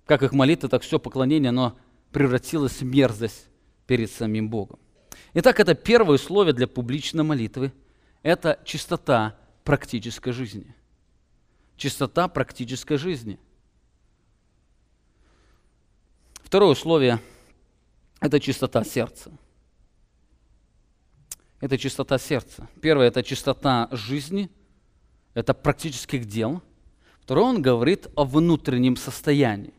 как 0.05 0.24
их 0.24 0.32
молитва, 0.32 0.70
так 0.70 0.84
все 0.84 0.99
поклонение, 0.99 1.49
оно 1.49 1.78
превратилось 2.12 2.82
в 2.82 2.86
мерзость 2.86 3.47
перед 3.86 4.12
самим 4.12 4.49
Богом. 4.49 4.80
Итак, 5.34 5.60
это 5.60 5.76
первое 5.76 6.16
условие 6.16 6.53
для 6.53 6.68
публичной 6.68 7.24
молитвы– 7.24 7.72
это 8.24 8.60
чистота 8.66 9.38
практической 9.68 10.32
жизни. 10.32 10.74
Чистота 11.76 12.30
практической 12.30 12.95
жизни. 12.95 13.38
Второе 16.36 16.70
условие– 16.70 17.20
это 18.22 18.39
чистота 18.39 18.86
сердца. 18.86 19.30
Это 21.59 21.78
чистота 21.78 22.18
сердца. 22.18 22.70
Первое– 22.82 23.07
это 23.09 23.22
чистота 23.24 23.89
жизни, 23.91 24.49
это 25.34 25.53
практических 25.53 26.24
дел. 26.24 26.61
Второе, 27.20 27.47
он 27.47 27.61
говорит 27.61 28.07
о 28.15 28.24
внутреннем 28.24 28.95
состоянии. 28.95 29.74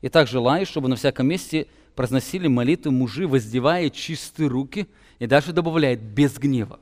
Итак, 0.00 0.28
желаю, 0.28 0.64
чтобы 0.64 0.86
на 0.86 0.94
всяком 0.94 1.26
месте 1.26 1.66
произносили 1.96 2.46
молитвы 2.46 2.92
мужи, 2.92 3.26
воздевая 3.26 3.90
чистые 3.90 4.48
руки, 4.48 4.86
и 5.18 5.26
даже 5.26 5.52
добавляет 5.52 6.00
без 6.00 6.38
гнева. 6.38 6.78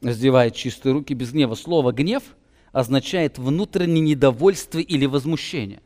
Воздевает 0.00 0.54
чистые 0.54 0.92
руки 0.92 1.14
без 1.14 1.32
гнева. 1.32 1.54
Слово 1.54 1.92
«гнев» 1.92 2.22
означает 2.72 3.38
внутреннее 3.38 4.00
недовольство 4.00 4.78
или 4.78 5.06
возмущение. 5.06 5.80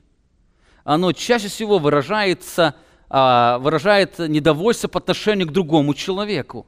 Оно 0.82 1.12
чаще 1.12 1.48
всего 1.48 1.78
выражается, 1.78 2.74
а, 3.08 3.58
выражает 3.58 4.18
недовольство 4.18 4.88
по 4.88 4.98
отношению 4.98 5.46
к 5.46 5.52
другому 5.52 5.94
человеку. 5.94 6.66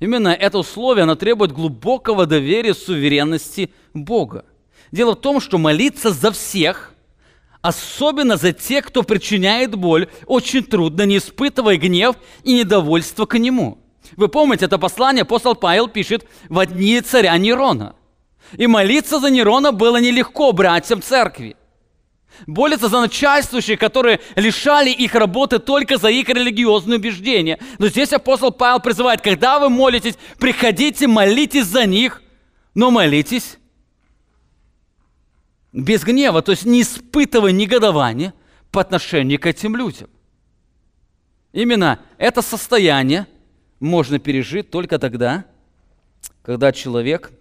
Именно 0.00 0.28
это 0.28 0.58
условие, 0.58 1.04
оно 1.04 1.14
требует 1.14 1.52
глубокого 1.52 2.26
доверия 2.26 2.74
суверенности 2.74 3.70
Бога. 3.92 4.44
Дело 4.92 5.12
в 5.12 5.20
том, 5.20 5.40
что 5.40 5.58
молиться 5.58 6.10
за 6.10 6.30
всех– 6.30 6.90
Особенно 7.64 8.36
за 8.36 8.52
тех, 8.52 8.84
кто 8.84 9.02
причиняет 9.02 9.74
боль, 9.74 10.08
очень 10.26 10.62
трудно, 10.62 11.06
не 11.06 11.16
испытывая 11.16 11.78
гнев 11.78 12.14
и 12.42 12.52
недовольство 12.52 13.24
к 13.24 13.38
нему. 13.38 13.78
Вы 14.16 14.28
помните, 14.28 14.66
это 14.66 14.78
послание 14.78 15.22
апостол 15.22 15.54
Павел 15.54 15.88
пишет 15.88 16.26
в 16.48 16.64
дни 16.66 17.00
царя 17.00 17.36
Нерона. 17.36 17.94
И 18.52 18.66
молиться 18.66 19.18
за 19.18 19.30
Нерона 19.30 19.72
было 19.72 20.00
нелегко 20.00 20.52
братьям 20.52 21.02
церкви. 21.02 21.56
Молиться 22.46 22.88
за 22.88 23.00
начальствующих, 23.00 23.78
которые 23.78 24.20
лишали 24.34 24.90
их 24.90 25.14
работы 25.14 25.58
только 25.58 25.98
за 25.98 26.08
их 26.08 26.28
религиозные 26.28 26.98
убеждения. 26.98 27.58
Но 27.78 27.88
здесь 27.88 28.12
апостол 28.12 28.50
Павел 28.50 28.80
призывает, 28.80 29.20
когда 29.20 29.58
вы 29.58 29.68
молитесь, 29.70 30.18
приходите, 30.38 31.06
молитесь 31.06 31.66
за 31.66 31.86
них, 31.86 32.22
но 32.74 32.90
молитесь 32.90 33.58
без 35.72 36.02
гнева, 36.04 36.42
то 36.42 36.52
есть 36.52 36.64
не 36.64 36.82
испытывая 36.82 37.52
негодования 37.52 38.34
по 38.70 38.80
отношению 38.80 39.40
к 39.40 39.46
этим 39.46 39.76
людям. 39.76 40.08
Именно 41.52 42.00
это 42.18 42.42
состояние 42.42 43.26
можно 43.84 44.18
пережить 44.18 44.70
только 44.70 44.98
тогда, 44.98 45.44
когда 46.42 46.72
человек 46.72 47.32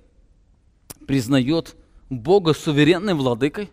признает 1.08 1.76
Бога 2.10 2.54
суверенным 2.54 3.18
владыкой, 3.18 3.72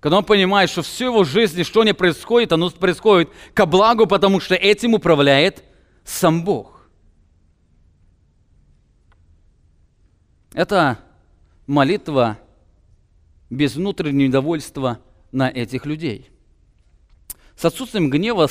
когда 0.00 0.18
он 0.18 0.24
понимает, 0.24 0.70
что 0.70 0.82
все 0.82 1.06
его 1.06 1.24
жизни, 1.24 1.62
что 1.62 1.84
не 1.84 1.94
происходит, 1.94 2.52
оно 2.52 2.70
происходит 2.70 3.30
ко 3.54 3.66
благу, 3.66 4.06
потому 4.06 4.40
что 4.40 4.54
этим 4.54 4.94
управляет 4.94 5.62
сам 6.04 6.44
Бог. 6.44 6.88
Это 10.52 10.98
молитва 11.66 12.38
без 13.50 13.76
внутреннего 13.76 14.26
недовольства 14.26 14.98
на 15.30 15.48
этих 15.48 15.86
людей. 15.86 16.30
С 17.56 17.64
отсутствием 17.64 18.10
гнева 18.10 18.48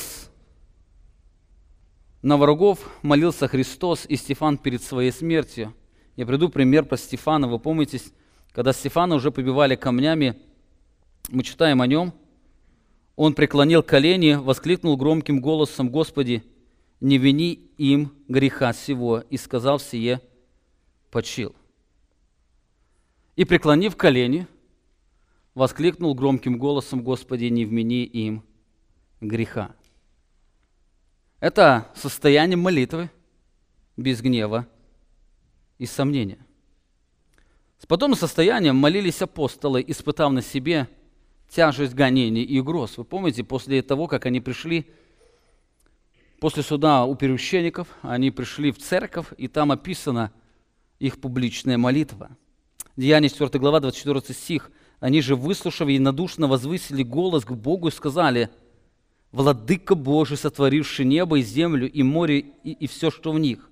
на 2.21 2.37
врагов 2.37 2.79
молился 3.01 3.47
Христос 3.47 4.05
и 4.07 4.15
Стефан 4.15 4.57
перед 4.57 4.83
своей 4.83 5.11
смертью. 5.11 5.73
Я 6.15 6.25
приду 6.25 6.49
пример 6.49 6.85
про 6.85 6.97
Стефана. 6.97 7.47
Вы 7.47 7.59
помните, 7.59 8.01
когда 8.51 8.73
Стефана 8.73 9.15
уже 9.15 9.31
побивали 9.31 9.75
камнями, 9.75 10.35
мы 11.29 11.43
читаем 11.43 11.81
о 11.81 11.87
нем, 11.87 12.13
он 13.15 13.33
преклонил 13.33 13.83
колени, 13.83 14.33
воскликнул 14.33 14.97
громким 14.97 15.41
голосом, 15.41 15.89
«Господи, 15.89 16.43
не 16.99 17.17
вини 17.17 17.69
им 17.77 18.13
греха 18.27 18.73
сего!» 18.73 19.23
и 19.29 19.37
сказал 19.37 19.79
сие, 19.79 20.21
почил. 21.11 21.55
И 23.35 23.45
преклонив 23.45 23.95
колени– 23.95 24.47
воскликнул 25.59 26.15
громким 26.15 26.57
голосом, 26.57 27.03
«Господи, 27.03 27.45
не 27.45 27.65
вмени 27.65 28.05
им 28.05 28.43
греха». 29.19 29.75
Это 31.39 31.87
состояние 31.95 32.57
молитвы 32.57 33.09
без 33.95 34.21
гнева 34.21 34.67
и 35.77 35.85
сомнения. 35.85 36.39
С 37.77 37.85
подобным 37.85 38.17
состоянием 38.17 38.75
молились 38.75 39.21
апостолы, 39.21 39.83
испытав 39.87 40.33
на 40.33 40.41
себе 40.41 40.89
тяжесть 41.49 41.93
гонений 41.93 42.43
и 42.43 42.59
угроз. 42.59 42.97
Вы 42.97 43.05
помните, 43.05 43.45
после 43.45 43.81
того, 43.81 44.07
как 44.07 44.25
они 44.25 44.41
пришли, 44.41 44.85
после 46.41 46.61
суда 46.61 47.05
у 47.05 47.15
первосвященников, 47.15 47.87
они 48.01 48.31
пришли 48.31 48.71
в 48.71 48.77
церковь, 48.77 49.27
и 49.37 49.47
там 49.47 49.71
описана 49.71 50.33
их 50.99 51.21
публичная 51.21 51.77
молитва. 51.77 52.31
Деяние 52.97 53.29
4 53.29 53.57
глава, 53.59 53.79
24 53.79 54.21
стих. 54.33 54.71
Они 54.99 55.21
же, 55.21 55.37
выслушав 55.37 55.87
единодушно, 55.87 56.47
возвысили 56.47 57.03
голос 57.03 57.45
к 57.45 57.51
Богу 57.53 57.87
и 57.87 57.91
сказали, 57.91 58.49
«Владыка 59.31 59.95
Божий, 59.95 60.37
сотворивший 60.37 61.05
небо 61.05 61.37
и 61.39 61.41
землю, 61.43 61.89
и 61.89 62.03
море, 62.03 62.45
и, 62.63 62.71
и 62.71 62.87
все, 62.87 63.11
что 63.11 63.31
в 63.31 63.39
них, 63.39 63.69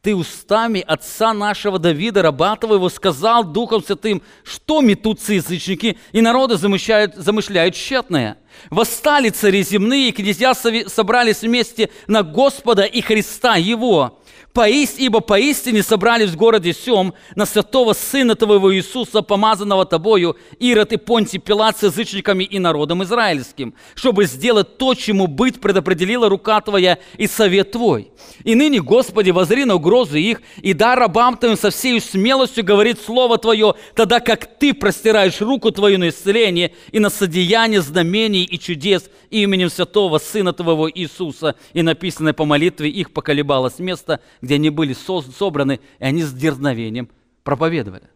ты 0.00 0.14
устами 0.14 0.82
отца 0.86 1.34
нашего 1.34 1.78
Давида, 1.78 2.22
раба 2.22 2.54
твоего, 2.56 2.88
сказал 2.88 3.42
Духом 3.42 3.82
Святым, 3.82 4.22
что 4.44 4.80
метутся 4.80 5.34
язычники, 5.34 5.98
и 6.12 6.20
народы 6.20 6.56
замышляют, 6.56 7.16
замышляют 7.16 7.74
тщетное. 7.74 8.38
Восстали 8.70 9.30
цари 9.30 9.62
земные, 9.62 10.10
и 10.10 10.12
князья 10.12 10.54
собрались 10.54 11.42
вместе 11.42 11.90
на 12.06 12.22
Господа 12.22 12.84
и 12.84 13.00
Христа 13.00 13.56
Его. 13.56 14.20
Поист, 14.58 14.98
ибо 14.98 15.20
поистине 15.20 15.84
собрались 15.84 16.30
в 16.30 16.36
городе 16.36 16.72
Сем 16.72 17.14
на 17.36 17.46
святого 17.46 17.92
Сына 17.92 18.34
Твоего 18.34 18.74
Иисуса, 18.74 19.22
помазанного 19.22 19.86
Тобою, 19.86 20.36
Ирод 20.58 20.92
и 20.92 20.96
Понтий 20.96 21.38
Пилат 21.38 21.78
с 21.78 21.84
язычниками 21.84 22.42
и 22.42 22.58
народом 22.58 23.04
израильским, 23.04 23.72
чтобы 23.94 24.24
сделать 24.24 24.76
то, 24.76 24.94
чему 24.94 25.28
быть 25.28 25.60
предопределила 25.60 26.28
рука 26.28 26.60
Твоя 26.60 26.98
и 27.18 27.28
совет 27.28 27.70
Твой. 27.70 28.10
И 28.42 28.56
ныне, 28.56 28.80
Господи, 28.80 29.30
возри 29.30 29.64
на 29.64 29.76
угрозы 29.76 30.18
их, 30.18 30.42
и 30.60 30.72
дай 30.72 30.96
рабам 30.96 31.36
Твоим 31.36 31.56
со 31.56 31.70
всей 31.70 32.00
смелостью 32.00 32.64
говорить 32.64 32.98
Слово 33.00 33.38
Твое, 33.38 33.74
тогда 33.94 34.18
как 34.18 34.58
Ты 34.58 34.74
простираешь 34.74 35.40
руку 35.40 35.70
Твою 35.70 36.00
на 36.00 36.08
исцеление 36.08 36.72
и 36.90 36.98
на 36.98 37.10
содеяние 37.10 37.80
знамений 37.80 38.42
и 38.42 38.58
чудес 38.58 39.04
именем 39.30 39.70
святого 39.70 40.18
Сына 40.18 40.52
Твоего 40.52 40.90
Иисуса. 40.90 41.54
И 41.74 41.82
написанное 41.82 42.32
по 42.32 42.44
молитве 42.44 42.90
их 42.90 43.12
поколебалось 43.12 43.78
место, 43.78 44.18
где 44.48 44.54
они 44.54 44.70
были 44.70 44.94
собраны, 44.94 45.78
и 45.98 46.04
они 46.04 46.22
с 46.22 46.32
дерзновением 46.32 47.10
проповедовали. 47.44 48.08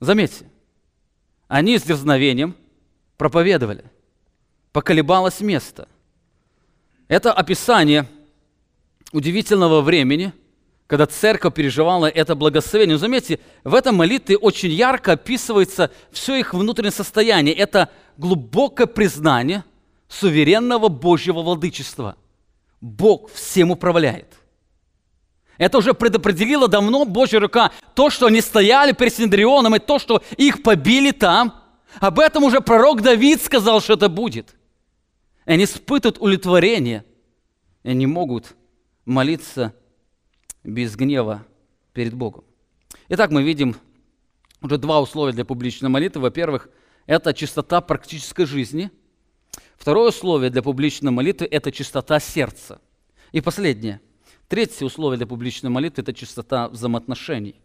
Заметьте, 0.00 0.44
они 1.48 1.78
с 1.78 1.82
дерзновением 1.82 2.54
проповедовали. 3.16 3.84
Поколебалось 4.72 5.40
место. 5.40 5.88
Это 7.08 7.32
описание 7.32 8.06
удивительного 9.12 9.80
времени, 9.80 10.34
когда 10.86 11.06
церковь 11.06 11.54
переживала 11.54 12.04
это 12.04 12.34
благословение. 12.34 12.98
Заметьте, 12.98 13.40
в 13.64 13.74
этом 13.74 13.96
молитве 13.96 14.36
очень 14.36 14.72
ярко 14.72 15.12
описывается 15.12 15.90
все 16.10 16.34
их 16.34 16.52
внутреннее 16.52 16.92
состояние. 16.92 17.54
Это 17.54 17.88
глубокое 18.18 18.86
признание 18.86 19.64
суверенного 20.06 20.88
Божьего 20.88 21.40
владычества. 21.40 22.16
Бог 22.82 23.32
всем 23.32 23.70
управляет– 23.70 24.34
это 25.58 25.78
уже 25.78 25.94
предопределила 25.94 26.68
давно 26.68 27.04
Божья 27.04 27.40
рука. 27.40 27.72
То, 27.94 28.10
что 28.10 28.26
они 28.26 28.40
стояли 28.40 28.92
перед 28.92 29.14
Синдрионом, 29.14 29.76
и 29.76 29.78
то, 29.78 29.98
что 29.98 30.22
их 30.36 30.62
побили 30.62 31.12
там, 31.12 31.62
об 32.00 32.18
этом 32.18 32.44
уже 32.44 32.60
пророк 32.60 33.02
Давид 33.02 33.42
сказал, 33.42 33.80
что 33.80 33.94
это 33.94 34.08
будет. 34.08 34.54
И 35.46 35.52
они 35.52 35.64
испытывают 35.64 36.18
удовлетворение, 36.18 37.04
и 37.82 37.90
они 37.90 38.06
могут 38.06 38.54
молиться 39.04 39.74
без 40.62 40.96
гнева 40.96 41.46
перед 41.92 42.12
Богом. 42.12 42.44
Итак, 43.08 43.30
мы 43.30 43.42
видим 43.42 43.76
уже 44.60 44.78
два 44.78 45.00
условия 45.00 45.32
для 45.32 45.44
публичной 45.44 45.88
молитвы. 45.88 46.22
Во-первых, 46.22 46.68
это 47.06 47.32
чистота 47.32 47.80
практической 47.80 48.44
жизни. 48.44 48.90
Второе 49.76 50.08
условие 50.08 50.50
для 50.50 50.62
публичной 50.62 51.12
молитвы– 51.12 51.46
это 51.50 51.70
чистота 51.70 52.18
сердца. 52.18 52.80
И 53.32 53.40
последнее– 53.40 54.00
Третье 54.48 54.84
условие 54.84 55.18
для 55.18 55.26
публичной 55.26 55.70
молитвы– 55.70 56.02
это 56.04 56.12
чистота 56.14 56.68
взаимоотношений. 56.68 57.56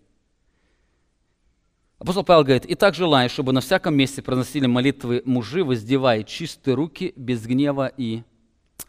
Апостол 1.99 2.23
Павел 2.23 2.43
говорит, 2.43 2.65
«И 2.65 2.73
так 2.73 2.95
желаю, 2.95 3.29
чтобы 3.29 3.53
на 3.53 3.61
всяком 3.61 3.95
месте 3.95 4.23
проносили 4.23 4.65
молитвы 4.65 5.21
мужи, 5.23 5.63
воздевая 5.63 6.23
чистые 6.23 6.73
руки, 6.73 7.13
без 7.15 7.45
гнева 7.45 7.91
и 7.95 8.23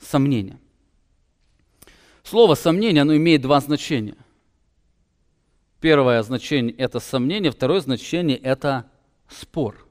сомнения». 0.00 0.58
Слово 2.22 2.54
«сомнение» 2.54 3.02
оно 3.02 3.14
имеет 3.16 3.42
два 3.42 3.60
значения. 3.60 4.16
Первое 5.80 6.22
значение– 6.22 6.74
это 6.78 7.00
сомнение, 7.00 7.50
второе 7.50 7.80
значение– 7.80 8.36
это 8.38 8.90
спор. 9.28 9.81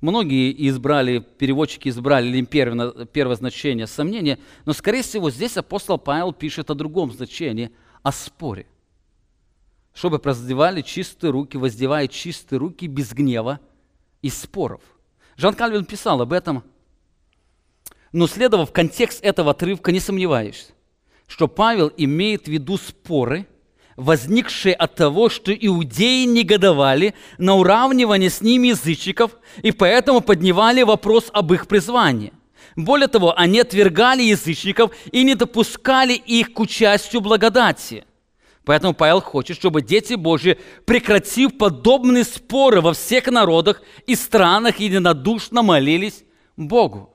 Многие 0.00 0.54
избрали, 0.68 1.18
переводчики 1.18 1.88
избрали 1.88 2.36
им 2.36 2.46
первое, 2.46 3.06
первое 3.06 3.36
значение– 3.36 3.86
сомнение, 3.88 4.38
но, 4.64 4.72
скорее 4.72 5.02
всего, 5.02 5.30
здесь 5.30 5.56
апостол 5.56 5.98
Павел 5.98 6.32
пишет 6.32 6.70
о 6.70 6.74
другом 6.74 7.12
значении– 7.12 7.70
о 8.02 8.12
споре. 8.12 8.66
Чтобы 9.92 10.20
раздевали 10.22 10.82
чистые 10.82 11.32
руки, 11.32 11.56
воздевая 11.56 12.06
чистые 12.06 12.60
руки 12.60 12.86
без 12.86 13.12
гнева 13.12 13.58
и 14.22 14.30
споров. 14.30 14.80
Жан 15.36 15.54
Кальвин 15.54 15.84
писал 15.84 16.20
об 16.22 16.32
этом– 16.32 16.62
но 18.12 18.26
следовав 18.26 18.72
контекст 18.72 19.22
этого 19.22 19.50
отрывка, 19.50 19.92
не 19.92 20.00
сомневаешься, 20.00 20.72
что 21.26 21.48
Павел 21.48 21.92
имеет 21.96 22.44
в 22.44 22.48
виду 22.48 22.76
споры, 22.78 23.46
возникшие 23.98 24.74
от 24.74 24.94
того, 24.94 25.28
что 25.28 25.52
иудеи 25.52 26.24
негодовали 26.24 27.14
на 27.36 27.56
уравнивание 27.56 28.30
с 28.30 28.40
ними 28.40 28.68
язычников 28.68 29.32
и 29.62 29.72
поэтому 29.72 30.20
поднимали 30.20 30.82
вопрос 30.82 31.26
об 31.32 31.52
их 31.52 31.66
призвании. 31.66 32.32
Более 32.76 33.08
того, 33.08 33.36
они 33.36 33.58
отвергали 33.58 34.22
язычников 34.22 34.92
и 35.10 35.24
не 35.24 35.34
допускали 35.34 36.12
их 36.12 36.52
к 36.52 36.60
участию 36.60 37.20
благодати. 37.20 38.04
Поэтому 38.64 38.94
Павел 38.94 39.20
хочет, 39.20 39.56
чтобы 39.56 39.82
дети 39.82 40.14
Божьи, 40.14 40.58
прекратив 40.86 41.58
подобные 41.58 42.22
споры 42.22 42.80
во 42.80 42.92
всех 42.92 43.26
народах 43.26 43.82
и 44.06 44.14
странах, 44.14 44.78
единодушно 44.78 45.62
молились 45.62 46.22
Богу. 46.56 47.12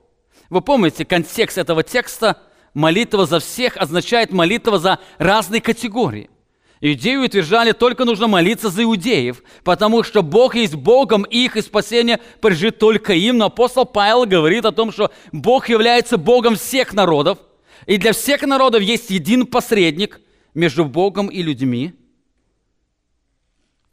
Вы 0.50 0.60
помните, 0.60 1.06
контекст 1.06 1.56
этого 1.56 1.82
текста 1.82 2.42
молитва 2.74 3.24
за 3.24 3.38
всех 3.38 3.78
означает 3.78 4.32
молитва 4.32 4.78
за 4.78 4.98
разные 5.16 5.62
категории. 5.62 6.28
Иудеи 6.86 7.16
утверждали, 7.16 7.72
только 7.72 8.04
нужно 8.04 8.26
молиться 8.26 8.68
за 8.68 8.82
иудеев, 8.82 9.42
потому 9.62 10.02
что 10.02 10.22
Бог 10.22 10.54
есть 10.54 10.74
Богом 10.74 11.22
их, 11.22 11.56
и 11.56 11.62
спасение 11.62 12.20
прижит 12.42 12.78
только 12.78 13.14
им. 13.14 13.38
Но 13.38 13.46
апостол 13.46 13.86
Павел 13.86 14.26
говорит 14.26 14.66
о 14.66 14.70
том, 14.70 14.92
что 14.92 15.10
Бог 15.32 15.70
является 15.70 16.18
Богом 16.18 16.56
всех 16.56 16.92
народов, 16.92 17.38
и 17.86 17.96
для 17.96 18.12
всех 18.12 18.42
народов 18.42 18.82
есть 18.82 19.08
един 19.08 19.46
посредник 19.46 20.20
между 20.52 20.84
Богом 20.84 21.28
и 21.28 21.42
людьми. 21.42 21.94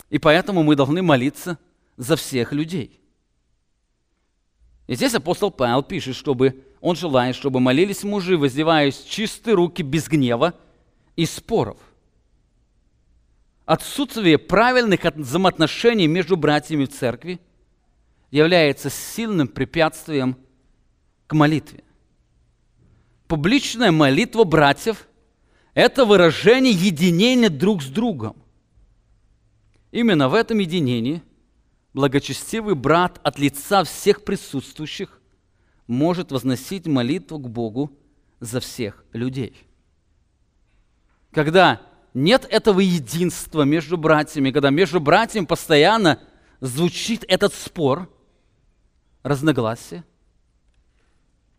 И 0.09 0.19
поэтому 0.19 0.61
мы 0.61 0.75
должны 0.75 1.01
молиться 1.01 1.57
за 1.95 2.17
всех 2.17 2.51
людей. 2.51 2.99
И 4.87 4.95
здесь 4.95 5.13
апостол 5.13 5.49
Павел 5.49 5.81
пишет, 5.81 6.17
чтобы 6.17 6.65
он 6.81 6.97
желает, 6.97 7.37
чтобы 7.37 7.61
молились 7.61 8.03
мужи, 8.03 8.37
воздеваясь 8.37 9.01
чистые 9.07 9.53
руки 9.55 9.81
без 9.81 10.09
гнева 10.09 10.55
и 11.15 11.25
споров. 11.25 11.77
Отсутствие 13.65 14.37
правильных 14.37 15.03
взаимоотношений 15.03 16.07
между 16.07 16.35
братьями 16.35 16.85
в 16.85 16.89
церкви 16.89 17.39
является 18.31 18.89
сильным 18.89 19.47
препятствием 19.47 20.37
к 21.27 21.33
молитве. 21.33 21.83
Публичная 23.27 23.91
молитва 23.91 24.43
братьев– 24.43 25.07
это 25.73 26.05
выражение 26.05 26.73
единения 26.73 27.49
друг 27.49 27.81
с 27.81 27.87
другом. 27.87 28.35
Именно 29.91 30.27
в 30.27 30.33
этом 30.33 30.57
единении– 30.59 31.21
благочестивый 31.93 32.75
брат 32.75 33.19
от 33.23 33.39
лица 33.39 33.83
всех 33.83 34.23
присутствующих 34.23 35.21
может 35.87 36.31
возносить 36.31 36.87
молитву 36.87 37.37
к 37.37 37.49
Богу 37.49 37.91
за 38.39 38.59
всех 38.59 39.03
людей. 39.13 39.55
Когда 41.31 41.81
нет 42.13 42.45
этого 42.49 42.79
единства 42.79 43.63
между 43.63 43.97
братьями, 43.97 44.51
когда 44.51 44.69
между 44.69 44.99
братьями 44.99 45.45
постоянно 45.45 46.19
звучит 46.59 47.23
этот 47.27 47.53
спор, 47.53 48.09
разногласие, 49.23 50.03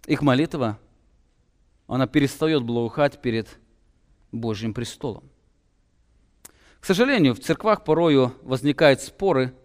их 0.06 0.22
молитва, 0.22 0.78
она 1.86 2.06
перестает 2.06 2.62
благоухать 2.62 3.20
перед 3.22 3.58
Божьим 4.30 4.74
престолом. 4.74 5.24
К 6.80 6.86
сожалению, 6.86 7.34
в 7.34 7.40
церквах 7.40 7.84
порою 7.84 8.34
возникают 8.42 9.00
споры– 9.00 9.54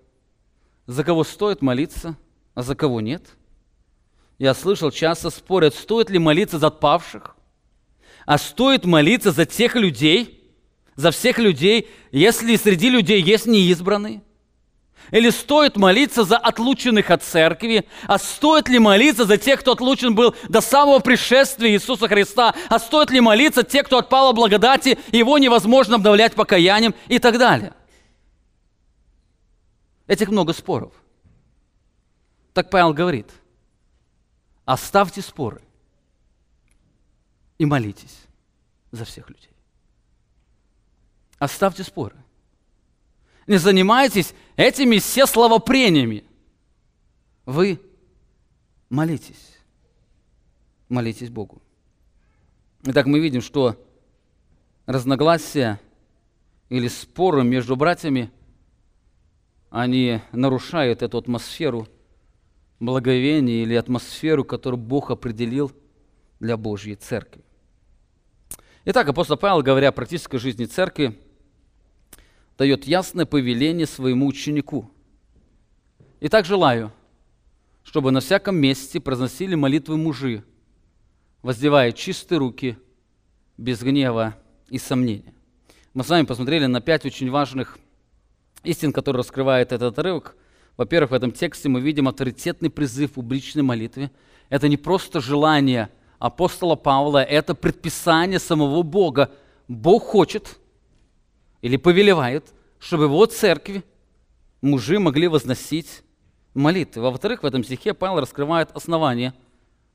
за 0.88 1.04
кого 1.04 1.24
стоит 1.26 1.62
молиться, 1.62 2.16
а 2.56 2.64
за 2.64 2.74
кого 2.74 3.02
нет. 3.02 3.36
Я 4.40 4.54
слышал, 4.54 4.90
часто 4.90 5.30
спорят, 5.30 5.76
стоит 5.76 6.10
ли 6.10 6.18
молиться 6.18 6.58
за 6.58 6.68
отпавших, 6.68 7.36
а 8.26 8.38
стоит 8.38 8.86
молиться 8.86 9.32
за 9.32 9.46
тех 9.46 9.76
людей, 9.76 10.37
за 10.98 11.12
всех 11.12 11.38
людей, 11.38 11.90
если 12.12 12.58
среди 12.58 12.90
людей 12.90 13.22
есть 13.22 13.46
неизбранные. 13.46 14.22
Или 15.12 15.30
стоит 15.30 15.78
молиться 15.78 16.26
за 16.26 16.38
отлученных 16.38 17.12
от 17.12 17.24
церкви? 17.24 17.88
А 18.08 18.18
стоит 18.18 18.68
ли 18.68 18.78
молиться 18.78 19.24
за 19.24 19.38
тех, 19.38 19.62
кто 19.62 19.72
отлучен 19.72 20.16
был 20.16 20.36
до 20.50 20.60
самого 20.60 21.00
пришествия 21.00 21.72
Иисуса 21.72 22.10
Христа? 22.10 22.54
А 22.68 22.78
стоит 22.78 23.10
ли 23.12 23.22
молиться 23.22 23.64
тех, 23.64 23.86
кто 23.86 24.00
отпал 24.00 24.32
от 24.32 24.36
благодати, 24.36 25.00
его 25.14 25.38
невозможно 25.38 25.96
обновлять 25.96 26.36
покаянием 26.36 26.94
и 27.08 27.20
так 27.20 27.38
далее? 27.38 27.74
Этих 30.08 30.28
много 30.28 30.52
споров. 30.52 30.92
Так 32.54 32.70
Павел 32.70 32.92
говорит, 32.92 33.30
оставьте 34.66 35.22
споры 35.22 35.62
и 37.60 37.66
молитесь 37.66 38.18
за 38.92 39.06
всех 39.06 39.30
людей. 39.30 39.57
Оставьте 41.40 41.84
споры. 41.84 42.16
Не 43.46 43.58
занимайтесь 43.58 44.34
этими 44.56 44.98
все 44.98 45.26
словопрениями. 45.26 46.24
Вы 47.46 47.80
молитесь. 48.90 49.58
Молитесь 50.90 51.30
Богу. 51.30 51.62
Итак, 52.84 53.06
мы 53.06 53.20
видим, 53.20 53.42
что 53.42 53.76
разногласия 54.86 55.80
или 56.70 56.88
споры 56.88 57.44
между 57.44 57.76
братьями 57.76 58.32
они 59.70 60.22
нарушают 60.32 61.02
эту 61.02 61.18
атмосферу 61.18 61.88
благовения 62.80 63.64
или 63.64 63.76
атмосферу, 63.76 64.44
которую 64.44 64.82
Бог 64.82 65.12
определил 65.12 65.72
для 66.40 66.58
Божьей 66.58 66.96
Церкви. 66.96 67.44
Итак, 68.86 69.08
апостол 69.10 69.38
Павел, 69.38 69.62
говоря 69.62 69.90
о 69.90 69.92
практической 69.92 70.38
жизни 70.38 70.66
Церкви, 70.66 71.20
дает 72.58 72.86
ясное 72.86 73.26
повеление 73.26 73.86
своему 73.86 74.28
ученику. 74.28 74.90
Итак, 76.20 76.46
желаю, 76.46 76.92
чтобы 77.84 78.12
на 78.12 78.20
всяком 78.20 78.58
месте 78.58 79.00
произносили 79.00 79.56
молитвы 79.56 79.98
мужи, 79.98 80.44
воздевая 81.44 81.92
чистые 81.92 82.40
руки, 82.40 82.78
без 83.58 83.82
гнева 83.82 84.36
и 84.70 84.78
сомнения. 84.78 85.34
Мы 85.94 86.04
с 86.04 86.10
вами 86.10 86.26
посмотрели 86.26 86.66
на 86.66 86.82
пять 86.82 87.06
очень 87.06 87.30
важных 87.30 87.78
истин, 88.64 88.92
который 88.92 89.18
раскрывает 89.18 89.72
этот 89.72 89.98
отрывок. 89.98 90.36
Во-первых, 90.76 91.12
в 91.12 91.14
этом 91.14 91.32
тексте 91.32 91.70
мы 91.70 91.82
видим 91.82 92.08
авторитетный 92.08 92.70
призыв 92.70 93.12
в 93.12 93.14
публичной 93.16 93.64
молитве. 93.64 94.12
Это 94.50 94.68
не 94.68 94.78
просто 94.78 95.22
желание 95.22 95.90
апостола 96.20 96.76
Павла, 96.76 97.24
это 97.24 97.56
предписание 97.56 98.40
самого 98.40 98.84
Бога. 98.84 99.32
Бог 99.68 100.04
хочет 100.04 100.60
или 101.62 101.78
повелевает, 101.78 102.54
чтобы 102.80 103.06
его 103.06 103.26
церкви 103.26 103.84
мужи 104.62 105.00
могли 105.00 105.28
возносить 105.28 106.04
молитвы. 106.54 107.04
Во-вторых, 107.04 107.44
в 107.44 107.46
этом 107.46 107.64
стихе 107.64 107.94
Павел 107.94 108.20
раскрывает 108.20 108.70
основание 108.74 109.34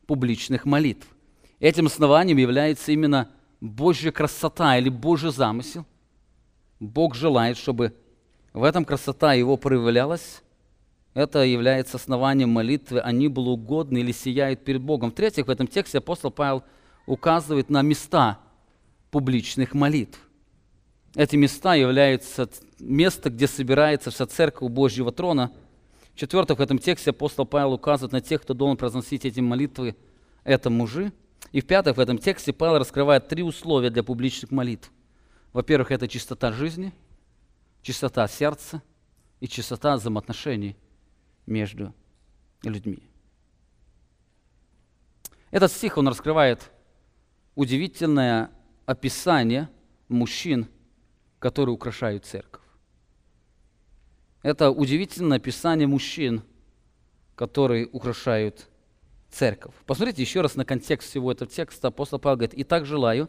публичных 0.07 0.65
молитв. 0.65 1.07
Этим 1.61 1.87
основанием 1.87 2.39
является 2.39 2.93
именно 2.93 3.31
Божья 3.61 4.11
красота 4.11 4.77
или 4.79 4.89
Божий 4.89 5.31
замысел. 5.31 5.87
Бог 6.81 7.15
желает, 7.15 7.57
чтобы 7.57 7.95
в 8.53 8.65
этом 8.65 8.85
красота 8.85 9.35
его 9.35 9.57
проявлялась. 9.57 10.43
Это 11.15 11.45
является 11.45 11.97
основанием 11.97 12.51
молитвы. 12.51 13.01
Они 13.01 13.29
были 13.29 13.49
угодны 13.49 13.99
или 13.99 14.13
сияют 14.13 14.65
перед 14.65 14.83
Богом. 14.83 15.11
В-третьих, 15.11 15.47
в 15.47 15.51
этом 15.51 15.67
тексте 15.69 15.99
апостол 15.99 16.31
Павел 16.31 16.65
указывает 17.07 17.71
на 17.71 17.83
места 17.83 18.41
публичных 19.11 19.75
молитв. 19.75 20.19
Эти 21.15 21.37
места 21.37 21.75
являются 21.75 22.49
место, 22.79 23.31
где 23.31 23.47
собирается 23.47 24.11
вся 24.11 24.27
церковь 24.27 24.71
Божьего 24.71 25.13
трона. 25.13 25.53
В-четвертых, 26.15 26.59
в 26.59 26.63
этом 26.63 26.79
тексте 26.79 27.11
апостол 27.11 27.47
Павел 27.47 27.75
указывает 27.75 28.13
на 28.13 28.21
тех, 28.21 28.43
кто 28.43 28.55
должен 28.55 28.77
произносить 28.77 29.25
эти 29.25 29.41
молитвы. 29.41 29.95
Это 30.45 30.71
мужи. 30.71 31.13
И 31.53 31.61
в-пятых, 31.61 31.97
в 31.97 32.01
этом 32.01 32.19
тексте 32.19 32.53
Павел 32.53 32.79
раскрывает 32.79 33.29
три 33.29 33.43
условия 33.43 33.91
для 33.91 34.03
публичных 34.03 34.51
молитв. 34.51 34.91
Во-первых, 35.53 35.91
это 35.91 36.09
чистота 36.09 36.53
жизни– 36.53 36.93
чистота 37.83 38.27
сердца 38.29 38.81
и 39.41 39.49
чистота 39.49 39.97
взаимоотношений 39.97 40.77
между 41.47 41.93
людьми. 42.63 43.03
Этот 45.51 45.71
стих, 45.71 45.99
он 45.99 46.09
раскрывает 46.09 46.71
удивительное 47.55 48.51
описание 48.87 49.69
мужчин, 50.09 50.69
которые 51.43 51.75
украшают 51.75 52.25
церковь. 52.25 52.63
Это 54.43 54.71
удивительное 54.71 55.39
описание 55.39 55.89
мужчин, 55.89 56.43
которые 57.35 57.89
украшают 57.89 58.69
церковь. 59.29 59.75
Посмотрите 59.85 60.23
еще 60.23 60.41
раз 60.41 60.55
на 60.55 60.65
контекст 60.65 61.11
всего 61.11 61.33
этого 61.33 61.51
текста. 61.51 61.89
Апостол 61.89 62.21
Павел 62.21 62.37
говорит, 62.37 62.55
«И 62.55 62.63
так 62.63 62.87
желаю, 62.87 63.29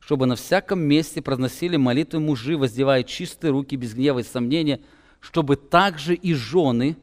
чтобы 0.00 0.26
на 0.26 0.36
всяком 0.36 0.80
месте 0.80 1.22
произносили 1.22 1.78
молитвы 1.78 2.20
мужи, 2.20 2.58
воздевая 2.58 3.02
чистые 3.04 3.52
руки 3.52 3.74
без 3.76 3.94
гнева 3.94 4.18
и 4.18 4.22
сомнения, 4.22 4.82
чтобы 5.20 5.56
также 5.56 6.14
и 6.14 6.34
жены 6.34 6.98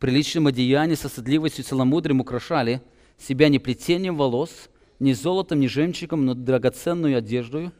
приличным 0.00 0.48
одеянием, 0.48 0.98
со 0.98 1.08
стыдливостью 1.08 1.64
и 1.64 1.68
целомудрием 1.68 2.20
украшали 2.20 2.82
себя 3.16 3.48
не 3.48 3.60
плетением 3.60 4.16
волос, 4.16 4.70
не 4.98 5.14
золотом, 5.14 5.60
не 5.60 5.68
жемчугом, 5.68 6.26
но 6.26 6.34
драгоценную 6.34 7.16
одеждою, 7.16 7.72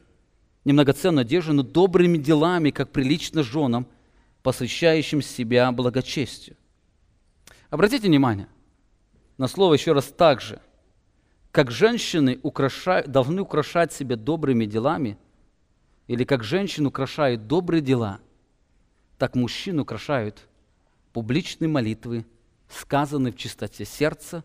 не 0.65 0.73
многоценную 0.73 1.21
одежду, 1.21 1.53
но 1.53 1.63
добрыми 1.63 2.17
делами, 2.17 2.69
как 2.69 2.91
прилично 2.91 3.43
женам, 3.43 3.87
посвящающим 4.43 5.21
себя 5.21 5.71
благочестию. 5.71 6.57
Обратите 7.69 8.07
внимание 8.07 8.47
на 9.37 9.47
слово 9.47 9.73
еще 9.73 9.93
раз 9.93 10.05
так 10.05 10.41
же. 10.41 10.61
Как 11.51 11.71
женщины 11.71 12.39
украшают, 12.43 13.09
должны 13.09 13.41
украшать 13.41 13.91
себя 13.91 14.15
добрыми 14.15 14.65
делами, 14.65 15.17
или 16.07 16.23
как 16.23 16.43
женщины 16.43 16.87
украшают 16.89 17.47
добрые 17.47 17.81
дела, 17.81 18.19
так 19.17 19.35
мужчин 19.35 19.79
украшают 19.79 20.47
публичные 21.13 21.67
молитвы, 21.67 22.25
сказанные 22.69 23.33
в 23.33 23.37
чистоте 23.37 23.85
сердца, 23.85 24.43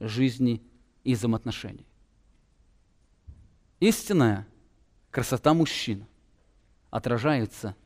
жизни 0.00 0.62
и 1.04 1.14
взаимоотношений. 1.14 1.86
Истинная 3.80 4.46
красота 5.12 5.54
мужчин 5.54 6.06
отражается 6.90 7.76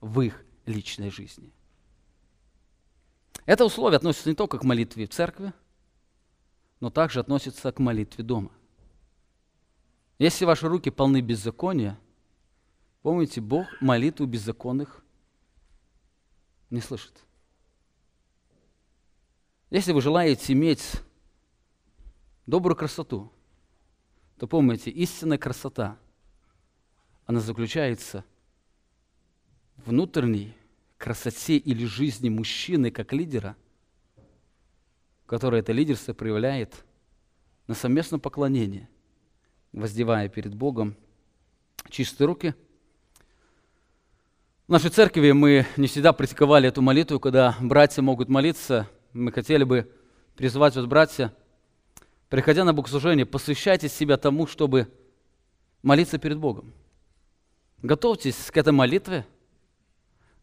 в 0.00 0.20
их 0.20 0.44
личной 0.66 1.10
жизни. 1.10 1.50
Это 3.46 3.64
условие 3.64 3.96
относится 3.96 4.28
не 4.28 4.36
только 4.36 4.58
к 4.58 4.64
молитве 4.64 5.06
в 5.06 5.10
церкви, 5.10 5.52
но 6.80 6.90
также 6.90 7.20
относится 7.20 7.72
к 7.72 7.78
молитве 7.78 8.22
дома. 8.22 8.52
Если 10.18 10.44
ваши 10.44 10.68
руки 10.68 10.90
полны 10.90 11.20
беззакония, 11.20 11.98
помните, 13.02 13.40
Бог 13.40 13.66
молитву 13.80 14.26
беззаконных 14.26 15.02
не 16.70 16.80
слышит. 16.80 17.18
Если 19.70 19.92
вы 19.92 20.02
желаете 20.02 20.52
иметь 20.52 21.02
добрую 22.46 22.76
красоту, 22.76 23.32
то 24.38 24.46
помните, 24.46 24.90
истинная 24.90 25.38
красота, 25.38 25.98
она 27.26 27.40
заключается 27.40 28.24
в 29.76 29.90
внутренней 29.90 30.54
красоте 30.98 31.56
или 31.56 31.84
жизни 31.84 32.28
мужчины 32.28 32.90
как 32.90 33.12
лидера, 33.12 33.56
который 35.26 35.60
это 35.60 35.72
лидерство 35.72 36.12
проявляет 36.12 36.84
на 37.66 37.74
совместном 37.74 38.20
поклонении, 38.20 38.88
воздевая 39.72 40.28
перед 40.28 40.54
Богом 40.54 40.96
чистые 41.88 42.26
руки. 42.26 42.54
В 44.66 44.72
нашей 44.72 44.90
церкви 44.90 45.32
мы 45.32 45.66
не 45.76 45.86
всегда 45.86 46.12
практиковали 46.12 46.68
эту 46.68 46.80
молитву, 46.82 47.20
когда 47.20 47.56
братья 47.60 48.02
могут 48.02 48.28
молиться. 48.28 48.88
Мы 49.12 49.30
хотели 49.30 49.64
бы 49.64 49.90
призвать 50.36 50.74
вас, 50.76 50.86
братья, 50.86 51.34
приходя 52.28 52.64
на 52.64 52.72
богослужение, 52.72 53.26
посвящайте 53.26 53.88
себя 53.88 54.16
тому, 54.16 54.46
чтобы 54.46 54.88
молиться 55.82 56.18
перед 56.18 56.38
Богом. 56.38 56.72
Готовьтесь 57.84 58.50
к 58.50 58.56
этой 58.56 58.72
молитве. 58.72 59.26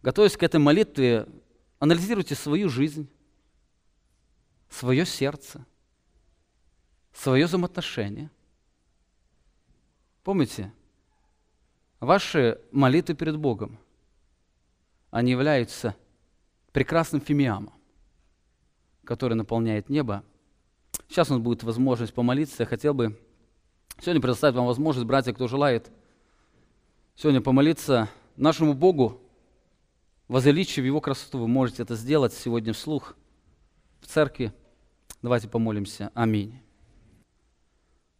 Готовясь 0.03 0.37
к 0.37 0.43
этой 0.43 0.59
молитве, 0.59 1.27
анализируйте 1.79 2.35
свою 2.35 2.69
жизнь, 2.69 3.09
свое 4.69 5.05
сердце, 5.05 5.65
свое 7.11 7.47
взаимоотношение. 7.47 8.29
Помните, 10.23 10.71
ваши 11.99 12.61
молитвы 12.71 13.15
перед 13.15 13.37
Богом, 13.37 13.79
они 15.09 15.31
являются 15.31 15.95
прекрасным 16.71 17.21
фимиамом, 17.21 17.73
который 19.03 19.33
наполняет 19.33 19.89
небо 19.89 20.23
Сейчас 21.07 21.29
у 21.29 21.33
нас 21.33 21.41
будет 21.41 21.63
возможность 21.63 22.13
помолиться. 22.13 22.63
Я 22.63 22.67
хотел 22.67 22.93
бы 22.93 23.19
сегодня 23.99 24.21
предоставить 24.21 24.55
вам 24.55 24.67
возможность, 24.67 25.07
братья, 25.07 25.33
кто 25.33 25.47
желает, 25.47 25.91
сегодня 27.21 27.39
помолиться 27.39 28.09
нашему 28.35 28.73
Богу, 28.73 29.21
возвеличив 30.27 30.83
Его 30.83 31.01
красоту. 31.01 31.37
Вы 31.37 31.47
можете 31.47 31.83
это 31.83 31.95
сделать 31.95 32.33
сегодня 32.33 32.73
вслух 32.73 33.15
в 33.99 34.07
церкви. 34.07 34.51
Давайте 35.21 35.47
помолимся. 35.47 36.09
Аминь. 36.15 36.59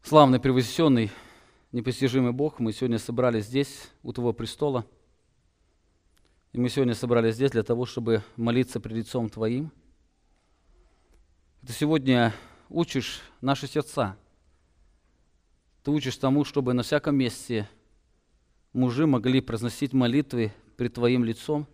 Славный, 0.04 0.40
превознесенный, 0.40 1.10
непостижимый 1.72 2.32
Бог, 2.32 2.60
мы 2.60 2.74
сегодня 2.74 3.00
собрались 3.00 3.46
здесь, 3.46 3.90
у 4.04 4.14
Твоего 4.14 4.34
престола. 4.34 4.86
И 6.54 6.60
мы 6.60 6.70
сегодня 6.70 6.94
собрались 6.94 7.34
здесь 7.34 7.50
для 7.50 7.64
того, 7.64 7.88
чтобы 7.88 8.22
молиться 8.36 8.80
пред 8.80 8.98
лицом 8.98 9.30
Твоим. 9.32 9.72
Это 11.64 11.74
сегодня 11.74 12.36
учишь 12.70 13.22
наши 13.42 13.66
сердца. 13.66 14.16
Ты 15.82 15.90
учишь 15.90 16.18
тому, 16.18 16.46
чтобы 16.46 16.74
на 16.74 16.84
всяком 16.84 17.16
месте 17.16 17.68
мужи 18.74 19.06
могли 19.06 19.42
произносить 19.42 19.94
молитвы 19.94 20.54
пред 20.78 20.94
Твоим 20.94 21.24
лицом. 21.24 21.68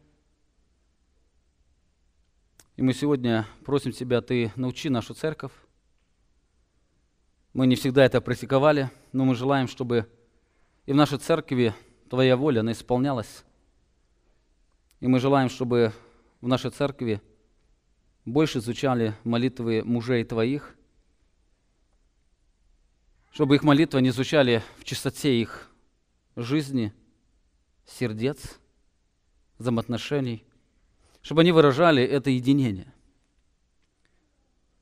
И 2.76 2.82
мы 2.82 2.94
сегодня 2.94 3.48
просим 3.66 3.92
Тебя, 3.92 4.22
Ты 4.22 4.52
научи 4.56 4.90
нашу 4.90 5.14
церковь. 5.14 5.52
Мы 7.54 7.66
не 7.66 7.76
всегда 7.76 8.06
это 8.06 8.22
практиковали, 8.22 8.92
но 9.14 9.26
мы 9.26 9.36
желаем, 9.36 9.68
чтобы 9.68 10.08
и 10.86 10.94
в 10.94 10.96
нашей 10.96 11.18
церкви 11.18 11.74
Твоя 12.10 12.38
воля, 12.38 12.62
она 12.62 12.72
исполнялась. 12.72 13.44
И 15.00 15.08
мы 15.08 15.20
желаем, 15.20 15.50
чтобы 15.50 15.94
в 16.42 16.48
нашей 16.48 16.72
церкви 16.72 17.22
больше 18.26 18.62
звучали 18.62 19.16
молитвы 19.24 19.84
мужей 19.84 20.24
Твоих, 20.24 20.76
чтобы 23.32 23.56
их 23.56 23.64
молитвы 23.64 24.02
не 24.02 24.12
звучали 24.12 24.64
в 24.78 24.84
чистоте 24.84 25.40
их 25.40 25.67
жизни, 26.44 26.94
сердец, 27.86 28.60
взаимоотношений, 29.58 30.46
чтобы 31.22 31.42
они 31.42 31.52
выражали 31.52 32.04
это 32.04 32.30
единение. 32.30 32.94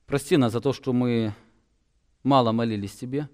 Прости 0.05 0.37
нас 0.37 0.51
за 0.51 0.61
то, 0.61 0.73
что 0.73 0.93
мы 0.93 1.33
мало 2.23 2.51
молились 2.51 2.95
Тебе. 2.95 3.27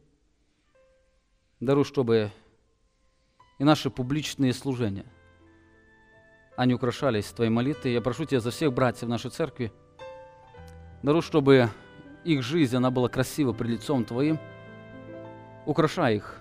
Даруй, 1.60 1.84
чтобы 1.84 2.32
и 3.60 3.64
наши 3.64 3.90
публичные 3.90 4.54
служения, 4.54 5.06
они 6.56 6.74
украшались 6.74 7.26
Твоей 7.26 7.52
молитвой. 7.52 7.94
Я 7.94 8.02
прошу 8.02 8.26
Тебя 8.26 8.40
за 8.40 8.52
всех 8.52 8.72
братьев 8.72 9.10
нашей 9.10 9.32
церкви. 9.32 9.74
Даруй, 11.04 11.22
чтобы 11.22 11.70
их 12.24 12.44
жизнь, 12.44 12.76
она 12.76 12.92
была 12.92 13.10
красива 13.10 13.52
пред 13.52 13.72
лицом 13.72 14.06
Твоим– 14.06 14.40
Украшай 15.66 16.16
их 16.16 16.41